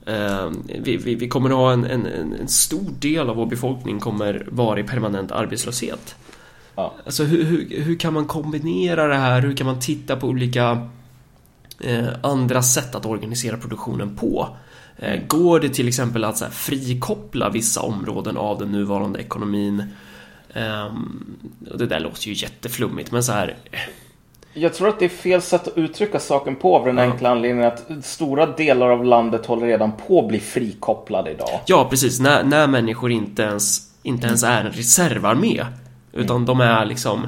Ehm, 0.06 0.64
vi, 0.84 0.98
vi, 0.98 1.16
vi 1.16 1.28
kommer 1.28 1.50
ha 1.50 1.74
en, 1.74 1.86
en, 1.86 2.06
en 2.06 2.48
stor 2.48 2.92
del 3.00 3.30
av 3.30 3.36
vår 3.36 3.46
befolkning 3.46 4.00
kommer 4.00 4.48
vara 4.52 4.80
i 4.80 4.84
permanent 4.84 5.32
arbetslöshet. 5.32 6.16
Ja. 6.76 6.94
Alltså 7.06 7.24
hur, 7.24 7.44
hur, 7.44 7.82
hur 7.82 8.00
kan 8.00 8.14
man 8.14 8.26
kombinera 8.26 9.08
det 9.08 9.16
här? 9.16 9.42
Hur 9.42 9.56
kan 9.56 9.68
man 9.68 9.80
titta 9.80 10.16
på 10.16 10.28
olika 10.28 10.88
eh, 11.80 12.08
andra 12.24 12.62
sätt 12.62 12.96
att 12.96 13.06
organisera 13.06 13.58
produktionen 13.58 14.16
på? 14.16 14.58
Eh, 14.98 15.22
går 15.28 15.60
det 15.60 15.70
till 15.70 15.88
exempel 15.88 16.24
att 16.24 16.38
så 16.38 16.46
här, 16.46 16.52
frikoppla 16.52 17.50
vissa 17.50 17.82
områden 17.82 18.38
av 18.38 18.60
den 18.60 18.72
nuvarande 18.72 19.20
ekonomin? 19.20 19.84
Och 21.72 21.78
det 21.78 21.86
där 21.86 22.00
låter 22.00 22.28
ju 22.28 22.34
jätteflummigt 22.34 23.12
men 23.12 23.24
så 23.24 23.32
här 23.32 23.58
Jag 24.54 24.74
tror 24.74 24.90
att 24.90 25.00
det 25.00 25.06
är 25.06 25.10
fel 25.10 25.42
sätt 25.42 25.68
att 25.68 25.78
uttrycka 25.78 26.20
saken 26.20 26.56
på 26.56 26.76
av 26.78 26.86
den 26.86 26.98
Ja. 26.98 27.04
enkla 27.04 27.30
anledningen 27.30 27.68
att 27.68 28.06
stora 28.06 28.46
delar 28.46 28.90
av 28.90 29.04
landet 29.06 29.46
håller 29.46 29.68
redan 29.68 29.92
på 30.08 30.20
att 30.20 30.28
bli 30.28 30.40
frikopplade 30.40 31.32
idag. 31.32 31.60
Ja, 31.66 31.88
precis. 31.90 32.20
När, 32.20 32.44
när 32.44 32.68
människor 32.68 33.12
inte 33.12 33.42
ens, 33.44 33.82
inte 34.04 34.28
ens 34.28 34.44
är 34.44 34.62
en 34.62 34.72
reservarmé. 34.72 35.66
Utan 36.14 36.46
de 36.46 36.62
är 36.62 36.86
liksom 36.86 37.28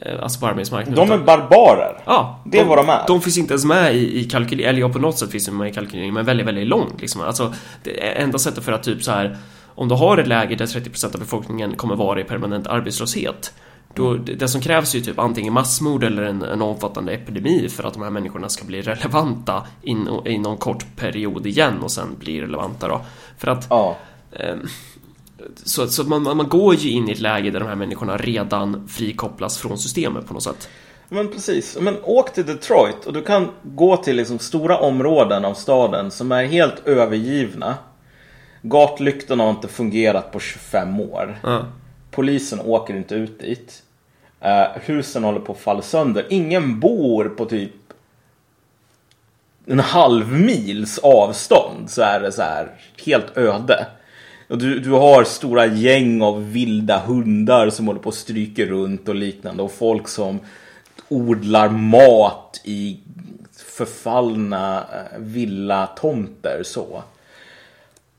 eh, 0.00 0.22
Alltså 0.22 0.40
på 0.40 0.46
arbetsmarknaden. 0.46 1.08
De 1.08 1.14
är 1.14 1.18
barbarer. 1.18 2.02
Ja, 2.06 2.40
Det 2.46 2.58
är 2.58 2.64
vad 2.64 2.78
de 2.78 2.88
är. 2.88 3.02
De 3.06 3.20
finns 3.20 3.38
inte 3.38 3.52
ens 3.52 3.64
med 3.64 3.94
i, 3.94 4.18
i 4.20 4.24
kalkyleringen, 4.24 4.70
eller 4.70 4.80
ja, 4.80 4.88
på 4.88 4.98
något 4.98 5.18
sätt 5.18 5.30
finns 5.30 5.46
de 5.46 5.56
med 5.56 5.68
i 5.68 5.72
kalkyleringen, 5.72 6.14
men 6.14 6.24
väldigt, 6.24 6.46
väldigt 6.46 6.66
långt 6.66 7.00
liksom. 7.00 7.20
Alltså, 7.20 7.54
det 7.82 7.90
enda 8.00 8.38
sättet 8.38 8.64
för 8.64 8.72
att 8.72 8.82
typ 8.82 9.02
så 9.02 9.10
här 9.10 9.36
om 9.78 9.88
du 9.88 9.94
har 9.94 10.18
ett 10.18 10.26
läge 10.28 10.54
där 10.54 10.66
30% 10.66 11.14
av 11.14 11.20
befolkningen 11.20 11.76
kommer 11.76 11.96
vara 11.96 12.20
i 12.20 12.24
permanent 12.24 12.66
arbetslöshet 12.66 13.52
då, 13.96 14.14
det 14.14 14.48
som 14.48 14.60
krävs 14.60 14.94
är 14.94 14.98
ju 14.98 15.04
typ 15.04 15.18
antingen 15.18 15.52
massmord 15.52 16.04
eller 16.04 16.22
en, 16.22 16.42
en 16.42 16.62
omfattande 16.62 17.12
epidemi 17.12 17.68
för 17.68 17.84
att 17.84 17.94
de 17.94 18.02
här 18.02 18.10
människorna 18.10 18.48
ska 18.48 18.64
bli 18.64 18.82
relevanta 18.82 19.66
in, 19.82 20.08
i 20.24 20.38
någon 20.38 20.56
kort 20.56 20.84
period 20.96 21.46
igen 21.46 21.82
och 21.82 21.90
sen 21.90 22.16
bli 22.18 22.40
relevanta 22.40 22.88
då. 22.88 23.00
För 23.38 23.48
att 23.48 23.66
Ja. 23.70 23.96
Ehm, 24.32 24.68
Så, 25.64 25.88
så 25.88 26.04
man, 26.04 26.22
man 26.22 26.48
går 26.48 26.74
ju 26.74 26.90
in 26.90 27.08
i 27.08 27.12
ett 27.12 27.20
läge 27.20 27.50
där 27.50 27.60
de 27.60 27.68
här 27.68 27.74
människorna 27.74 28.16
redan 28.16 28.88
frikopplas 28.88 29.58
från 29.58 29.78
systemet 29.78 30.26
på 30.26 30.34
något 30.34 30.42
sätt. 30.42 30.68
Men 31.08 31.28
precis. 31.28 31.76
Men 31.80 31.96
åk 32.02 32.32
till 32.32 32.46
Detroit 32.46 33.06
och 33.06 33.12
du 33.12 33.22
kan 33.22 33.48
gå 33.62 33.96
till 33.96 34.16
liksom 34.16 34.38
stora 34.38 34.78
områden 34.78 35.44
av 35.44 35.54
staden 35.54 36.10
som 36.10 36.32
är 36.32 36.44
helt 36.44 36.86
övergivna. 36.86 37.74
Gatlyktorna 38.62 39.42
har 39.42 39.50
inte 39.50 39.68
fungerat 39.68 40.32
på 40.32 40.40
25 40.40 41.00
år. 41.00 41.38
Ja. 41.42 41.64
Polisen 42.10 42.60
åker 42.60 42.96
inte 42.96 43.14
ut 43.14 43.40
dit. 43.40 43.82
Eh, 44.46 44.66
husen 44.74 45.24
håller 45.24 45.40
på 45.40 45.52
att 45.52 45.58
falla 45.58 45.82
sönder. 45.82 46.26
Ingen 46.30 46.80
bor 46.80 47.24
på 47.24 47.44
typ 47.44 47.72
en 49.66 49.80
halv 49.80 50.32
mils 50.32 50.98
avstånd 50.98 51.90
så 51.90 52.02
är 52.02 52.20
det 52.20 52.32
så 52.32 52.42
här 52.42 52.70
helt 53.06 53.36
öde. 53.36 53.86
Och 54.48 54.58
du, 54.58 54.78
du 54.78 54.90
har 54.90 55.24
stora 55.24 55.66
gäng 55.66 56.22
av 56.22 56.52
vilda 56.52 56.98
hundar 56.98 57.70
som 57.70 57.86
håller 57.86 58.00
på 58.00 58.08
att 58.08 58.14
stryka 58.14 58.64
runt 58.64 59.08
och 59.08 59.14
liknande. 59.14 59.62
Och 59.62 59.72
folk 59.72 60.08
som 60.08 60.40
odlar 61.08 61.68
mat 61.68 62.60
i 62.64 63.00
förfallna 63.56 64.78
eh, 64.78 65.18
villatomter 65.18 66.62
så. 66.64 67.02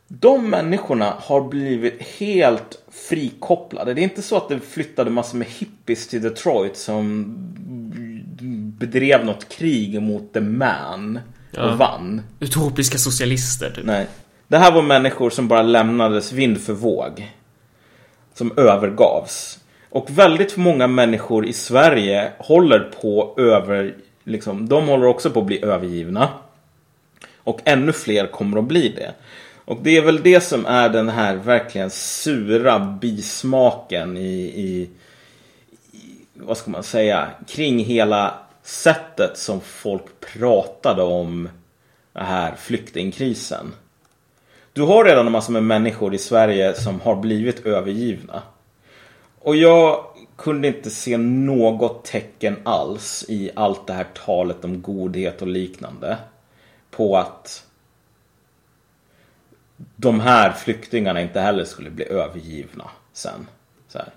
De 0.08 0.50
människorna 0.50 1.14
har 1.20 1.42
blivit 1.42 2.02
helt 2.20 2.84
frikopplade. 2.92 3.94
Det 3.94 4.02
är 4.02 4.04
inte 4.04 4.22
så 4.22 4.38
att 4.38 4.50
det 4.50 4.60
flyttade 4.60 5.10
massor 5.10 5.38
med 5.38 5.48
hippies 5.48 6.08
till 6.08 6.22
Detroit 6.22 6.78
som 6.78 7.26
bedrev 8.80 9.26
något 9.26 9.50
krig 9.50 10.02
mot 10.02 10.34
the 10.34 10.42
man 10.42 11.20
och 11.52 11.58
Ja. 11.58 11.76
vann. 11.76 12.22
Utopiska 12.40 12.98
socialister 12.98 13.72
typ. 13.72 13.86
Nej. 13.86 14.08
Det 14.48 14.58
här 14.58 14.72
var 14.72 14.82
människor 14.82 15.30
som 15.30 15.48
bara 15.48 15.62
lämnades 15.62 16.32
vind 16.32 16.62
för 16.62 16.74
våg. 16.74 17.32
Som 18.34 18.58
övergavs. 18.58 19.60
Och 19.90 20.10
väldigt 20.10 20.58
många 20.58 20.88
människor 20.88 21.46
i 21.46 21.54
Sverige 21.54 22.32
håller 22.38 22.80
på 23.02 23.34
över... 23.38 23.96
Liksom, 24.24 24.70
de 24.70 24.88
håller 24.88 25.06
också 25.08 25.30
på 25.30 25.40
att 25.40 25.46
bli 25.46 25.66
övergivna. 25.66 26.30
Och 27.38 27.60
ännu 27.66 27.92
fler 27.92 28.28
kommer 28.28 28.58
att 28.60 28.66
bli 28.66 28.90
det. 28.90 29.14
Och 29.68 29.78
det 29.82 29.98
är 29.98 30.02
väl 30.02 30.24
det 30.24 30.42
som 30.42 30.66
är 30.66 30.90
den 30.90 31.10
här 31.10 31.36
verkligen 31.36 31.90
sura 31.90 32.80
bismaken 32.80 34.18
i, 34.18 34.44
i, 34.44 34.90
i 35.92 36.26
vad 36.34 36.58
ska 36.58 36.72
man 36.72 36.84
säga, 36.84 37.30
kring 37.48 37.80
hela 37.80 38.34
sättet 38.64 39.38
som 39.38 39.62
folk 39.62 40.04
pratade 40.20 41.04
om 41.04 41.50
den 42.14 42.26
här 42.26 42.56
flyktingkrisen. 42.56 43.74
du 44.74 44.82
har 44.82 45.06
redan 45.06 45.26
en 45.26 45.32
massa 45.32 45.52
med 45.52 45.64
människor 45.64 46.14
i 46.14 46.18
Sverige 46.18 46.74
som 46.74 47.02
har 47.02 47.16
blivit 47.16 47.66
övergivna. 47.66 48.42
Och 49.40 49.56
jag 49.56 50.06
kunde 50.36 50.68
inte 50.68 50.90
se 50.90 51.18
något 51.18 52.06
tecken 52.06 52.58
alls 52.64 53.26
i 53.30 53.52
allt 53.56 53.88
det 53.88 53.94
här 53.94 54.08
talet 54.26 54.66
om 54.66 54.82
godhet 54.82 55.42
och 55.42 55.48
liknande. 55.48 56.18
På 56.92 57.18
att 57.18 57.67
de 59.96 60.20
här 60.20 60.52
flyktingarna 60.52 61.22
inte 61.22 61.40
heller 61.40 61.66
skulle 61.66 61.90
bli 61.90 62.06
övergivna 62.06 62.90
sen. 63.14 63.48
Så 63.88 63.98
här. 63.98 64.10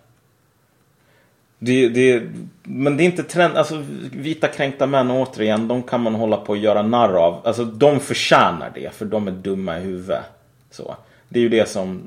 Det, 1.58 1.88
det, 1.88 2.22
men 2.62 2.96
det 2.96 3.02
är 3.02 3.04
inte 3.04 3.22
trend, 3.22 3.56
alltså 3.56 3.84
vita 4.12 4.48
kränkta 4.48 4.86
män 4.86 5.10
återigen, 5.10 5.68
de 5.68 5.82
kan 5.82 6.00
man 6.00 6.14
hålla 6.14 6.36
på 6.36 6.52
att 6.52 6.58
göra 6.58 6.82
narr 6.82 7.14
av. 7.14 7.46
Alltså 7.46 7.64
de 7.64 8.00
förtjänar 8.00 8.72
det, 8.74 8.94
för 8.94 9.04
de 9.04 9.28
är 9.28 9.32
dumma 9.32 9.78
i 9.78 9.80
huvudet. 9.80 10.24
Så. 10.70 10.96
Det 11.28 11.38
är 11.38 11.42
ju 11.42 11.48
det 11.48 11.68
som, 11.68 12.02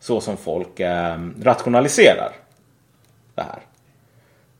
så 0.00 0.20
som 0.20 0.36
folk 0.36 0.80
eh, 0.80 1.18
rationaliserar 1.42 2.32
det 3.34 3.42
här. 3.42 3.58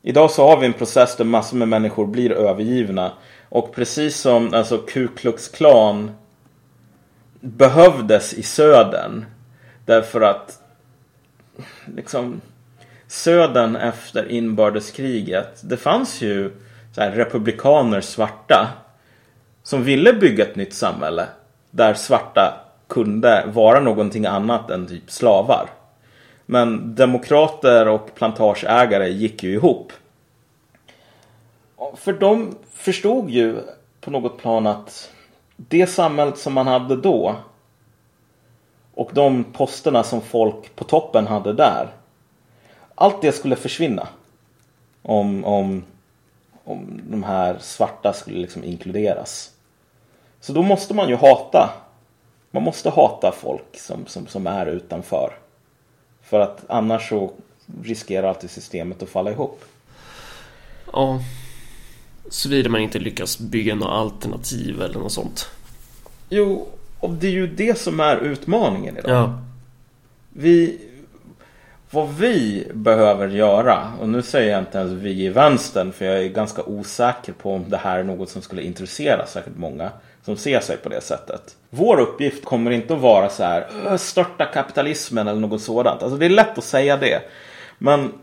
Idag 0.01 0.31
så 0.31 0.47
har 0.47 0.57
vi 0.57 0.65
en 0.65 0.73
process 0.73 1.15
där 1.15 1.25
massor 1.25 1.57
med 1.57 1.67
människor 1.67 2.05
blir 2.05 2.31
övergivna. 2.31 3.11
Och 3.49 3.75
precis 3.75 4.17
som 4.17 4.53
alltså 4.53 4.77
Ku 4.77 5.07
Klux 5.07 5.47
Klan 5.47 6.11
behövdes 7.45 8.33
i 8.33 8.43
södern. 8.43 9.25
Därför 9.85 10.21
att 10.21 10.61
liksom 11.95 12.41
södern 13.07 13.75
efter 13.75 14.31
inbördeskriget. 14.31 15.61
Det 15.63 15.77
fanns 15.77 16.21
ju 16.21 16.51
så 16.95 17.01
här, 17.01 17.11
republikaner 17.11 18.01
svarta 18.01 18.69
som 19.63 19.83
ville 19.83 20.13
bygga 20.13 20.43
ett 20.43 20.55
nytt 20.55 20.73
samhälle 20.73 21.27
där 21.71 21.93
svarta 21.93 22.61
kunde 22.87 23.43
vara 23.53 23.79
någonting 23.79 24.25
annat 24.25 24.69
än 24.69 24.87
typ 24.87 25.11
slavar. 25.11 25.69
Men 26.45 26.95
demokrater 26.95 27.87
och 27.87 28.15
plantageägare 28.15 29.09
gick 29.09 29.43
ju 29.43 29.53
ihop. 29.53 29.93
För 31.95 32.13
de 32.13 32.55
förstod 32.73 33.29
ju 33.29 33.57
på 34.01 34.11
något 34.11 34.37
plan 34.37 34.67
att 34.67 35.11
det 35.55 35.87
samhället 35.87 36.37
som 36.37 36.53
man 36.53 36.67
hade 36.67 36.95
då 36.95 37.35
och 38.93 39.11
de 39.13 39.43
posterna 39.43 40.03
som 40.03 40.21
folk 40.21 40.75
på 40.75 40.83
toppen 40.83 41.27
hade 41.27 41.53
där. 41.53 41.89
Allt 42.95 43.21
det 43.21 43.31
skulle 43.31 43.55
försvinna. 43.55 44.07
Om, 45.01 45.45
om, 45.45 45.83
om 46.63 47.01
de 47.03 47.23
här 47.23 47.57
svarta 47.59 48.13
skulle 48.13 48.39
liksom 48.39 48.63
inkluderas. 48.63 49.51
Så 50.39 50.53
då 50.53 50.61
måste 50.61 50.93
man 50.93 51.09
ju 51.09 51.15
hata. 51.15 51.69
Man 52.51 52.63
måste 52.63 52.89
hata 52.89 53.31
folk 53.31 53.79
som, 53.79 54.05
som, 54.05 54.27
som 54.27 54.47
är 54.47 54.65
utanför. 54.65 55.33
För 56.21 56.39
att 56.39 56.63
annars 56.67 57.09
så 57.09 57.31
riskerar 57.83 58.27
alltid 58.27 58.49
systemet 58.49 59.03
att 59.03 59.09
falla 59.09 59.31
ihop. 59.31 59.65
Ja. 60.93 61.19
Såvida 62.29 62.69
man 62.69 62.81
inte 62.81 62.99
lyckas 62.99 63.39
bygga 63.39 63.75
något 63.75 63.89
alternativ 63.89 64.81
eller 64.81 64.99
något 64.99 65.11
sånt. 65.11 65.49
Jo, 66.29 66.67
och 66.99 67.09
det 67.09 67.27
är 67.27 67.31
ju 67.31 67.47
det 67.47 67.79
som 67.79 67.99
är 67.99 68.17
utmaningen 68.17 68.97
idag. 68.97 69.11
Ja. 69.11 69.39
Vi, 70.29 70.79
vad 71.89 72.13
vi 72.13 72.67
behöver 72.73 73.27
göra, 73.27 73.91
och 73.99 74.09
nu 74.09 74.21
säger 74.21 74.51
jag 74.51 74.61
inte 74.61 74.77
ens 74.77 74.91
vi 74.91 75.25
i 75.25 75.29
vänstern 75.29 75.93
för 75.93 76.05
jag 76.05 76.23
är 76.23 76.29
ganska 76.29 76.63
osäker 76.63 77.33
på 77.33 77.53
om 77.53 77.69
det 77.69 77.77
här 77.77 77.99
är 77.99 78.03
något 78.03 78.29
som 78.29 78.41
skulle 78.41 78.61
intressera 78.61 79.25
särskilt 79.25 79.57
många 79.57 79.91
som 80.25 80.37
ser 80.37 80.59
sig 80.59 80.77
på 80.77 80.89
det 80.89 81.01
sättet. 81.01 81.55
Vår 81.69 81.99
uppgift 81.99 82.45
kommer 82.45 82.71
inte 82.71 82.93
att 82.93 83.01
vara 83.01 83.29
så 83.29 83.43
här 83.43 83.97
störta 83.97 84.45
kapitalismen 84.45 85.27
eller 85.27 85.39
något 85.39 85.61
sådant. 85.61 86.03
Alltså 86.03 86.17
det 86.17 86.25
är 86.25 86.29
lätt 86.29 86.57
att 86.57 86.63
säga 86.63 86.97
det. 86.97 87.21
Men 87.77 88.13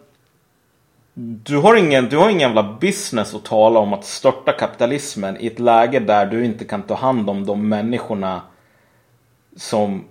du 1.14 1.56
har, 1.56 1.76
ingen, 1.76 2.08
du 2.08 2.16
har 2.16 2.30
ingen 2.30 2.40
jävla 2.40 2.76
business 2.80 3.34
att 3.34 3.44
tala 3.44 3.80
om 3.80 3.92
att 3.92 4.04
störta 4.04 4.52
kapitalismen 4.52 5.36
i 5.40 5.46
ett 5.46 5.58
läge 5.58 6.00
där 6.00 6.26
du 6.26 6.44
inte 6.44 6.64
kan 6.64 6.82
ta 6.82 6.94
hand 6.94 7.30
om 7.30 7.46
de 7.46 7.68
människorna 7.68 8.42
som 9.56 10.04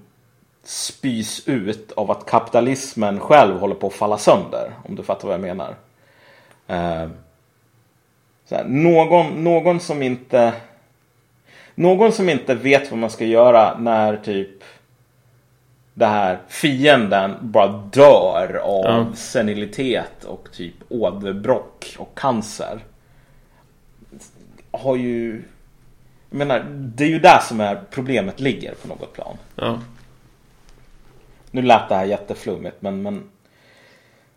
spys 0.64 1.48
ut 1.48 1.92
av 1.92 2.12
att 2.12 2.26
kapitalismen 2.26 3.20
själv 3.20 3.60
håller 3.60 3.76
på 3.76 3.88
att 3.88 3.94
falla 3.94 4.18
sönder. 4.18 4.72
Om 4.84 4.96
du 4.96 5.04
fattar 5.04 5.28
vad 5.28 5.34
jag 5.34 5.42
menar. 5.42 5.76
Eh, 6.68 7.10
här, 8.52 8.64
någon, 8.68 9.44
någon 9.44 9.80
som 9.80 10.02
inte 10.02 10.54
någon 11.76 12.12
som 12.12 12.30
inte 12.30 12.56
vet 12.56 12.92
vad 12.92 13.00
man 13.00 13.10
ska 13.10 13.26
göra 13.26 13.78
när 13.78 14.18
typ 14.18 14.64
det 15.94 16.06
här 16.06 16.40
fienden 16.48 17.36
bara 17.42 17.68
dör 17.68 18.62
av 18.64 18.86
ja. 18.86 19.08
senilitet 19.16 20.24
och 20.24 20.50
typ 20.52 20.76
åderbråck 20.90 21.96
och 21.98 22.18
cancer. 22.18 22.80
Har 24.72 24.96
ju... 24.96 25.44
Jag 26.30 26.38
menar, 26.38 26.60
det 26.70 27.04
är 27.04 27.08
ju 27.10 27.20
där 27.20 27.40
som 27.40 27.62
är 27.62 27.82
problemet 27.92 28.40
ligger 28.40 28.74
på 28.74 28.88
något 28.88 29.14
plan. 29.14 29.38
Ja. 29.56 29.80
Nu 31.52 31.62
lät 31.62 31.90
det 31.90 31.96
här 31.96 32.06
jätteflummigt 32.06 32.82
men, 32.82 33.02
men 33.02 33.30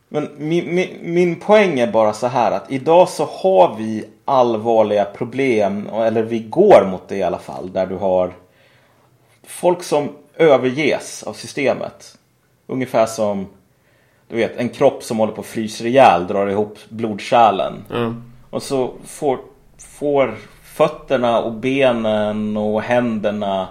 men 0.08 0.28
min, 0.36 0.74
min, 0.74 0.98
min 1.02 1.40
poäng 1.40 1.80
är 1.80 1.92
bara 1.92 2.12
så 2.12 2.26
här 2.26 2.52
att 2.52 2.72
idag 2.72 3.08
så 3.08 3.24
har 3.24 3.76
vi 3.76 4.04
allvarliga 4.24 5.04
problem, 5.04 5.88
eller 5.88 6.22
vi 6.22 6.38
går 6.38 6.86
mot 6.90 7.08
det 7.08 7.16
i 7.16 7.22
alla 7.22 7.38
fall, 7.38 7.72
där 7.72 7.86
du 7.86 7.96
har 7.96 8.32
folk 9.42 9.82
som 9.82 10.08
överges 10.36 11.22
av 11.22 11.32
systemet. 11.32 12.18
Ungefär 12.66 13.06
som 13.06 13.46
du 14.28 14.36
vet, 14.36 14.56
en 14.56 14.68
kropp 14.68 15.02
som 15.02 15.18
håller 15.18 15.32
på 15.32 15.40
att 15.40 15.46
frysa 15.46 15.84
ihjäl 15.84 16.26
drar 16.26 16.46
ihop 16.46 16.78
blodkärlen. 16.88 17.84
Mm. 17.90 18.32
Och 18.50 18.62
så 18.62 18.94
får, 19.04 19.38
får 19.78 20.34
fötterna 20.62 21.40
och 21.40 21.52
benen 21.52 22.56
och 22.56 22.82
händerna 22.82 23.68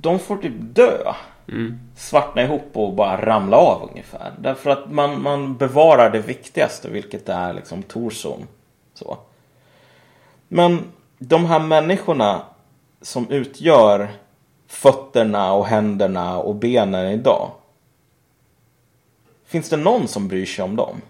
de 0.00 0.18
får 0.18 0.36
typ 0.36 0.52
dö. 0.58 1.12
Mm. 1.48 1.80
Svartna 1.96 2.42
ihop 2.42 2.70
och 2.72 2.94
bara 2.94 3.26
ramla 3.26 3.56
av 3.56 3.88
ungefär. 3.90 4.32
Därför 4.38 4.70
att 4.70 4.90
man, 4.90 5.22
man 5.22 5.56
bevarar 5.56 6.10
det 6.10 6.20
viktigaste, 6.20 6.88
vilket 6.90 7.28
är 7.28 7.54
liksom 7.54 7.82
torson. 7.82 8.46
Så. 8.94 9.18
Men 10.48 10.78
de 11.18 11.44
här 11.44 11.58
människorna 11.58 12.42
som 13.02 13.30
utgör 13.30 14.08
fötterna 14.66 15.52
och 15.52 15.66
händerna 15.66 16.38
och 16.38 16.54
benen 16.54 17.10
idag. 17.10 17.50
Finns 19.46 19.68
det 19.68 19.76
någon 19.76 20.08
som 20.08 20.28
bryr 20.28 20.46
sig 20.46 20.64
om 20.64 20.76
dem? 20.76 21.00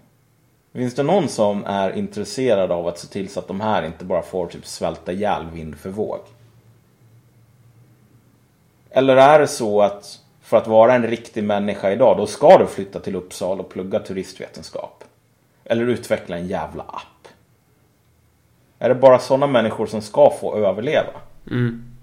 Finns 0.73 0.95
det 0.95 1.03
någon 1.03 1.29
som 1.29 1.65
är 1.65 1.97
intresserad 1.97 2.73
av 2.73 2.87
att 2.87 2.99
se 2.99 3.07
till 3.07 3.29
så 3.29 3.41
att 3.41 3.49
de 3.49 3.61
här 3.61 3.83
inte 3.83 4.05
bara 4.05 4.23
får 4.23 4.47
typ 4.47 4.67
svälta 4.67 5.13
ihjäl 5.13 5.47
vind 5.53 5.79
för 5.79 5.91
våg? 5.91 6.21
Eller 8.91 9.17
är 9.17 9.41
det 9.41 9.49
så 9.49 9.83
att 9.83 10.21
för 10.43 10.57
att 10.57 10.67
vara 10.67 10.95
en 10.95 11.07
riktig 11.07 11.45
människa 11.45 11.91
idag, 11.91 12.17
då 12.17 12.27
ska 12.27 12.59
du 12.59 12.67
flytta 12.67 13.01
till 13.01 13.17
Uppsala 13.17 13.63
och 13.63 13.69
plugga 13.69 13.99
turistvetenskap. 13.99 15.05
Eller 15.65 15.87
utveckla 15.87 16.37
en 16.37 16.47
jävla 16.47 16.83
app. 16.83 17.29
Är 18.79 18.89
det 18.89 18.95
bara 18.95 19.19
sådana 19.19 19.47
människor 19.47 19.87
som 19.87 20.03
ska 20.03 20.31
få 20.41 20.57
överleva? 20.57 21.11
Mm. 21.51 21.96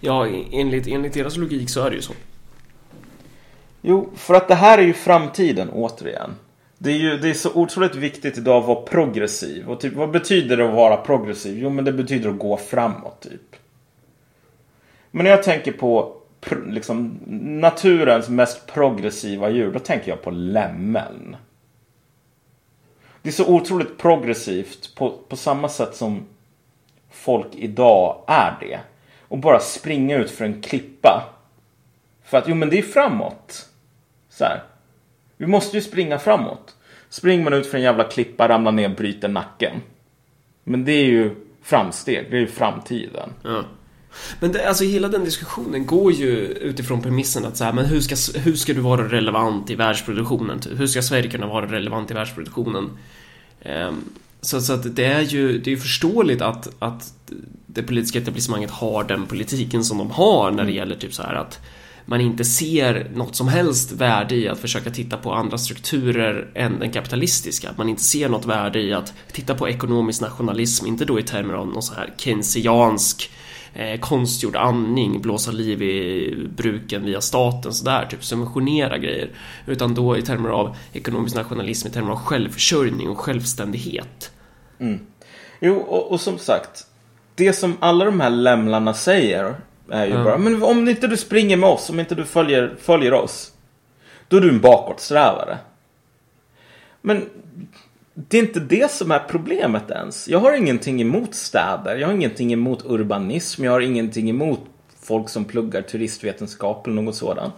Ja, 0.00 0.26
enligt, 0.52 0.86
enligt 0.86 1.12
deras 1.12 1.36
logik 1.36 1.70
så 1.70 1.84
är 1.84 1.90
det 1.90 1.96
ju 1.96 2.02
så. 2.02 2.12
Jo, 3.82 4.10
för 4.16 4.34
att 4.34 4.48
det 4.48 4.54
här 4.54 4.78
är 4.78 4.82
ju 4.82 4.92
framtiden 4.92 5.70
återigen. 5.70 6.34
Det 6.78 6.90
är 6.90 6.96
ju 6.96 7.18
det 7.18 7.30
är 7.30 7.34
så 7.34 7.54
otroligt 7.54 7.94
viktigt 7.94 8.38
idag 8.38 8.60
att 8.60 8.68
vara 8.68 8.80
progressiv. 8.80 9.68
Och 9.68 9.80
typ, 9.80 9.94
vad 9.94 10.10
betyder 10.10 10.56
det 10.56 10.68
att 10.68 10.74
vara 10.74 10.96
progressiv? 10.96 11.58
Jo, 11.58 11.70
men 11.70 11.84
det 11.84 11.92
betyder 11.92 12.30
att 12.30 12.38
gå 12.38 12.56
framåt 12.56 13.20
typ. 13.20 13.56
Men 15.10 15.24
när 15.24 15.30
jag 15.30 15.42
tänker 15.42 15.72
på 15.72 16.16
liksom, 16.66 17.18
naturens 17.60 18.28
mest 18.28 18.66
progressiva 18.66 19.50
djur, 19.50 19.72
då 19.72 19.78
tänker 19.78 20.08
jag 20.08 20.22
på 20.22 20.30
lämmeln. 20.30 21.36
Det 23.22 23.28
är 23.28 23.32
så 23.32 23.54
otroligt 23.54 23.98
progressivt 23.98 24.94
på, 24.94 25.18
på 25.28 25.36
samma 25.36 25.68
sätt 25.68 25.96
som 25.96 26.26
folk 27.10 27.48
idag 27.52 28.24
är 28.26 28.56
det. 28.60 28.80
Och 29.28 29.38
bara 29.38 29.60
springa 29.60 30.16
ut 30.16 30.30
för 30.30 30.44
en 30.44 30.62
klippa. 30.62 31.34
För 32.24 32.38
att, 32.38 32.48
jo 32.48 32.54
men 32.54 32.70
det 32.70 32.78
är 32.78 32.82
framåt. 32.82 33.68
Så 34.30 34.44
här. 34.44 34.62
Vi 35.36 35.46
måste 35.46 35.76
ju 35.76 35.82
springa 35.82 36.18
framåt. 36.18 36.74
Springer 37.08 37.44
man 37.44 37.52
ut 37.52 37.66
för 37.66 37.78
en 37.78 37.84
jävla 37.84 38.04
klippa, 38.04 38.48
ramlar 38.48 38.72
ner, 38.72 38.88
bryter 38.88 39.28
nacken. 39.28 39.72
Men 40.64 40.84
det 40.84 40.92
är 40.92 41.04
ju 41.04 41.34
framsteg, 41.62 42.26
det 42.30 42.36
är 42.36 42.40
ju 42.40 42.46
framtiden. 42.46 43.30
Ja. 43.42 43.64
Men 44.40 44.52
det, 44.52 44.68
alltså 44.68 44.84
hela 44.84 45.08
den 45.08 45.24
diskussionen 45.24 45.86
går 45.86 46.12
ju 46.12 46.28
utifrån 46.46 47.02
premissen 47.02 47.44
att 47.44 47.56
så 47.56 47.64
här, 47.64 47.72
men 47.72 47.84
hur 47.84 48.00
ska, 48.00 48.40
hur 48.40 48.54
ska 48.54 48.74
du 48.74 48.80
vara 48.80 49.08
relevant 49.08 49.70
i 49.70 49.74
världsproduktionen? 49.74 50.60
Typ? 50.60 50.80
Hur 50.80 50.86
ska 50.86 51.02
Sverige 51.02 51.30
kunna 51.30 51.46
vara 51.46 51.66
relevant 51.66 52.10
i 52.10 52.14
världsproduktionen? 52.14 52.90
Um, 53.64 54.04
så, 54.40 54.60
så 54.60 54.72
att 54.72 54.96
det 54.96 55.04
är 55.04 55.20
ju 55.20 55.58
det 55.58 55.72
är 55.72 55.76
förståeligt 55.76 56.42
att, 56.42 56.68
att 56.78 57.12
det 57.66 57.82
politiska 57.82 58.18
etablissemanget 58.18 58.70
har 58.70 59.04
den 59.04 59.26
politiken 59.26 59.84
som 59.84 59.98
de 59.98 60.10
har 60.10 60.50
när 60.50 60.64
det 60.64 60.72
gäller 60.72 60.96
typ 60.96 61.14
så 61.14 61.22
här 61.22 61.34
att 61.34 61.60
man 62.06 62.20
inte 62.20 62.44
ser 62.44 63.10
något 63.14 63.36
som 63.36 63.48
helst 63.48 63.92
värde 63.92 64.34
i 64.34 64.48
att 64.48 64.58
försöka 64.58 64.90
titta 64.90 65.16
på 65.16 65.32
andra 65.32 65.58
strukturer 65.58 66.50
än 66.54 66.78
den 66.78 66.90
kapitalistiska. 66.90 67.70
Att 67.70 67.78
man 67.78 67.88
inte 67.88 68.02
ser 68.02 68.28
något 68.28 68.46
värde 68.46 68.80
i 68.80 68.92
att 68.92 69.14
titta 69.32 69.54
på 69.54 69.68
ekonomisk 69.68 70.20
nationalism, 70.20 70.86
inte 70.86 71.04
då 71.04 71.20
i 71.20 71.22
termer 71.22 71.54
av 71.54 71.66
någon 71.66 71.82
så 71.82 71.94
här 71.94 72.14
keynesiansk 72.16 73.30
eh, 73.78 74.00
konstgjord 74.00 74.56
andning, 74.56 75.22
blåsa 75.22 75.50
liv 75.50 75.82
i 75.82 76.34
bruken 76.56 77.04
via 77.04 77.20
staten 77.20 77.72
sådär, 77.72 78.06
typ 78.10 78.24
subventionera 78.24 78.98
grejer. 78.98 79.30
Utan 79.66 79.94
då 79.94 80.16
i 80.16 80.22
termer 80.22 80.48
av 80.48 80.76
ekonomisk 80.92 81.36
nationalism, 81.36 81.88
i 81.88 81.90
termer 81.90 82.10
av 82.10 82.18
självförsörjning 82.18 83.08
och 83.08 83.18
självständighet. 83.18 84.32
Mm. 84.78 85.00
Jo, 85.60 85.76
och, 85.76 86.12
och, 86.12 86.20
som 86.20 86.38
sagt, 86.38 86.86
det 87.34 87.52
som 87.52 87.76
alla 87.80 88.04
de 88.04 88.20
här 88.20 88.30
lämlarna 88.30 88.94
säger 88.94 89.54
är 89.90 90.06
ju 90.06 90.12
mm. 90.12 90.24
bara, 90.24 90.38
men 90.38 90.62
om 90.62 90.88
inte 90.88 91.06
du 91.06 91.16
springer 91.16 91.56
med 91.56 91.68
oss, 91.68 91.90
om 91.90 92.00
inte 92.00 92.14
du 92.14 92.24
följer, 92.24 92.74
följer 92.80 93.12
oss, 93.12 93.52
då 94.28 94.36
är 94.36 94.40
du 94.40 94.48
en 94.48 94.60
bakåtsträvare. 94.60 95.58
Men 97.00 97.28
det 98.28 98.38
är 98.38 98.42
inte 98.42 98.60
det 98.60 98.90
som 98.90 99.10
är 99.10 99.18
problemet 99.18 99.90
ens. 99.90 100.28
Jag 100.28 100.38
har 100.38 100.52
ingenting 100.52 101.00
emot 101.00 101.34
städer. 101.34 101.96
Jag 101.96 102.06
har 102.06 102.14
ingenting 102.14 102.52
emot 102.52 102.84
urbanism. 102.86 103.64
Jag 103.64 103.72
har 103.72 103.80
ingenting 103.80 104.30
emot 104.30 104.60
folk 105.00 105.28
som 105.28 105.44
pluggar 105.44 105.82
turistvetenskap 105.82 106.86
eller 106.86 107.02
något 107.02 107.16
sådant. 107.16 107.54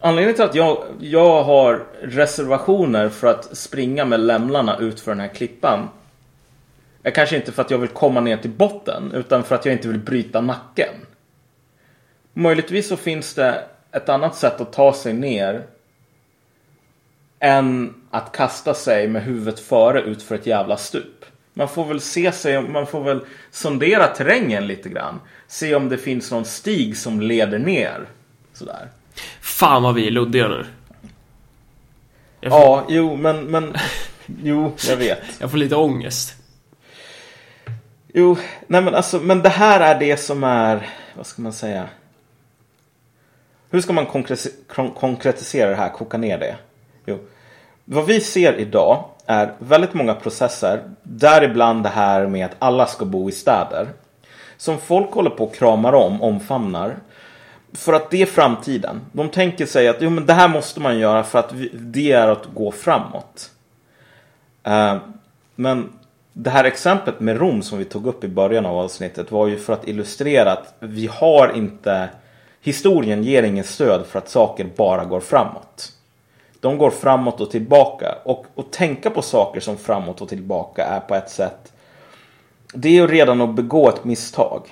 Anledningen 0.00 0.34
till 0.34 0.44
att 0.44 0.54
jag, 0.54 0.84
jag 1.00 1.42
har 1.42 1.86
reservationer 2.02 3.08
för 3.08 3.26
att 3.26 3.56
springa 3.56 4.04
med 4.04 4.20
lämlarna 4.20 4.78
ut 4.78 5.00
för 5.00 5.10
den 5.10 5.20
här 5.20 5.28
klippan 5.28 5.88
är 7.02 7.10
kanske 7.10 7.36
inte 7.36 7.52
för 7.52 7.62
att 7.62 7.70
jag 7.70 7.78
vill 7.78 7.88
komma 7.88 8.20
ner 8.20 8.36
till 8.36 8.50
botten 8.50 9.12
utan 9.14 9.44
för 9.44 9.54
att 9.54 9.64
jag 9.64 9.74
inte 9.74 9.88
vill 9.88 9.98
bryta 9.98 10.40
nacken. 10.40 10.94
Möjligtvis 12.32 12.88
så 12.88 12.96
finns 12.96 13.34
det 13.34 13.64
ett 13.92 14.08
annat 14.08 14.36
sätt 14.36 14.60
att 14.60 14.72
ta 14.72 14.92
sig 14.92 15.12
ner 15.12 15.66
än 17.40 17.94
att 18.10 18.32
kasta 18.32 18.74
sig 18.74 19.08
med 19.08 19.22
huvudet 19.22 19.60
före 19.60 20.02
ut 20.02 20.22
för 20.22 20.34
ett 20.34 20.46
jävla 20.46 20.76
stup. 20.76 21.24
Man 21.54 21.68
får 21.68 21.84
väl 21.84 22.00
se 22.00 22.32
sig, 22.32 22.62
man 22.62 22.86
får 22.86 23.04
väl 23.04 23.20
sondera 23.50 24.06
terrängen 24.06 24.66
lite 24.66 24.88
grann. 24.88 25.20
Se 25.46 25.74
om 25.74 25.88
det 25.88 25.98
finns 25.98 26.30
någon 26.30 26.44
stig 26.44 26.96
som 26.96 27.20
leder 27.20 27.58
ner. 27.58 28.08
Sådär. 28.52 28.88
Fan 29.40 29.82
vad 29.82 29.94
vi 29.94 30.06
är 30.06 30.10
luddiga 30.10 30.48
nu. 30.48 30.66
Får... 32.42 32.50
Ja, 32.50 32.84
jo, 32.88 33.16
men, 33.16 33.44
men... 33.44 33.76
Jo, 34.42 34.72
jag 34.88 34.96
vet. 34.96 35.18
jag 35.38 35.50
får 35.50 35.58
lite 35.58 35.76
ångest. 35.76 36.34
Jo, 38.14 38.36
nej 38.66 38.82
men 38.82 38.94
alltså, 38.94 39.18
men 39.18 39.42
det 39.42 39.48
här 39.48 39.80
är 39.80 39.98
det 39.98 40.16
som 40.16 40.44
är, 40.44 40.88
vad 41.16 41.26
ska 41.26 41.42
man 41.42 41.52
säga? 41.52 41.88
Hur 43.70 43.80
ska 43.80 43.92
man 43.92 44.06
konkretisera 44.94 45.70
det 45.70 45.76
här, 45.76 45.88
koka 45.88 46.18
ner 46.18 46.38
det? 46.38 46.56
Jo. 47.06 47.18
Vad 47.84 48.06
vi 48.06 48.20
ser 48.20 48.54
idag 48.54 49.04
är 49.26 49.52
väldigt 49.58 49.94
många 49.94 50.14
processer, 50.14 50.82
däribland 51.02 51.82
det 51.82 51.88
här 51.88 52.26
med 52.26 52.46
att 52.46 52.56
alla 52.58 52.86
ska 52.86 53.04
bo 53.04 53.28
i 53.28 53.32
städer. 53.32 53.88
Som 54.56 54.78
folk 54.78 55.12
håller 55.12 55.30
på 55.30 55.44
och 55.44 55.54
kramar 55.54 55.92
om, 55.92 56.22
omfamnar. 56.22 56.96
För 57.72 57.92
att 57.92 58.10
det 58.10 58.22
är 58.22 58.26
framtiden. 58.26 59.00
De 59.12 59.28
tänker 59.28 59.66
sig 59.66 59.88
att 59.88 59.96
jo, 60.00 60.10
men 60.10 60.26
det 60.26 60.32
här 60.32 60.48
måste 60.48 60.80
man 60.80 60.98
göra 60.98 61.24
för 61.24 61.38
att 61.38 61.52
det 61.72 62.12
är 62.12 62.28
att 62.28 62.46
gå 62.54 62.72
framåt. 62.72 63.50
Uh, 64.68 64.96
men 65.54 65.92
det 66.32 66.50
här 66.50 66.64
exemplet 66.64 67.20
med 67.20 67.38
Rom 67.38 67.62
som 67.62 67.78
vi 67.78 67.84
tog 67.84 68.06
upp 68.06 68.24
i 68.24 68.28
början 68.28 68.66
av 68.66 68.78
avsnittet 68.78 69.32
var 69.32 69.46
ju 69.46 69.56
för 69.56 69.72
att 69.72 69.88
illustrera 69.88 70.52
att 70.52 70.74
vi 70.78 71.06
har 71.06 71.52
inte 71.56 72.08
Historien 72.62 73.24
ger 73.24 73.42
ingen 73.42 73.64
stöd 73.64 74.06
för 74.06 74.18
att 74.18 74.28
saker 74.28 74.70
bara 74.76 75.04
går 75.04 75.20
framåt. 75.20 75.92
De 76.60 76.78
går 76.78 76.90
framåt 76.90 77.40
och 77.40 77.50
tillbaka. 77.50 78.14
Och 78.24 78.46
att 78.56 78.72
tänka 78.72 79.10
på 79.10 79.22
saker 79.22 79.60
som 79.60 79.76
framåt 79.76 80.20
och 80.20 80.28
tillbaka 80.28 80.84
är 80.84 81.00
på 81.00 81.14
ett 81.14 81.30
sätt 81.30 81.72
Det 82.74 82.88
är 82.88 82.92
ju 82.92 83.06
redan 83.06 83.40
att 83.40 83.54
begå 83.54 83.88
ett 83.88 84.04
misstag. 84.04 84.62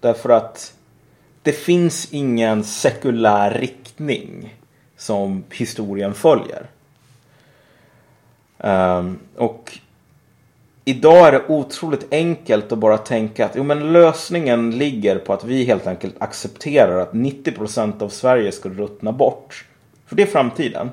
Därför 0.00 0.30
att 0.30 0.74
det 1.42 1.52
finns 1.52 2.12
ingen 2.12 2.64
sekulär 2.64 3.50
riktning 3.50 4.56
som 4.96 5.44
historien 5.50 6.14
följer. 6.14 6.66
Um, 8.58 9.18
och 9.36 9.78
Idag 10.84 11.28
är 11.28 11.32
det 11.32 11.42
otroligt 11.48 12.12
enkelt 12.12 12.72
att 12.72 12.78
bara 12.78 12.98
tänka 12.98 13.46
att 13.46 13.52
jo, 13.56 13.62
men 13.62 13.92
lösningen 13.92 14.78
ligger 14.78 15.18
på 15.18 15.32
att 15.32 15.44
vi 15.44 15.64
helt 15.64 15.86
enkelt 15.86 16.14
accepterar 16.18 16.98
att 16.98 17.12
90% 17.12 18.02
av 18.02 18.08
Sverige 18.08 18.52
ska 18.52 18.68
ruttna 18.68 19.12
bort. 19.12 19.64
För 20.06 20.16
det 20.16 20.22
är 20.22 20.26
framtiden. 20.26 20.90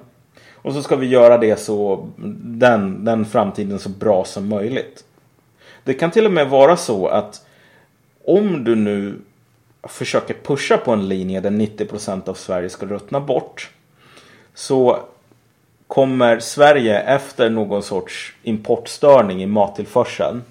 Och 0.61 0.73
så 0.73 0.83
ska 0.83 0.95
vi 0.95 1.07
göra 1.07 1.37
det 1.37 1.59
så, 1.59 2.07
den, 2.43 3.05
den 3.05 3.25
framtiden 3.25 3.79
så 3.79 3.89
bra 3.89 4.25
som 4.25 4.49
möjligt. 4.49 5.03
Det 5.83 5.93
kan 5.93 6.11
till 6.11 6.25
och 6.25 6.31
med 6.31 6.49
vara 6.49 6.77
så 6.77 7.07
att 7.07 7.45
om 8.25 8.63
du 8.63 8.75
nu 8.75 9.19
försöker 9.83 10.33
pusha 10.33 10.77
på 10.77 10.91
en 10.91 11.07
linje 11.07 11.39
där 11.39 11.49
90% 11.49 12.29
av 12.29 12.33
Sverige 12.33 12.69
ska 12.69 12.85
ruttna 12.85 13.19
bort. 13.19 13.69
Så 14.53 14.99
kommer 15.87 16.39
Sverige 16.39 16.99
efter 16.99 17.49
någon 17.49 17.83
sorts 17.83 18.33
importstörning 18.43 19.43
i 19.43 19.45
mattillförseln, 19.45 20.43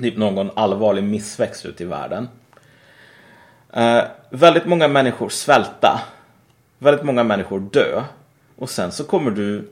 typ 0.00 0.16
någon 0.16 0.50
allvarlig 0.54 1.04
missväxt 1.04 1.66
ute 1.66 1.82
i 1.82 1.86
världen. 1.86 2.28
Eh, 3.72 4.02
väldigt 4.30 4.66
många 4.66 4.88
människor 4.88 5.28
svälta. 5.28 6.00
Väldigt 6.78 7.04
många 7.04 7.22
människor 7.22 7.60
dö. 7.60 8.02
Och 8.56 8.70
sen 8.70 8.92
så 8.92 9.04
kommer 9.04 9.30
du 9.30 9.68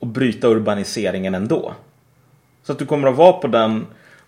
att 0.00 0.08
bryta 0.08 0.48
urbaniseringen 0.48 1.34
ändå. 1.34 1.74
Så 2.62 2.72
att 2.72 2.78
du 2.78 2.86
kommer 2.86 3.08
att 3.08 3.16
vara 3.16 3.32
på 3.32 3.46
den 3.46 3.86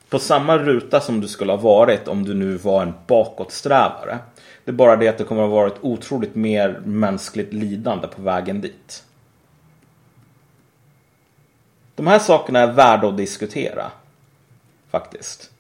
på 0.09 0.19
samma 0.19 0.59
ruta 0.59 1.01
som 1.01 1.21
du 1.21 1.29
skulle 1.29 1.53
ha 1.53 1.57
varit 1.57 2.09
om 2.09 2.25
du 2.25 2.35
nu 2.35 2.57
var 2.57 2.83
en 2.83 2.93
bakåtsträvare. 3.07 4.19
Det 4.65 4.71
är 4.71 4.75
bara 4.75 4.97
det 4.97 5.09
att 5.09 5.19
det 5.19 5.25
kommer 5.25 5.45
att 5.45 5.51
vara 5.51 5.67
ett 5.67 5.79
otroligt 5.81 6.35
mer 6.35 6.81
mänskligt 6.85 7.53
lidande 7.53 8.07
på 8.09 8.23
vägen 8.23 8.61
dit. 8.61 9.05
De 11.95 12.07
här 12.07 12.19
sakerna 12.19 12.59
är 12.59 12.73
värda 12.73 13.09
att 13.09 13.17
diskutera. 13.17 13.91
Faktiskt. 14.91 15.51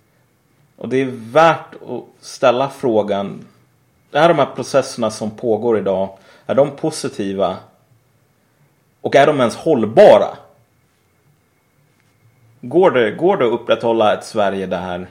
Och 0.76 0.88
det 0.88 0.96
är 0.96 1.10
värt 1.12 1.74
att 1.88 2.04
ställa 2.20 2.68
frågan. 2.68 3.44
Är 4.12 4.28
de 4.28 4.38
här 4.38 4.54
processerna 4.54 5.10
som 5.10 5.30
pågår 5.30 5.78
idag, 5.78 6.18
är 6.46 6.54
de 6.54 6.70
positiva? 6.70 7.56
Och 9.00 9.14
är 9.14 9.26
de 9.26 9.40
ens 9.40 9.56
hållbara? 9.56 10.36
Går 12.60 12.90
det, 12.90 13.10
går 13.10 13.36
det 13.36 13.46
att 13.46 13.52
upprätthålla 13.52 14.14
ett 14.14 14.24
Sverige 14.24 14.66
där 14.66 15.06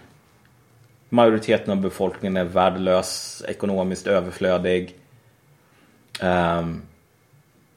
majoriteten 1.10 1.72
av 1.72 1.82
befolkningen 1.82 2.38
är 2.38 2.44
värdelös, 2.44 3.44
ekonomiskt 3.48 4.08
överflödig. 4.08 4.96
Um, 6.22 6.82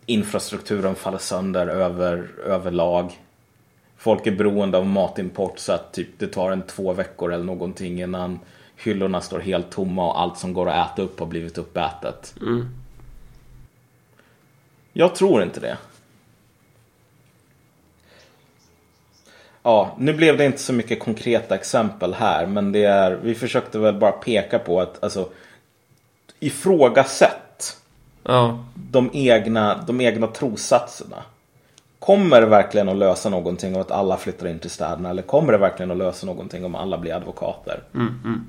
infrastrukturen 0.06 0.94
faller 0.94 1.18
sönder 1.18 1.66
över, 1.66 2.30
överlag 2.44 3.12
folk 4.02 4.26
är 4.26 4.32
beroende 4.32 4.78
av 4.78 4.86
matimport 4.86 5.58
så 5.58 5.72
att 5.72 5.92
typ 5.92 6.08
det 6.18 6.26
tar 6.26 6.50
en 6.50 6.62
två 6.62 6.92
veckor 6.92 7.32
eller 7.32 7.44
någonting 7.44 8.02
innan 8.02 8.38
hyllorna 8.76 9.20
står 9.20 9.40
helt 9.40 9.70
tomma 9.70 10.06
och 10.06 10.20
allt 10.20 10.38
som 10.38 10.52
går 10.52 10.68
att 10.68 10.92
äta 10.92 11.02
upp 11.02 11.20
har 11.20 11.26
blivit 11.26 11.58
uppätet. 11.58 12.34
Mm. 12.40 12.68
Jag 14.92 15.14
tror 15.14 15.42
inte 15.42 15.60
det. 15.60 15.78
Ja, 19.62 19.94
nu 19.98 20.12
blev 20.12 20.36
det 20.36 20.44
inte 20.44 20.58
så 20.58 20.72
mycket 20.72 21.00
konkreta 21.00 21.54
exempel 21.54 22.14
här, 22.14 22.46
men 22.46 22.72
det 22.72 22.84
är, 22.84 23.18
vi 23.22 23.34
försökte 23.34 23.78
väl 23.78 23.94
bara 23.94 24.12
peka 24.12 24.58
på 24.58 24.80
att 24.80 25.04
alltså 25.04 25.28
ifrågasätt 26.40 27.76
ja. 28.22 28.64
de, 28.74 29.10
egna, 29.12 29.84
de 29.86 30.00
egna 30.00 30.26
trossatserna. 30.26 31.22
Kommer 31.98 32.40
det 32.40 32.46
verkligen 32.46 32.88
att 32.88 32.96
lösa 32.96 33.28
någonting 33.28 33.74
om 33.74 33.80
att 33.80 33.90
alla 33.90 34.16
flyttar 34.16 34.46
in 34.46 34.58
till 34.58 34.70
städerna? 34.70 35.10
Eller 35.10 35.22
kommer 35.22 35.52
det 35.52 35.58
verkligen 35.58 35.90
att 35.90 35.96
lösa 35.96 36.26
någonting 36.26 36.64
om 36.64 36.74
alla 36.74 36.98
blir 36.98 37.14
advokater? 37.14 37.82
Mm, 37.94 38.20
mm. 38.24 38.46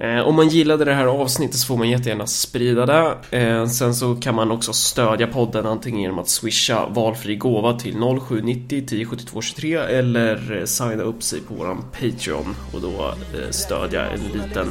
Eh, 0.00 0.20
om 0.20 0.34
man 0.34 0.48
gillade 0.48 0.84
det 0.84 0.94
här 0.94 1.06
avsnittet 1.06 1.56
så 1.56 1.66
får 1.66 1.76
man 1.76 1.88
jättegärna 1.88 2.26
sprida 2.26 2.86
det. 2.86 3.14
Eh, 3.38 3.66
sen 3.66 3.94
så 3.94 4.14
kan 4.14 4.34
man 4.34 4.50
också 4.50 4.72
stödja 4.72 5.26
podden 5.26 5.66
antingen 5.66 6.00
genom 6.00 6.18
att 6.18 6.28
swisha 6.28 6.88
valfri 6.88 7.36
gåva 7.36 7.72
till 7.72 7.94
0790 7.94 8.78
1072 8.78 9.42
23 9.42 9.76
eller 9.76 10.66
signa 10.66 11.02
upp 11.02 11.22
sig 11.22 11.40
på 11.40 11.54
våran 11.54 11.84
Patreon 11.92 12.56
och 12.72 12.80
då 12.80 13.14
eh, 13.38 13.50
stödja 13.50 14.06
en 14.06 14.20
liten 14.20 14.68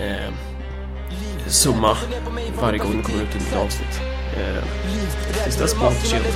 eh, 0.00 0.32
summa 1.48 1.96
varje 2.60 2.78
gång 2.78 2.96
det 2.96 3.02
kommer 3.02 3.22
ut 3.22 3.28
ett 3.28 3.34
nytt 3.34 3.56
avsnitt. 3.56 4.00
Eh, 4.36 4.64
tills 5.44 5.56
dess 5.56 5.74
på 5.74 5.86
återseende 5.86 6.28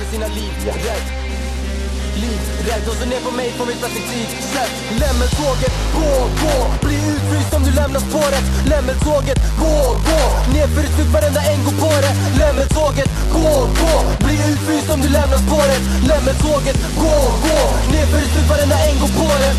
livrädd 2.23 2.85
och 2.91 2.97
så 2.99 3.05
ner 3.11 3.21
på 3.27 3.31
mig 3.39 3.49
från 3.57 3.67
mitt 3.67 3.81
perspektiv 3.85 4.27
Släpp 4.51 4.73
lämmeltåget, 5.01 5.73
gå, 5.97 6.11
gå. 6.41 6.55
Bli 6.85 6.97
utfryst 7.13 7.53
om 7.57 7.63
du 7.67 7.71
lämnar 7.79 8.01
spåret 8.09 8.45
Lämmeltåget, 8.71 9.39
gå, 9.61 9.75
gå. 10.07 10.19
Nerför 10.53 10.83
ett 10.87 10.93
stup 10.95 11.09
varenda 11.15 11.41
en 11.51 11.59
går 11.65 11.75
på 11.85 11.91
det. 12.05 12.13
Lämmeltåget, 12.41 13.09
gå, 13.35 13.49
gå. 13.81 13.93
Bli 14.25 14.35
utfryst 14.51 14.89
om 14.93 14.99
du 15.05 15.09
lämnar 15.17 15.39
spåret 15.47 15.81
Lämmeltåget, 16.09 16.77
gå, 17.01 17.15
gå. 17.45 17.59
Nerför 17.93 18.17
ett 18.23 18.31
stup 18.33 18.47
varenda 18.53 18.77
en 18.87 18.95
går 19.01 19.11
på 19.21 19.29
det. 19.43 19.53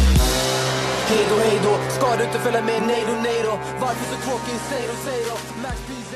Hej 1.10 1.24
då, 1.30 1.36
hej 1.44 1.58
då, 1.66 1.74
ska 1.96 2.16
du 2.16 2.24
inte 2.24 2.38
följa 2.38 2.62
med? 2.62 2.82
Nej 2.86 3.04
då, 3.08 3.14
nej 3.26 3.40
då. 3.44 3.54
Varför 3.80 4.04
så 4.10 4.16
tråkig? 4.24 4.56
Säg 4.70 4.82
då, 4.88 4.94
säg 5.04 5.20
då. 5.28 5.36
Max 5.62 5.76
please 5.86 6.11